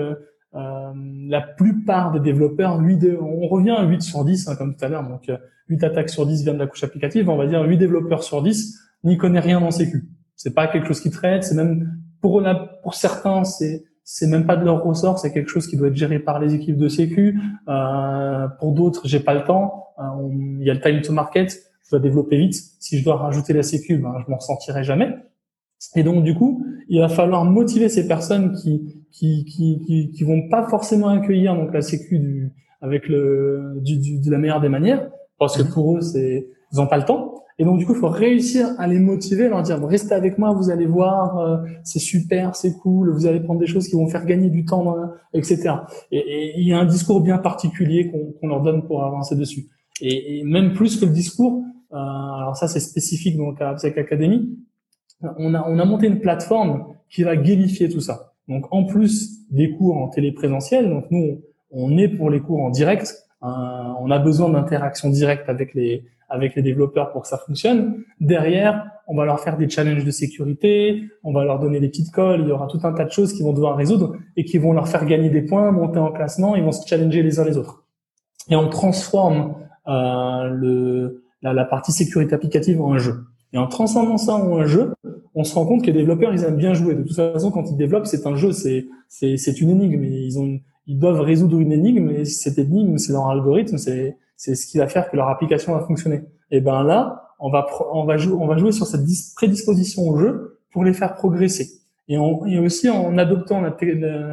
euh, 0.54 0.92
la 1.28 1.42
plupart 1.42 2.12
des 2.12 2.20
développeurs, 2.20 2.78
8 2.78 2.96
de, 2.96 3.18
on 3.20 3.46
revient 3.48 3.76
à 3.76 3.84
8 3.84 4.00
sur 4.00 4.24
10, 4.24 4.48
hein, 4.48 4.56
comme 4.56 4.74
tout 4.74 4.84
à 4.84 4.88
l'heure, 4.88 5.06
donc 5.06 5.30
8 5.68 5.84
attaques 5.84 6.08
sur 6.08 6.26
10 6.26 6.42
viennent 6.42 6.56
de 6.56 6.60
la 6.60 6.66
couche 6.66 6.82
applicative, 6.82 7.28
on 7.28 7.36
va 7.36 7.46
dire 7.46 7.62
8 7.62 7.76
développeurs 7.76 8.22
sur 8.22 8.42
10 8.42 8.78
n'y 9.04 9.16
connaît 9.18 9.40
rien 9.40 9.60
en 9.60 9.70
sécu. 9.70 10.08
C'est 10.34 10.54
pas 10.54 10.66
quelque 10.66 10.88
chose 10.88 11.00
qui 11.00 11.10
traite, 11.10 11.44
c'est 11.44 11.54
même 11.54 11.92
pour 12.20 12.42
pour 12.82 12.94
certains, 12.94 13.44
c'est 13.44 13.84
c'est 14.10 14.26
même 14.26 14.46
pas 14.46 14.56
de 14.56 14.64
leur 14.64 14.82
ressort, 14.82 15.18
c'est 15.18 15.30
quelque 15.34 15.50
chose 15.50 15.66
qui 15.66 15.76
doit 15.76 15.88
être 15.88 15.96
géré 15.96 16.18
par 16.18 16.40
les 16.40 16.54
équipes 16.54 16.78
de 16.78 16.88
sécu. 16.88 17.38
Euh, 17.68 18.48
pour 18.58 18.72
d'autres, 18.72 19.06
j'ai 19.06 19.20
pas 19.20 19.34
le 19.34 19.44
temps. 19.44 19.88
Euh, 19.98 20.02
il 20.60 20.66
y 20.66 20.70
a 20.70 20.74
le 20.74 20.80
time 20.80 21.02
to 21.02 21.12
market, 21.12 21.52
je 21.84 21.90
dois 21.90 22.00
développer 22.00 22.38
vite. 22.38 22.54
Si 22.80 22.98
je 22.98 23.04
dois 23.04 23.16
rajouter 23.16 23.52
la 23.52 23.62
sécu, 23.62 23.98
ben, 23.98 24.14
je 24.24 24.30
m'en 24.30 24.38
ressentirai 24.38 24.82
jamais. 24.82 25.14
Et 25.94 26.02
donc 26.04 26.24
du 26.24 26.34
coup, 26.34 26.64
il 26.88 27.00
va 27.00 27.10
falloir 27.10 27.44
motiver 27.44 27.90
ces 27.90 28.08
personnes 28.08 28.54
qui 28.54 29.04
qui 29.12 29.44
qui 29.44 29.82
qui, 29.86 30.10
qui 30.10 30.24
vont 30.24 30.48
pas 30.48 30.66
forcément 30.68 31.08
accueillir 31.08 31.54
donc 31.54 31.74
la 31.74 31.82
sécu 31.82 32.18
du 32.18 32.50
avec 32.80 33.08
le 33.08 33.74
du, 33.84 33.98
du, 33.98 34.20
de 34.20 34.30
la 34.30 34.38
meilleure 34.38 34.62
des 34.62 34.70
manières 34.70 35.10
parce 35.38 35.58
que 35.58 35.62
mhm. 35.62 35.70
pour 35.70 35.98
eux 35.98 36.00
c'est 36.00 36.48
ils 36.72 36.80
ont 36.80 36.86
pas 36.86 36.96
le 36.96 37.04
temps. 37.04 37.34
Et 37.58 37.64
donc 37.64 37.78
du 37.78 37.86
coup, 37.86 37.92
il 37.92 37.98
faut 37.98 38.08
réussir 38.08 38.68
à 38.78 38.86
les 38.86 39.00
motiver, 39.00 39.48
leur 39.48 39.62
dire 39.62 39.84
restez 39.84 40.14
avec 40.14 40.38
moi, 40.38 40.52
vous 40.52 40.70
allez 40.70 40.86
voir, 40.86 41.38
euh, 41.38 41.56
c'est 41.82 41.98
super, 41.98 42.54
c'est 42.54 42.78
cool, 42.78 43.10
vous 43.10 43.26
allez 43.26 43.40
prendre 43.40 43.58
des 43.58 43.66
choses 43.66 43.88
qui 43.88 43.96
vont 43.96 44.06
faire 44.06 44.24
gagner 44.26 44.48
du 44.48 44.64
temps, 44.64 44.96
etc. 45.34 45.70
Et, 46.12 46.52
il 46.56 46.68
y 46.68 46.72
a 46.72 46.78
un 46.78 46.86
discours 46.86 47.20
bien 47.20 47.38
particulier 47.38 48.12
qu'on 48.40 48.46
leur 48.46 48.62
donne 48.62 48.84
pour 48.86 49.04
avancer 49.04 49.34
dessus. 49.34 49.66
Et, 50.00 50.38
et, 50.38 50.44
même 50.44 50.72
plus 50.72 51.00
que 51.00 51.06
le 51.06 51.12
discours, 51.12 51.64
euh, 51.92 51.96
alors 51.96 52.56
ça 52.56 52.68
c'est 52.68 52.80
spécifique 52.80 53.36
donc 53.36 53.60
à 53.60 53.70
AppSec 53.70 53.96
Academy, 53.98 54.56
on 55.22 55.54
a 55.54 55.68
on 55.68 55.78
a 55.78 55.84
monté 55.84 56.06
une 56.06 56.20
plateforme 56.20 56.94
qui 57.10 57.22
va 57.22 57.36
gamifier 57.36 57.88
tout 57.88 58.00
ça. 58.00 58.34
Donc 58.46 58.66
en 58.70 58.84
plus 58.84 59.48
des 59.50 59.72
cours 59.72 59.96
en 59.96 60.08
téléprésentiel, 60.08 60.88
donc 60.88 61.06
nous 61.10 61.40
on 61.70 61.96
est 61.98 62.08
pour 62.08 62.30
les 62.30 62.40
cours 62.40 62.62
en 62.62 62.70
direct, 62.70 63.16
euh, 63.42 63.46
on 64.00 64.10
a 64.10 64.18
besoin 64.18 64.50
d'interaction 64.50 65.10
directe 65.10 65.48
avec 65.48 65.74
les 65.74 66.04
avec 66.28 66.54
les 66.54 66.62
développeurs 66.62 67.10
pour 67.10 67.22
que 67.22 67.28
ça 67.28 67.38
fonctionne. 67.38 68.04
Derrière, 68.20 68.90
on 69.06 69.16
va 69.16 69.24
leur 69.24 69.40
faire 69.40 69.56
des 69.56 69.68
challenges 69.68 70.04
de 70.04 70.10
sécurité, 70.10 71.04
on 71.24 71.32
va 71.32 71.44
leur 71.44 71.58
donner 71.58 71.80
des 71.80 71.88
petites 71.88 72.12
calls, 72.12 72.40
il 72.42 72.48
y 72.48 72.52
aura 72.52 72.66
tout 72.66 72.80
un 72.84 72.92
tas 72.92 73.04
de 73.04 73.10
choses 73.10 73.32
qu'ils 73.32 73.44
vont 73.44 73.52
devoir 73.52 73.76
résoudre 73.76 74.16
et 74.36 74.44
qui 74.44 74.58
vont 74.58 74.72
leur 74.72 74.88
faire 74.88 75.06
gagner 75.06 75.30
des 75.30 75.42
points, 75.42 75.70
monter 75.72 75.98
en 75.98 76.12
classement, 76.12 76.56
ils 76.56 76.62
vont 76.62 76.72
se 76.72 76.86
challenger 76.86 77.22
les 77.22 77.40
uns 77.40 77.44
les 77.44 77.56
autres. 77.56 77.84
Et 78.50 78.56
on 78.56 78.68
transforme 78.68 79.54
euh, 79.86 80.48
le, 80.48 81.24
la, 81.42 81.64
partie 81.64 81.92
sécurité 81.92 82.34
applicative 82.34 82.80
en 82.80 82.92
un 82.92 82.98
jeu. 82.98 83.24
Et 83.52 83.58
en 83.58 83.66
transformant 83.66 84.18
ça 84.18 84.34
en 84.34 84.58
un 84.58 84.66
jeu, 84.66 84.92
on 85.34 85.44
se 85.44 85.54
rend 85.54 85.64
compte 85.64 85.82
que 85.82 85.86
les 85.86 85.92
développeurs, 85.92 86.34
ils 86.34 86.44
aiment 86.44 86.56
bien 86.56 86.74
jouer. 86.74 86.94
De 86.94 87.02
toute 87.02 87.16
façon, 87.16 87.50
quand 87.50 87.70
ils 87.70 87.76
développent, 87.76 88.06
c'est 88.06 88.26
un 88.26 88.36
jeu, 88.36 88.52
c'est 88.52 88.86
c'est 89.08 89.60
une 89.60 89.70
énigme. 89.70 90.04
Ils 90.04 90.38
ont 90.38 90.60
ils 90.86 90.98
doivent 90.98 91.20
résoudre 91.20 91.60
une 91.60 91.72
énigme 91.72 92.10
et 92.10 92.24
cette 92.24 92.58
énigme, 92.58 92.96
c'est 92.98 93.12
leur 93.12 93.28
algorithme, 93.28 93.76
c'est 93.76 94.16
c'est 94.38 94.54
ce 94.54 94.66
qui 94.66 94.78
va 94.78 94.86
faire 94.86 95.10
que 95.10 95.16
leur 95.16 95.28
application 95.28 95.74
va 95.74 95.84
fonctionner. 95.84 96.22
Et 96.50 96.62
ben 96.62 96.84
là, 96.84 97.34
on 97.40 97.50
va 97.50 97.66
on 97.92 98.04
va 98.04 98.16
jouer 98.16 98.36
on 98.40 98.46
va 98.46 98.56
jouer 98.56 98.72
sur 98.72 98.86
cette 98.86 99.04
prédisposition 99.36 100.02
au 100.08 100.16
jeu 100.16 100.60
pour 100.72 100.84
les 100.84 100.94
faire 100.94 101.14
progresser. 101.14 101.68
Et, 102.08 102.16
on, 102.16 102.46
et 102.46 102.58
aussi 102.58 102.88
en 102.88 103.18
adoptant 103.18 103.60
la, 103.60 103.76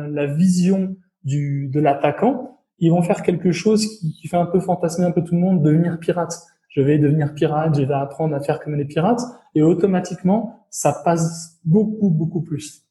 la, 0.08 0.26
vision 0.28 0.96
du 1.26 1.68
de 1.68 1.82
l'attaquant, 1.82 2.60
ils 2.80 2.92
vont 2.92 3.02
faire 3.02 3.22
quelque 3.24 3.52
chose 3.52 3.86
qui, 3.86 4.14
qui, 4.14 4.28
fait 4.30 4.38
un 4.38 4.46
peu 4.46 4.62
fantasmer 4.62 5.06
un 5.06 5.12
peu 5.12 5.24
tout 5.24 5.34
le 5.34 5.42
monde, 5.42 5.62
devenir 5.62 6.00
pirate. 6.00 6.40
Je 6.70 6.82
vais 6.82 7.00
devenir 7.00 7.34
pirate, 7.34 7.76
je 7.78 7.84
vais 7.84 7.94
apprendre 7.94 8.36
à 8.36 8.40
faire 8.40 8.60
comme 8.62 8.76
les 8.76 8.86
pirates, 8.86 9.22
et 9.56 9.62
automatiquement, 9.62 10.66
ça 10.70 11.02
passe 11.04 11.60
beaucoup 11.66 12.10
beaucoup 12.10 12.42
plus. 12.42 12.85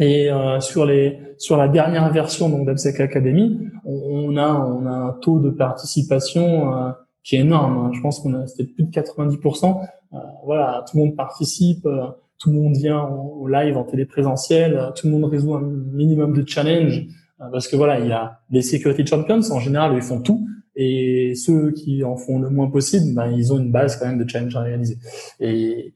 Et 0.00 0.30
euh, 0.30 0.60
sur 0.60 0.86
les 0.86 1.18
sur 1.38 1.56
la 1.56 1.68
dernière 1.68 2.10
version 2.12 2.48
donc 2.48 2.66
d'AppSec 2.66 3.00
Academy, 3.00 3.60
on, 3.84 4.36
a 4.36 4.48
on 4.48 4.86
a 4.86 4.90
un 4.90 5.12
taux 5.20 5.38
de 5.40 5.50
participation 5.50 6.74
euh, 6.74 6.90
qui 7.22 7.36
est 7.36 7.40
énorme. 7.40 7.78
Hein. 7.78 7.90
Je 7.92 8.00
pense 8.00 8.20
qu'on 8.20 8.34
a 8.34 8.46
c'était 8.46 8.64
plus 8.64 8.84
de 8.84 8.90
90%. 8.90 9.80
Euh, 10.12 10.16
voilà, 10.44 10.84
tout 10.88 10.96
le 10.96 11.04
monde 11.04 11.16
participe, 11.16 11.86
euh, 11.86 12.06
tout 12.38 12.50
le 12.50 12.56
monde 12.56 12.76
vient 12.76 13.02
au, 13.02 13.46
live 13.46 13.76
en 13.76 13.84
téléprésentiel, 13.84 14.92
tout 14.96 15.06
le 15.06 15.12
monde 15.12 15.24
résout 15.26 15.54
un 15.54 15.60
minimum 15.60 16.36
de 16.36 16.48
challenge 16.48 17.06
parce 17.52 17.68
que 17.68 17.76
voilà, 17.76 18.00
il 18.00 18.06
y 18.08 18.12
a 18.12 18.40
les 18.50 18.62
security 18.62 19.06
champions 19.06 19.40
en 19.50 19.60
général, 19.60 19.92
ils 19.94 20.02
font 20.02 20.20
tout. 20.20 20.46
Et 20.76 21.34
ceux 21.34 21.70
qui 21.70 22.02
en 22.04 22.16
font 22.16 22.38
le 22.38 22.50
moins 22.50 22.68
possible, 22.68 23.14
ben, 23.14 23.30
ils 23.30 23.52
ont 23.52 23.58
une 23.58 23.70
base 23.70 23.96
quand 23.96 24.06
même 24.06 24.18
de 24.18 24.28
challenge 24.28 24.56
à 24.56 24.60
réaliser. 24.60 24.98
Et, 25.40 25.94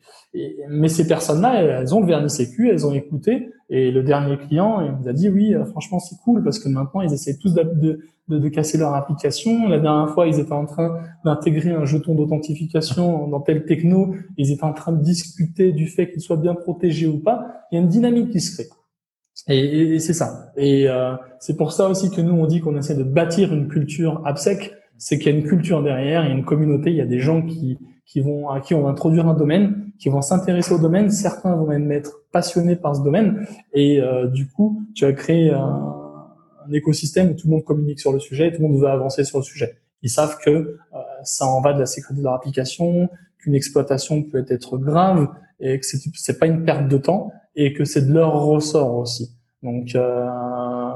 mais 0.69 0.89
ces 0.89 1.07
personnes-là, 1.07 1.63
elles 1.63 1.95
ont 1.95 2.01
le 2.01 2.07
vernis 2.07 2.31
sécu, 2.31 2.69
elles 2.69 2.87
ont 2.87 2.93
écouté. 2.93 3.51
Et 3.71 3.91
le 3.91 4.03
dernier 4.03 4.39
client, 4.39 4.81
il 4.81 4.93
nous 5.01 5.09
a 5.09 5.13
dit 5.13 5.29
oui, 5.29 5.55
euh, 5.55 5.65
franchement, 5.65 5.99
c'est 5.99 6.17
cool 6.25 6.43
parce 6.43 6.59
que 6.59 6.69
maintenant, 6.69 7.03
ils 7.03 7.13
essaient 7.13 7.37
tous 7.37 7.53
de, 7.53 7.63
de, 8.29 8.39
de, 8.39 8.49
casser 8.49 8.79
leur 8.79 8.95
application. 8.95 9.69
La 9.69 9.79
dernière 9.79 10.11
fois, 10.15 10.27
ils 10.27 10.39
étaient 10.39 10.53
en 10.53 10.65
train 10.65 11.01
d'intégrer 11.25 11.73
un 11.73 11.85
jeton 11.85 12.15
d'authentification 12.15 13.29
dans 13.29 13.41
tel 13.41 13.67
techno. 13.67 14.15
Ils 14.39 14.53
étaient 14.53 14.65
en 14.65 14.73
train 14.73 14.93
de 14.93 15.03
discuter 15.03 15.73
du 15.73 15.87
fait 15.87 16.11
qu'il 16.11 16.23
soit 16.23 16.37
bien 16.37 16.55
protégé 16.55 17.07
ou 17.07 17.19
pas. 17.19 17.65
Il 17.71 17.77
y 17.77 17.79
a 17.79 17.83
une 17.83 17.89
dynamique 17.89 18.31
qui 18.31 18.41
se 18.41 18.55
crée. 18.55 18.71
Et, 19.49 19.95
et 19.95 19.99
c'est 19.99 20.13
ça. 20.13 20.53
Et 20.57 20.89
euh, 20.89 21.15
c'est 21.41 21.57
pour 21.57 21.73
ça 21.73 21.89
aussi 21.89 22.11
que 22.11 22.21
nous, 22.21 22.35
on 22.35 22.47
dit 22.47 22.61
qu'on 22.61 22.77
essaie 22.77 22.95
de 22.95 23.03
bâtir 23.03 23.53
une 23.53 23.69
culture 23.69 24.23
AppSec. 24.25 24.75
C'est 24.99 25.19
qu'il 25.19 25.33
y 25.33 25.35
a 25.35 25.39
une 25.39 25.47
culture 25.47 25.83
derrière, 25.83 26.25
il 26.25 26.29
y 26.29 26.33
a 26.33 26.35
une 26.35 26.45
communauté, 26.45 26.91
il 26.91 26.97
y 26.97 27.01
a 27.01 27.07
des 27.07 27.21
gens 27.21 27.43
qui, 27.43 27.79
qui 28.05 28.21
vont, 28.21 28.49
à 28.49 28.61
qui 28.61 28.75
on 28.75 28.83
va 28.83 28.91
introduire 28.91 29.29
un 29.29 29.35
domaine, 29.35 29.93
qui 29.99 30.09
vont 30.09 30.23
s'intéresser 30.23 30.75
au 30.75 30.79
domaine. 30.79 31.11
Certains 31.11 31.55
vont 31.55 31.67
même 31.67 31.91
être 31.93 32.23
passionnés 32.33 32.77
par 32.77 32.97
ce 32.97 33.03
domaine. 33.03 33.47
Et 33.73 34.01
euh, 34.01 34.27
du 34.27 34.49
coup, 34.49 34.83
tu 34.95 35.05
as 35.05 35.13
créé 35.13 35.51
un, 35.51 35.59
un, 35.59 36.73
écosystème 36.73 37.31
où 37.31 37.35
tout 37.35 37.47
le 37.47 37.53
monde 37.53 37.65
communique 37.65 38.01
sur 38.01 38.13
le 38.13 38.19
sujet, 38.19 38.51
tout 38.53 38.61
le 38.61 38.69
monde 38.69 38.81
veut 38.81 38.89
avancer 38.89 39.25
sur 39.25 39.39
le 39.39 39.45
sujet. 39.45 39.79
Ils 40.03 40.11
savent 40.11 40.39
que 40.45 40.51
euh, 40.51 40.77
ça 41.23 41.47
en 41.47 41.61
va 41.61 41.73
de 41.73 41.79
la 41.79 41.87
sécurité 41.87 42.19
de 42.21 42.25
leur 42.25 42.35
application, 42.35 43.09
qu'une 43.39 43.55
exploitation 43.55 44.23
peut 44.23 44.45
être 44.49 44.79
grave 44.79 45.29
et 45.61 45.79
que 45.79 45.87
c'est 45.87 46.39
pas 46.39 46.47
une 46.47 46.65
perte 46.65 46.89
de 46.89 46.99
temps 46.99 47.33
et 47.57 47.73
que 47.73 47.85
c'est 47.85 48.07
de 48.07 48.13
leur 48.13 48.41
ressort 48.43 48.97
aussi. 48.97 49.38
Donc, 49.63 49.95
euh, 49.95 50.29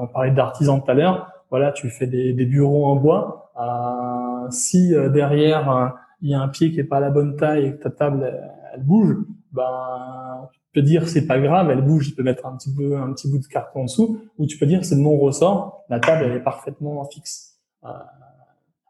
on 0.01 0.07
parlait 0.07 0.31
d'artisans 0.31 0.83
tout 0.83 0.91
à 0.91 0.95
l'heure. 0.95 1.33
Voilà, 1.51 1.73
tu 1.73 1.91
fais 1.91 2.07
des, 2.07 2.33
bureaux 2.47 2.87
en 2.87 2.97
bois. 2.97 3.53
Euh, 3.61 4.51
si 4.51 4.95
euh, 4.95 5.09
derrière 5.09 5.95
il 6.23 6.31
y 6.31 6.35
a 6.35 6.41
un 6.41 6.49
pied 6.49 6.71
qui 6.71 6.81
est 6.81 6.85
pas 6.85 7.01
la 7.01 7.11
bonne 7.11 7.37
taille 7.37 7.67
et 7.67 7.73
que 7.73 7.83
ta 7.83 7.91
table 7.91 8.33
elle, 8.73 8.83
bouge, 8.83 9.17
ben 9.53 10.49
tu 10.53 10.61
peux 10.73 10.83
dire 10.83 11.09
c'est 11.09 11.27
pas 11.27 11.39
grave, 11.39 11.71
elle 11.71 11.83
bouge, 11.83 12.09
tu 12.09 12.15
peux 12.15 12.23
mettre 12.23 12.47
un 12.47 12.57
petit 12.57 12.75
peu 12.75 12.97
un 12.97 13.13
petit 13.13 13.31
bout 13.31 13.39
de 13.39 13.47
carton 13.47 13.81
en 13.81 13.85
dessous, 13.85 14.21
ou 14.39 14.47
tu 14.47 14.57
peux 14.57 14.67
dire 14.67 14.85
c'est 14.85 14.97
de 14.97 15.01
mon 15.01 15.19
ressort, 15.19 15.85
la 15.91 16.01
table 16.01 16.25
elle 16.25 16.33
est 16.33 16.43
parfaitement 16.43 17.05
fixe. 17.05 17.61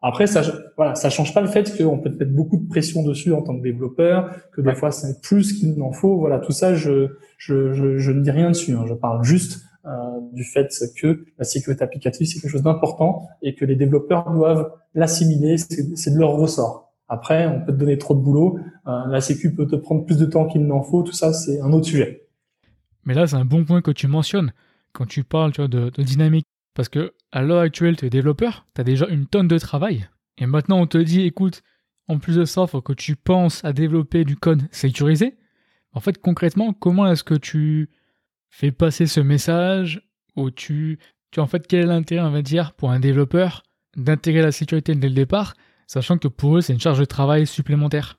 Après, 0.03 0.27
ça, 0.27 0.43
voilà, 0.77 0.97
ça 0.97 1.11
change 1.11 1.33
pas 1.33 1.41
le 1.41 1.47
fait 1.47 1.77
qu'on 1.79 1.99
peut 1.99 2.11
mettre 2.11 2.33
beaucoup 2.33 2.57
de 2.57 2.69
pression 2.69 3.05
dessus 3.05 3.33
en 3.33 3.43
tant 3.43 3.57
que 3.57 3.63
développeur, 3.63 4.35
que 4.53 4.61
des 4.61 4.75
fois 4.75 4.91
c'est 4.91 5.23
plus 5.23 5.53
qu'il 5.53 5.75
n'en 5.79 5.93
faut. 5.93 6.19
Voilà, 6.19 6.41
tout 6.41 6.51
ça, 6.51 6.75
je, 6.75 7.17
je, 7.39 7.73
je, 7.73 7.99
je 7.99 8.11
ne 8.11 8.21
dis 8.21 8.33
rien 8.33 8.51
dessus. 8.51 8.73
Hein. 8.73 8.85
Je 8.89 8.95
parle 8.95 9.23
juste 9.23 9.63
euh, 9.87 9.91
du 10.33 10.43
fait 10.43 10.69
que 10.97 11.25
la 11.39 11.45
sécurité 11.45 11.85
applicative 11.85 12.27
c'est 12.27 12.41
quelque 12.41 12.51
chose 12.51 12.63
d'important 12.63 13.29
et 13.43 13.55
que 13.55 13.65
les 13.65 13.77
développeurs 13.77 14.29
doivent 14.33 14.73
l'assimiler. 14.95 15.57
C'est 15.57 16.13
de 16.13 16.19
leur 16.19 16.33
ressort. 16.33 16.93
Après, 17.09 17.47
on 17.47 17.61
peut 17.61 17.73
te 17.73 17.79
donner 17.79 17.97
trop 17.97 18.15
de 18.15 18.21
boulot. 18.21 18.59
Euh, 18.89 19.07
la 19.07 19.21
sécu 19.21 19.55
peut 19.55 19.69
te 19.69 19.77
prendre 19.77 20.05
plus 20.05 20.19
de 20.19 20.27
temps 20.27 20.47
qu'il 20.47 20.67
n'en 20.67 20.83
faut. 20.83 21.03
Tout 21.03 21.13
ça, 21.13 21.33
c'est 21.33 21.61
un 21.61 21.73
autre 21.73 21.87
sujet. 21.87 22.27
Mais 23.05 23.15
là, 23.15 23.29
c'est 23.29 23.37
un 23.37 23.45
bon 23.45 23.65
point 23.65 23.83
que 23.83 23.91
tu 23.93 24.09
mentionnes 24.09 24.53
quand 24.93 25.07
tu 25.07 25.23
parles 25.23 25.53
tu 25.53 25.61
vois, 25.61 25.69
de, 25.69 25.91
de 25.91 26.03
dynamique 26.03 26.47
parce 26.75 26.89
que 26.89 27.13
à 27.33 27.43
l'heure 27.43 27.61
actuelle, 27.61 27.97
tu 27.97 28.07
es 28.07 28.11
développeur, 28.11 28.67
tu 28.75 28.81
as 28.81 28.85
déjà 28.85 29.07
une 29.09 29.27
tonne 29.27 29.49
de 29.49 29.59
travail. 29.59 30.09
Et 30.39 30.47
maintenant, 30.47 30.81
on 30.81 30.87
te 30.87 30.99
dit, 30.99 31.23
écoute, 31.23 31.63
en 32.09 32.19
plus 32.19 32.37
de 32.37 32.45
ça, 32.45 32.63
il 32.63 32.69
faut 32.69 32.81
que 32.81 32.93
tu 32.93 33.17
penses 33.17 33.65
à 33.65 33.73
développer 33.73 34.25
du 34.25 34.37
code 34.37 34.63
sécurisé. 34.71 35.37
En 35.93 36.01
fait, 36.01 36.19
concrètement, 36.19 36.73
comment 36.73 37.07
est-ce 37.07 37.25
que 37.25 37.35
tu 37.35 37.91
fais 38.49 38.73
passer 38.73 39.07
ce 39.07 39.21
message 39.21 40.03
ou 40.37 40.51
tu, 40.51 40.99
tu 41.31 41.41
en 41.41 41.47
fait, 41.47 41.67
quel 41.67 41.81
est 41.81 41.87
l'intérêt, 41.87 42.27
on 42.27 42.31
va 42.31 42.43
dire, 42.43 42.73
pour 42.73 42.91
un 42.91 43.01
développeur 43.01 43.63
d'intégrer 43.97 44.43
la 44.43 44.53
sécurité 44.53 44.95
dès 44.95 45.09
le 45.09 45.15
départ, 45.15 45.55
sachant 45.87 46.17
que 46.19 46.29
pour 46.29 46.57
eux, 46.57 46.61
c'est 46.61 46.73
une 46.73 46.81
charge 46.81 46.99
de 46.99 47.05
travail 47.05 47.47
supplémentaire? 47.47 48.19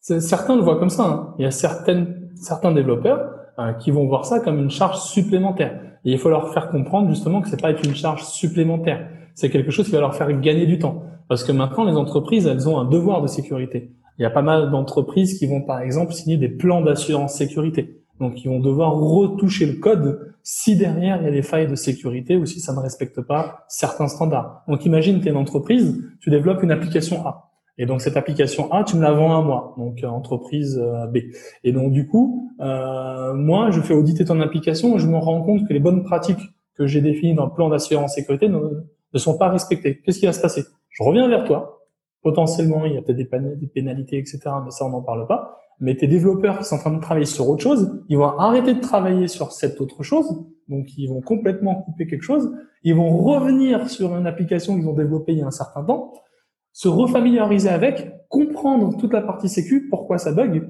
Certains 0.00 0.56
le 0.56 0.62
voient 0.62 0.78
comme 0.78 0.90
ça. 0.90 1.04
Hein. 1.04 1.34
Il 1.38 1.42
y 1.42 1.46
a 1.46 1.50
certaines, 1.50 2.30
certains 2.36 2.72
développeurs 2.72 3.30
euh, 3.58 3.72
qui 3.72 3.90
vont 3.90 4.06
voir 4.06 4.24
ça 4.24 4.40
comme 4.40 4.58
une 4.58 4.70
charge 4.70 5.00
supplémentaire. 5.00 5.80
Et 6.06 6.12
il 6.12 6.18
faut 6.18 6.30
leur 6.30 6.54
faire 6.54 6.70
comprendre 6.70 7.08
justement 7.10 7.42
que 7.42 7.48
c'est 7.48 7.60
pas 7.60 7.72
une 7.72 7.94
charge 7.94 8.22
supplémentaire. 8.24 9.08
C'est 9.34 9.50
quelque 9.50 9.72
chose 9.72 9.86
qui 9.86 9.92
va 9.92 10.00
leur 10.00 10.14
faire 10.14 10.32
gagner 10.40 10.64
du 10.64 10.78
temps. 10.78 11.02
Parce 11.28 11.42
que 11.42 11.50
maintenant, 11.50 11.84
les 11.84 11.96
entreprises, 11.96 12.46
elles 12.46 12.68
ont 12.68 12.78
un 12.78 12.84
devoir 12.84 13.22
de 13.22 13.26
sécurité. 13.26 13.90
Il 14.18 14.22
y 14.22 14.24
a 14.24 14.30
pas 14.30 14.40
mal 14.40 14.70
d'entreprises 14.70 15.36
qui 15.36 15.46
vont, 15.46 15.62
par 15.62 15.80
exemple, 15.80 16.12
signer 16.12 16.36
des 16.36 16.48
plans 16.48 16.80
d'assurance 16.80 17.34
sécurité. 17.34 18.02
Donc, 18.20 18.44
ils 18.44 18.48
vont 18.48 18.60
devoir 18.60 18.94
retoucher 18.94 19.66
le 19.66 19.74
code 19.74 20.32
si 20.44 20.76
derrière 20.76 21.18
il 21.20 21.24
y 21.24 21.28
a 21.28 21.32
des 21.32 21.42
failles 21.42 21.66
de 21.66 21.74
sécurité 21.74 22.36
ou 22.36 22.46
si 22.46 22.60
ça 22.60 22.72
ne 22.72 22.78
respecte 22.78 23.20
pas 23.20 23.64
certains 23.68 24.06
standards. 24.06 24.62
Donc, 24.68 24.86
imagine, 24.86 25.20
tu 25.20 25.26
es 25.26 25.32
une 25.32 25.36
entreprise, 25.36 26.00
tu 26.20 26.30
développes 26.30 26.62
une 26.62 26.70
application 26.70 27.26
A. 27.26 27.45
Et 27.78 27.86
donc 27.86 28.00
cette 28.00 28.16
application 28.16 28.72
A, 28.72 28.84
tu 28.84 28.96
me 28.96 29.02
la 29.02 29.12
vends 29.12 29.38
à 29.38 29.42
moi, 29.42 29.74
donc 29.76 30.02
euh, 30.02 30.08
entreprise 30.08 30.78
euh, 30.78 31.06
B. 31.06 31.18
Et 31.62 31.72
donc 31.72 31.92
du 31.92 32.06
coup, 32.06 32.50
euh, 32.60 33.34
moi, 33.34 33.70
je 33.70 33.80
fais 33.80 33.94
auditer 33.94 34.24
ton 34.24 34.40
application 34.40 34.96
et 34.96 34.98
je 34.98 35.06
me 35.06 35.16
rends 35.16 35.42
compte 35.42 35.66
que 35.68 35.72
les 35.72 35.80
bonnes 35.80 36.02
pratiques 36.02 36.40
que 36.74 36.86
j'ai 36.86 37.00
définies 37.00 37.34
dans 37.34 37.46
le 37.46 37.52
plan 37.52 37.68
d'assurance 37.68 38.14
sécurité 38.14 38.48
ne, 38.48 39.18
sont 39.18 39.38
pas 39.38 39.48
respectées. 39.48 40.00
Qu'est-ce 40.00 40.20
qui 40.20 40.26
va 40.26 40.32
se 40.32 40.40
passer? 40.40 40.64
Je 40.90 41.02
reviens 41.02 41.28
vers 41.28 41.44
toi. 41.44 41.82
Potentiellement, 42.22 42.84
il 42.86 42.94
y 42.94 42.98
a 42.98 43.02
peut-être 43.02 43.16
des, 43.16 43.56
des 43.56 43.66
pénalités, 43.66 44.18
etc. 44.18 44.40
Mais 44.64 44.70
ça, 44.70 44.84
on 44.84 44.90
n'en 44.90 45.02
parle 45.02 45.26
pas. 45.26 45.58
Mais 45.78 45.94
tes 45.94 46.06
développeurs 46.06 46.58
qui 46.58 46.64
sont 46.64 46.76
en 46.76 46.78
train 46.78 46.92
de 46.92 47.00
travailler 47.00 47.26
sur 47.26 47.48
autre 47.48 47.62
chose, 47.62 48.02
ils 48.08 48.16
vont 48.16 48.38
arrêter 48.38 48.74
de 48.74 48.80
travailler 48.80 49.28
sur 49.28 49.52
cette 49.52 49.80
autre 49.80 50.02
chose. 50.02 50.26
Donc, 50.68 50.86
ils 50.98 51.06
vont 51.06 51.20
complètement 51.20 51.76
couper 51.82 52.06
quelque 52.06 52.22
chose. 52.22 52.50
Ils 52.82 52.94
vont 52.94 53.16
revenir 53.16 53.88
sur 53.88 54.16
une 54.16 54.26
application 54.26 54.74
qu'ils 54.74 54.88
ont 54.88 54.94
développée 54.94 55.32
il 55.32 55.38
y 55.38 55.42
a 55.42 55.46
un 55.46 55.50
certain 55.50 55.84
temps 55.84 56.12
se 56.76 56.88
refamiliariser 56.88 57.70
avec, 57.70 58.12
comprendre 58.28 58.98
toute 58.98 59.14
la 59.14 59.22
partie 59.22 59.48
sécu, 59.48 59.88
pourquoi 59.88 60.18
ça 60.18 60.32
bug, 60.32 60.68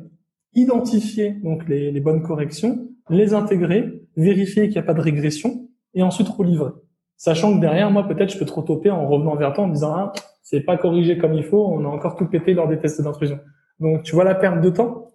identifier 0.55 1.33
donc 1.43 1.67
les, 1.67 2.01
bonnes 2.01 2.23
corrections, 2.23 2.87
les 3.11 3.35
intégrer, 3.35 4.05
vérifier 4.17 4.69
qu'il 4.69 4.75
n'y 4.75 4.79
a 4.79 4.85
pas 4.85 4.95
de 4.95 5.01
régression, 5.01 5.69
et 5.95 6.05
ensuite 6.05 6.29
relivrer. 6.29 6.71
Sachant 7.17 7.57
que 7.57 7.61
derrière, 7.61 7.91
moi, 7.91 8.07
peut-être, 8.07 8.33
je 8.33 8.39
peux 8.39 8.45
trop 8.45 8.63
toper 8.63 8.89
en 8.89 9.09
revenant 9.09 9.35
vers 9.35 9.53
toi 9.53 9.65
en 9.65 9.69
disant, 9.69 9.95
ah, 9.97 10.13
c'est 10.45 10.61
pas 10.61 10.77
corrigé 10.77 11.19
comme 11.19 11.35
il 11.35 11.43
faut, 11.43 11.67
on 11.67 11.85
a 11.85 11.89
encore 11.89 12.15
tout 12.15 12.29
pété 12.29 12.55
lors 12.55 12.69
des 12.69 12.79
tests 12.79 13.03
d'intrusion. 13.03 13.41
Donc, 13.81 14.05
tu 14.05 14.15
vois 14.15 14.23
la 14.23 14.37
perte 14.37 14.61
de 14.61 14.71
temps. 14.71 15.09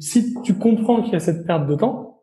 Si 0.00 0.34
tu 0.44 0.54
comprends 0.54 1.02
qu'il 1.02 1.12
y 1.12 1.16
a 1.16 1.20
cette 1.20 1.46
perte 1.46 1.66
de 1.66 1.74
temps, 1.74 2.22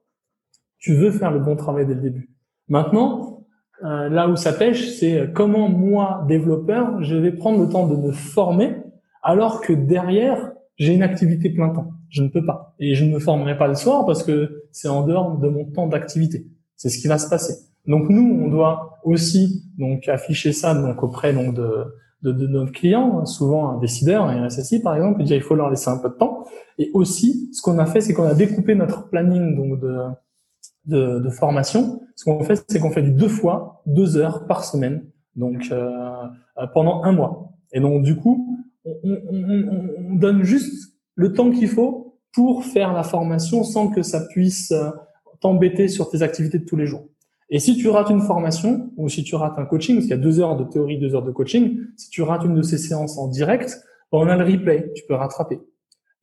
tu 0.79 0.95
veux 0.95 1.11
faire 1.11 1.29
le 1.29 1.41
bon 1.41 1.55
travail 1.55 1.85
dès 1.85 1.93
le 1.93 2.01
début. 2.01 2.31
Maintenant, 2.69 3.34
euh, 3.83 4.09
là 4.09 4.29
où 4.29 4.35
ça 4.35 4.53
pêche, 4.53 4.89
c'est 4.89 5.31
comment 5.33 5.67
moi, 5.67 6.23
développeur, 6.27 7.03
je 7.03 7.15
vais 7.15 7.31
prendre 7.31 7.61
le 7.61 7.69
temps 7.69 7.87
de 7.87 7.95
me 7.95 8.11
former 8.11 8.77
alors 9.21 9.59
que 9.59 9.73
derrière, 9.73 10.51
j'ai 10.77 10.93
une 10.93 11.03
activité 11.03 11.49
plein 11.49 11.69
temps. 11.69 11.91
Je 12.09 12.21
ne 12.21 12.29
peux 12.29 12.45
pas. 12.45 12.75
Et 12.79 12.95
je 12.95 13.03
ne 13.03 13.13
me 13.13 13.19
formerai 13.19 13.57
pas 13.57 13.67
le 13.67 13.75
soir 13.75 14.05
parce 14.05 14.23
que 14.23 14.63
c'est 14.71 14.87
en 14.87 15.05
dehors 15.05 15.37
de 15.37 15.49
mon 15.49 15.65
temps 15.65 15.87
d'activité. 15.87 16.45
C'est 16.75 16.89
ce 16.89 16.99
qui 16.99 17.07
va 17.07 17.17
se 17.17 17.29
passer. 17.29 17.55
Donc 17.87 18.09
nous, 18.09 18.39
on 18.43 18.49
doit 18.49 18.99
aussi 19.03 19.63
donc 19.77 20.07
afficher 20.07 20.53
ça 20.53 20.73
donc 20.73 21.03
auprès 21.03 21.33
donc 21.33 21.53
de, 21.53 21.85
de, 22.23 22.31
de 22.31 22.47
notre 22.47 22.71
client, 22.71 23.25
souvent 23.25 23.69
un 23.69 23.79
décideur 23.79 24.25
un 24.25 24.49
SSI 24.49 24.81
par 24.81 24.95
exemple, 24.95 25.21
il 25.23 25.41
faut 25.41 25.55
leur 25.55 25.69
laisser 25.69 25.89
un 25.89 25.97
peu 25.97 26.09
de 26.09 26.15
temps. 26.15 26.45
Et 26.77 26.91
aussi, 26.93 27.49
ce 27.53 27.61
qu'on 27.61 27.79
a 27.79 27.85
fait, 27.85 28.01
c'est 28.01 28.13
qu'on 28.13 28.25
a 28.25 28.33
découpé 28.33 28.75
notre 28.75 29.09
planning 29.09 29.55
donc 29.55 29.79
de 29.79 29.97
de, 30.85 31.29
formation. 31.29 32.01
Ce 32.15 32.23
qu'on 32.25 32.43
fait, 32.43 32.63
c'est 32.67 32.79
qu'on 32.79 32.91
fait 32.91 33.01
du 33.01 33.11
deux 33.11 33.27
fois, 33.27 33.81
deux 33.85 34.17
heures 34.17 34.45
par 34.45 34.63
semaine, 34.63 35.05
donc 35.35 35.69
euh, 35.71 35.89
euh, 36.57 36.67
pendant 36.73 37.03
un 37.03 37.11
mois. 37.11 37.51
Et 37.73 37.79
donc 37.79 38.03
du 38.03 38.15
coup, 38.15 38.59
on, 38.85 38.93
on, 39.03 39.79
on 40.11 40.15
donne 40.15 40.43
juste 40.43 40.93
le 41.15 41.33
temps 41.33 41.51
qu'il 41.51 41.67
faut 41.67 42.19
pour 42.33 42.65
faire 42.65 42.93
la 42.93 43.03
formation 43.03 43.63
sans 43.63 43.87
que 43.87 44.01
ça 44.01 44.25
puisse 44.27 44.71
euh, 44.71 44.89
t'embêter 45.39 45.87
sur 45.87 46.09
tes 46.09 46.21
activités 46.21 46.59
de 46.59 46.65
tous 46.65 46.75
les 46.75 46.85
jours. 46.85 47.07
Et 47.49 47.59
si 47.59 47.77
tu 47.77 47.87
rates 47.89 48.09
une 48.09 48.21
formation 48.21 48.91
ou 48.97 49.07
si 49.07 49.23
tu 49.23 49.35
rates 49.35 49.57
un 49.57 49.65
coaching, 49.65 49.95
parce 49.95 50.07
qu'il 50.07 50.15
y 50.15 50.19
a 50.19 50.21
deux 50.21 50.39
heures 50.39 50.57
de 50.57 50.63
théorie, 50.63 50.97
deux 50.97 51.15
heures 51.15 51.23
de 51.23 51.31
coaching, 51.31 51.79
si 51.95 52.09
tu 52.09 52.21
rates 52.23 52.43
une 52.43 52.55
de 52.55 52.61
ces 52.61 52.77
séances 52.77 53.17
en 53.17 53.27
direct, 53.27 53.79
ben, 54.11 54.19
on 54.19 54.27
a 54.27 54.35
le 54.35 54.43
replay, 54.43 54.91
tu 54.95 55.03
peux 55.07 55.13
rattraper. 55.13 55.59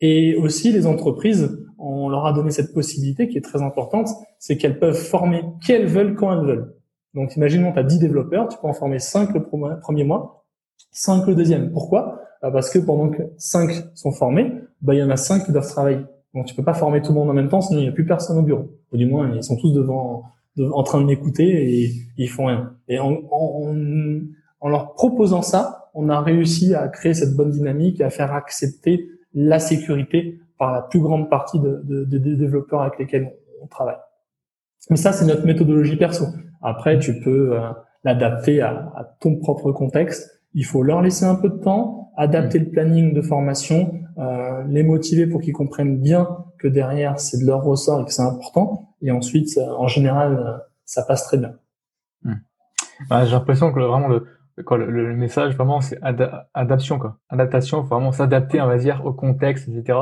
Et 0.00 0.34
aussi, 0.34 0.72
les 0.72 0.86
entreprises, 0.86 1.61
on 1.82 2.08
leur 2.08 2.26
a 2.26 2.32
donné 2.32 2.50
cette 2.50 2.72
possibilité 2.72 3.28
qui 3.28 3.36
est 3.36 3.42
très 3.42 3.60
importante, 3.60 4.08
c'est 4.38 4.56
qu'elles 4.56 4.78
peuvent 4.78 4.96
former 4.96 5.42
qu'elles 5.64 5.86
veulent 5.86 6.14
quand 6.14 6.32
elles 6.32 6.46
veulent. 6.46 6.74
Donc, 7.14 7.36
imaginons, 7.36 7.72
tu 7.72 7.78
as 7.78 7.82
10 7.82 7.98
développeurs, 7.98 8.48
tu 8.48 8.56
peux 8.58 8.68
en 8.68 8.72
former 8.72 8.98
5 8.98 9.34
le 9.34 9.42
premier 9.42 10.04
mois, 10.04 10.44
5 10.92 11.26
le 11.26 11.34
deuxième. 11.34 11.72
Pourquoi? 11.72 12.20
Bah, 12.40 12.50
Parce 12.52 12.70
que 12.70 12.78
pendant 12.78 13.10
que 13.10 13.22
5 13.36 13.70
sont 13.94 14.12
formés, 14.12 14.52
bah, 14.80 14.94
il 14.94 14.98
y 14.98 15.02
en 15.02 15.10
a 15.10 15.16
5 15.16 15.44
qui 15.44 15.52
doivent 15.52 15.68
travailler. 15.68 16.00
Donc, 16.34 16.46
tu 16.46 16.54
peux 16.54 16.62
pas 16.62 16.72
former 16.72 17.02
tout 17.02 17.12
le 17.12 17.18
monde 17.18 17.30
en 17.30 17.34
même 17.34 17.48
temps, 17.48 17.60
sinon 17.60 17.80
il 17.80 17.82
n'y 17.82 17.88
a 17.88 17.92
plus 17.92 18.06
personne 18.06 18.38
au 18.38 18.42
bureau. 18.42 18.70
Ou 18.92 18.96
du 18.96 19.06
moins, 19.06 19.30
ils 19.34 19.42
sont 19.42 19.56
tous 19.56 19.72
devant, 19.72 20.22
en 20.58 20.82
train 20.84 21.00
de 21.00 21.06
m'écouter 21.06 21.82
et, 21.82 21.92
ils 22.16 22.28
font 22.28 22.46
rien. 22.46 22.74
Et 22.88 22.98
en, 23.00 23.18
en, 23.30 23.74
en 24.60 24.68
leur 24.68 24.94
proposant 24.94 25.42
ça, 25.42 25.90
on 25.94 26.08
a 26.08 26.20
réussi 26.20 26.74
à 26.74 26.88
créer 26.88 27.12
cette 27.12 27.34
bonne 27.34 27.50
dynamique 27.50 28.00
et 28.00 28.04
à 28.04 28.10
faire 28.10 28.32
accepter 28.32 29.08
la 29.34 29.58
sécurité 29.58 30.40
par 30.58 30.72
la 30.72 30.82
plus 30.82 31.00
grande 31.00 31.28
partie 31.28 31.58
de, 31.58 31.82
de, 31.84 32.04
de, 32.04 32.34
développeurs 32.34 32.82
avec 32.82 32.98
lesquels 32.98 33.32
on, 33.62 33.66
travaille. 33.66 33.96
Mais 34.90 34.96
ça, 34.96 35.12
c'est 35.12 35.24
notre 35.24 35.44
méthodologie 35.44 35.96
perso. 35.96 36.26
Après, 36.60 36.98
tu 36.98 37.20
peux 37.20 37.56
euh, 37.56 37.70
l'adapter 38.04 38.60
à, 38.60 38.92
à, 38.96 39.04
ton 39.20 39.36
propre 39.36 39.72
contexte. 39.72 40.42
Il 40.54 40.64
faut 40.64 40.82
leur 40.82 41.02
laisser 41.02 41.24
un 41.24 41.34
peu 41.34 41.48
de 41.48 41.58
temps, 41.58 42.12
adapter 42.16 42.58
le 42.58 42.70
planning 42.70 43.14
de 43.14 43.22
formation, 43.22 43.94
euh, 44.18 44.62
les 44.68 44.82
motiver 44.82 45.26
pour 45.26 45.40
qu'ils 45.40 45.54
comprennent 45.54 45.98
bien 45.98 46.28
que 46.58 46.68
derrière, 46.68 47.18
c'est 47.18 47.38
de 47.38 47.46
leur 47.46 47.62
ressort 47.62 48.00
et 48.02 48.04
que 48.04 48.12
c'est 48.12 48.22
important. 48.22 48.94
Et 49.00 49.10
ensuite, 49.10 49.58
en 49.58 49.88
général, 49.88 50.62
ça 50.84 51.02
passe 51.02 51.24
très 51.24 51.38
bien. 51.38 51.54
Bah, 53.08 53.24
J'ai 53.24 53.32
l'impression 53.32 53.72
que 53.72 53.80
vraiment 53.80 54.08
le, 54.08 54.26
quoi, 54.64 54.78
le, 54.78 55.16
message 55.16 55.56
vraiment 55.56 55.80
c'est 55.80 55.98
adaptation 56.02 56.98
quoi. 56.98 57.18
Adaptation 57.28 57.82
faut 57.82 57.94
vraiment 57.94 58.12
s'adapter 58.12 58.60
on 58.60 58.66
va 58.66 58.76
dire 58.76 59.04
au 59.04 59.12
contexte 59.12 59.68
etc 59.68 59.98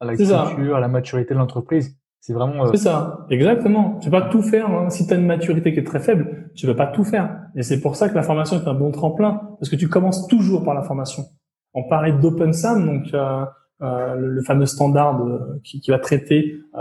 à 0.00 0.04
la 0.04 0.16
culture 0.16 0.76
à 0.76 0.80
la 0.80 0.88
maturité 0.88 1.34
de 1.34 1.38
l'entreprise. 1.38 1.96
C'est 2.20 2.32
vraiment 2.32 2.64
euh, 2.64 2.70
c'est 2.72 2.78
ça. 2.78 3.24
Exactement. 3.30 3.98
Tu 4.00 4.10
vas 4.10 4.22
pas 4.22 4.28
tout 4.28 4.42
faire 4.42 4.68
hein. 4.68 4.90
si 4.90 5.06
tu 5.06 5.14
as 5.14 5.16
une 5.16 5.26
maturité 5.26 5.72
qui 5.72 5.78
est 5.78 5.84
très 5.84 6.00
faible 6.00 6.46
tu 6.56 6.66
vas 6.66 6.74
pas 6.74 6.86
tout 6.86 7.04
faire. 7.04 7.38
Et 7.54 7.62
c'est 7.62 7.80
pour 7.80 7.94
ça 7.94 8.08
que 8.08 8.14
la 8.14 8.22
formation 8.22 8.56
est 8.56 8.66
un 8.66 8.74
bon 8.74 8.90
tremplin. 8.90 9.42
Parce 9.60 9.70
que 9.70 9.76
tu 9.76 9.88
commences 9.88 10.26
toujours 10.26 10.64
par 10.64 10.74
la 10.74 10.82
formation. 10.82 11.24
On 11.74 11.84
parlait 11.88 12.12
d'OpenSAM 12.12 12.86
donc 12.86 13.14
euh, 13.14 13.44
euh, 13.82 14.14
le, 14.14 14.42
fameux 14.42 14.66
standard 14.66 15.20
qui, 15.62 15.80
qui, 15.80 15.90
va 15.90 15.98
traiter 15.98 16.60
euh, 16.74 16.80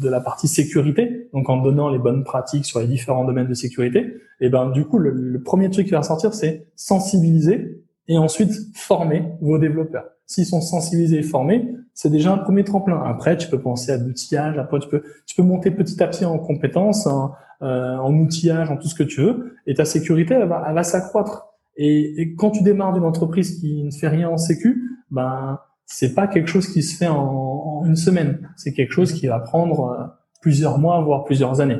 de 0.00 0.08
la 0.08 0.20
partie 0.20 0.46
sécurité, 0.48 1.28
donc 1.32 1.48
en 1.48 1.56
donnant 1.56 1.88
les 1.88 1.98
bonnes 1.98 2.22
pratiques 2.22 2.64
sur 2.64 2.80
les 2.80 2.86
différents 2.86 3.24
domaines 3.24 3.48
de 3.48 3.54
sécurité. 3.54 4.14
Et 4.40 4.48
ben 4.48 4.70
du 4.70 4.84
coup, 4.84 4.98
le, 4.98 5.10
le 5.10 5.42
premier 5.42 5.70
truc 5.70 5.86
qui 5.86 5.92
va 5.92 6.02
sortir, 6.02 6.34
c'est 6.34 6.66
sensibiliser 6.76 7.82
et 8.08 8.18
ensuite 8.18 8.52
former 8.74 9.24
vos 9.40 9.58
développeurs. 9.58 10.04
S'ils 10.26 10.46
sont 10.46 10.60
sensibilisés 10.60 11.18
et 11.18 11.22
formés, 11.22 11.74
c'est 11.94 12.10
déjà 12.10 12.32
un 12.32 12.38
premier 12.38 12.62
tremplin. 12.62 13.02
Après, 13.04 13.36
tu 13.36 13.48
peux 13.48 13.60
penser 13.60 13.92
à 13.92 13.96
l'outillage. 13.96 14.58
Après, 14.58 14.78
tu 14.78 14.88
peux 14.88 15.02
tu 15.24 15.34
peux 15.34 15.42
monter 15.42 15.70
petit 15.70 16.00
à 16.02 16.06
petit 16.06 16.24
en 16.24 16.38
compétences, 16.38 17.06
en, 17.06 17.32
euh, 17.62 17.96
en 17.96 18.14
outillage, 18.14 18.70
en 18.70 18.76
tout 18.76 18.88
ce 18.88 18.94
que 18.94 19.02
tu 19.02 19.22
veux, 19.22 19.54
et 19.66 19.74
ta 19.74 19.84
sécurité 19.84 20.34
elle 20.34 20.46
va, 20.46 20.64
elle 20.68 20.74
va 20.74 20.82
s'accroître. 20.82 21.46
Et, 21.78 22.20
et, 22.20 22.34
quand 22.34 22.50
tu 22.50 22.62
démarres 22.62 22.92
d'une 22.92 23.04
entreprise 23.04 23.58
qui 23.60 23.82
ne 23.82 23.90
fait 23.90 24.08
rien 24.08 24.28
en 24.28 24.36
sécu, 24.36 25.00
ben 25.10 25.58
c'est 25.86 26.14
pas 26.14 26.26
quelque 26.26 26.48
chose 26.48 26.68
qui 26.68 26.82
se 26.82 26.96
fait 26.96 27.06
en, 27.06 27.84
une 27.86 27.96
semaine. 27.96 28.50
C'est 28.56 28.74
quelque 28.74 28.92
chose 28.92 29.12
qui 29.12 29.28
va 29.28 29.38
prendre 29.38 29.90
euh, 29.90 30.04
plusieurs 30.42 30.78
mois, 30.78 31.00
voire 31.00 31.24
plusieurs 31.24 31.60
années. 31.60 31.78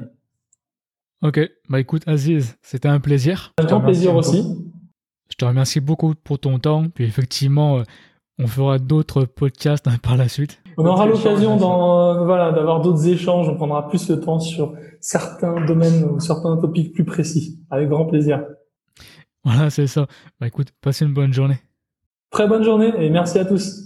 Ok, 1.22 1.40
bah 1.68 1.80
écoute 1.80 2.02
Aziz, 2.06 2.56
c'était 2.62 2.88
un 2.88 3.00
plaisir. 3.00 3.52
Un 3.58 3.64
grand 3.64 3.80
plaisir 3.80 4.14
aussi. 4.14 4.44
Je 5.28 5.34
te 5.34 5.44
remercie 5.44 5.80
beaucoup 5.80 6.14
pour 6.14 6.38
ton 6.38 6.58
temps. 6.58 6.88
Puis 6.88 7.04
effectivement, 7.04 7.78
euh, 7.78 7.82
on 8.38 8.46
fera 8.46 8.78
d'autres 8.78 9.24
podcasts 9.24 9.88
hein, 9.88 9.96
par 10.00 10.16
la 10.16 10.28
suite. 10.28 10.62
On 10.78 10.86
aura 10.86 11.06
l'occasion 11.06 11.56
voilà, 11.56 12.52
d'avoir 12.52 12.82
d'autres 12.82 13.08
échanges. 13.08 13.48
On 13.48 13.56
prendra 13.56 13.88
plus 13.88 14.06
de 14.06 14.14
temps 14.14 14.38
sur 14.38 14.74
certains 15.00 15.64
domaines 15.64 16.04
ou 16.04 16.20
certains 16.20 16.56
topics 16.58 16.92
plus 16.92 17.04
précis. 17.04 17.58
Avec 17.70 17.88
grand 17.88 18.06
plaisir. 18.06 18.44
Voilà, 19.42 19.70
c'est 19.70 19.86
ça. 19.86 20.06
Bah 20.38 20.46
écoute, 20.46 20.68
passez 20.80 21.06
une 21.06 21.14
bonne 21.14 21.32
journée. 21.32 21.58
Très 22.30 22.46
bonne 22.46 22.62
journée 22.62 22.92
et 22.98 23.10
merci 23.10 23.38
à 23.38 23.44
tous. 23.44 23.85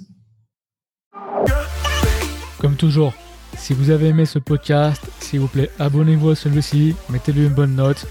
Comme 2.60 2.76
toujours, 2.76 3.14
si 3.56 3.72
vous 3.72 3.90
avez 3.90 4.08
aimé 4.08 4.26
ce 4.26 4.38
podcast, 4.38 5.02
s'il 5.18 5.40
vous 5.40 5.48
plaît, 5.48 5.70
abonnez-vous 5.78 6.28
à 6.30 6.36
celui-ci, 6.36 6.94
mettez-lui 7.08 7.46
une 7.46 7.54
bonne 7.54 7.74
note. 7.74 8.06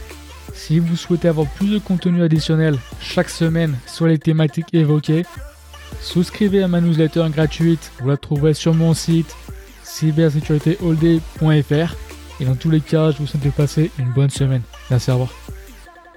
Si 0.56 0.80
vous 0.80 0.96
souhaitez 0.96 1.28
avoir 1.28 1.46
plus 1.48 1.70
de 1.70 1.78
contenu 1.78 2.24
additionnel 2.24 2.80
chaque 3.00 3.30
semaine 3.30 3.78
sur 3.86 4.08
les 4.08 4.18
thématiques 4.18 4.74
évoquées, 4.74 5.24
souscrivez 6.02 6.64
à 6.64 6.68
ma 6.68 6.82
newsletter 6.82 7.28
gratuite. 7.32 7.92
Vous 8.00 8.10
la 8.10 8.18
trouverez 8.18 8.56
sur 8.56 8.74
mon 8.74 8.96
site 8.96 9.36
cybersécuritéallday.fr. 9.84 11.96
Et 12.42 12.46
dans 12.46 12.56
tous 12.56 12.72
les 12.72 12.82
cas, 12.82 13.12
je 13.12 13.18
vous 13.18 13.28
souhaite 13.28 13.44
de 13.44 13.52
passer 13.52 13.92
une 14.00 14.12
bonne 14.14 14.32
semaine. 14.32 14.64
Merci, 14.90 15.12
à 15.12 15.14
revoir. 15.14 15.30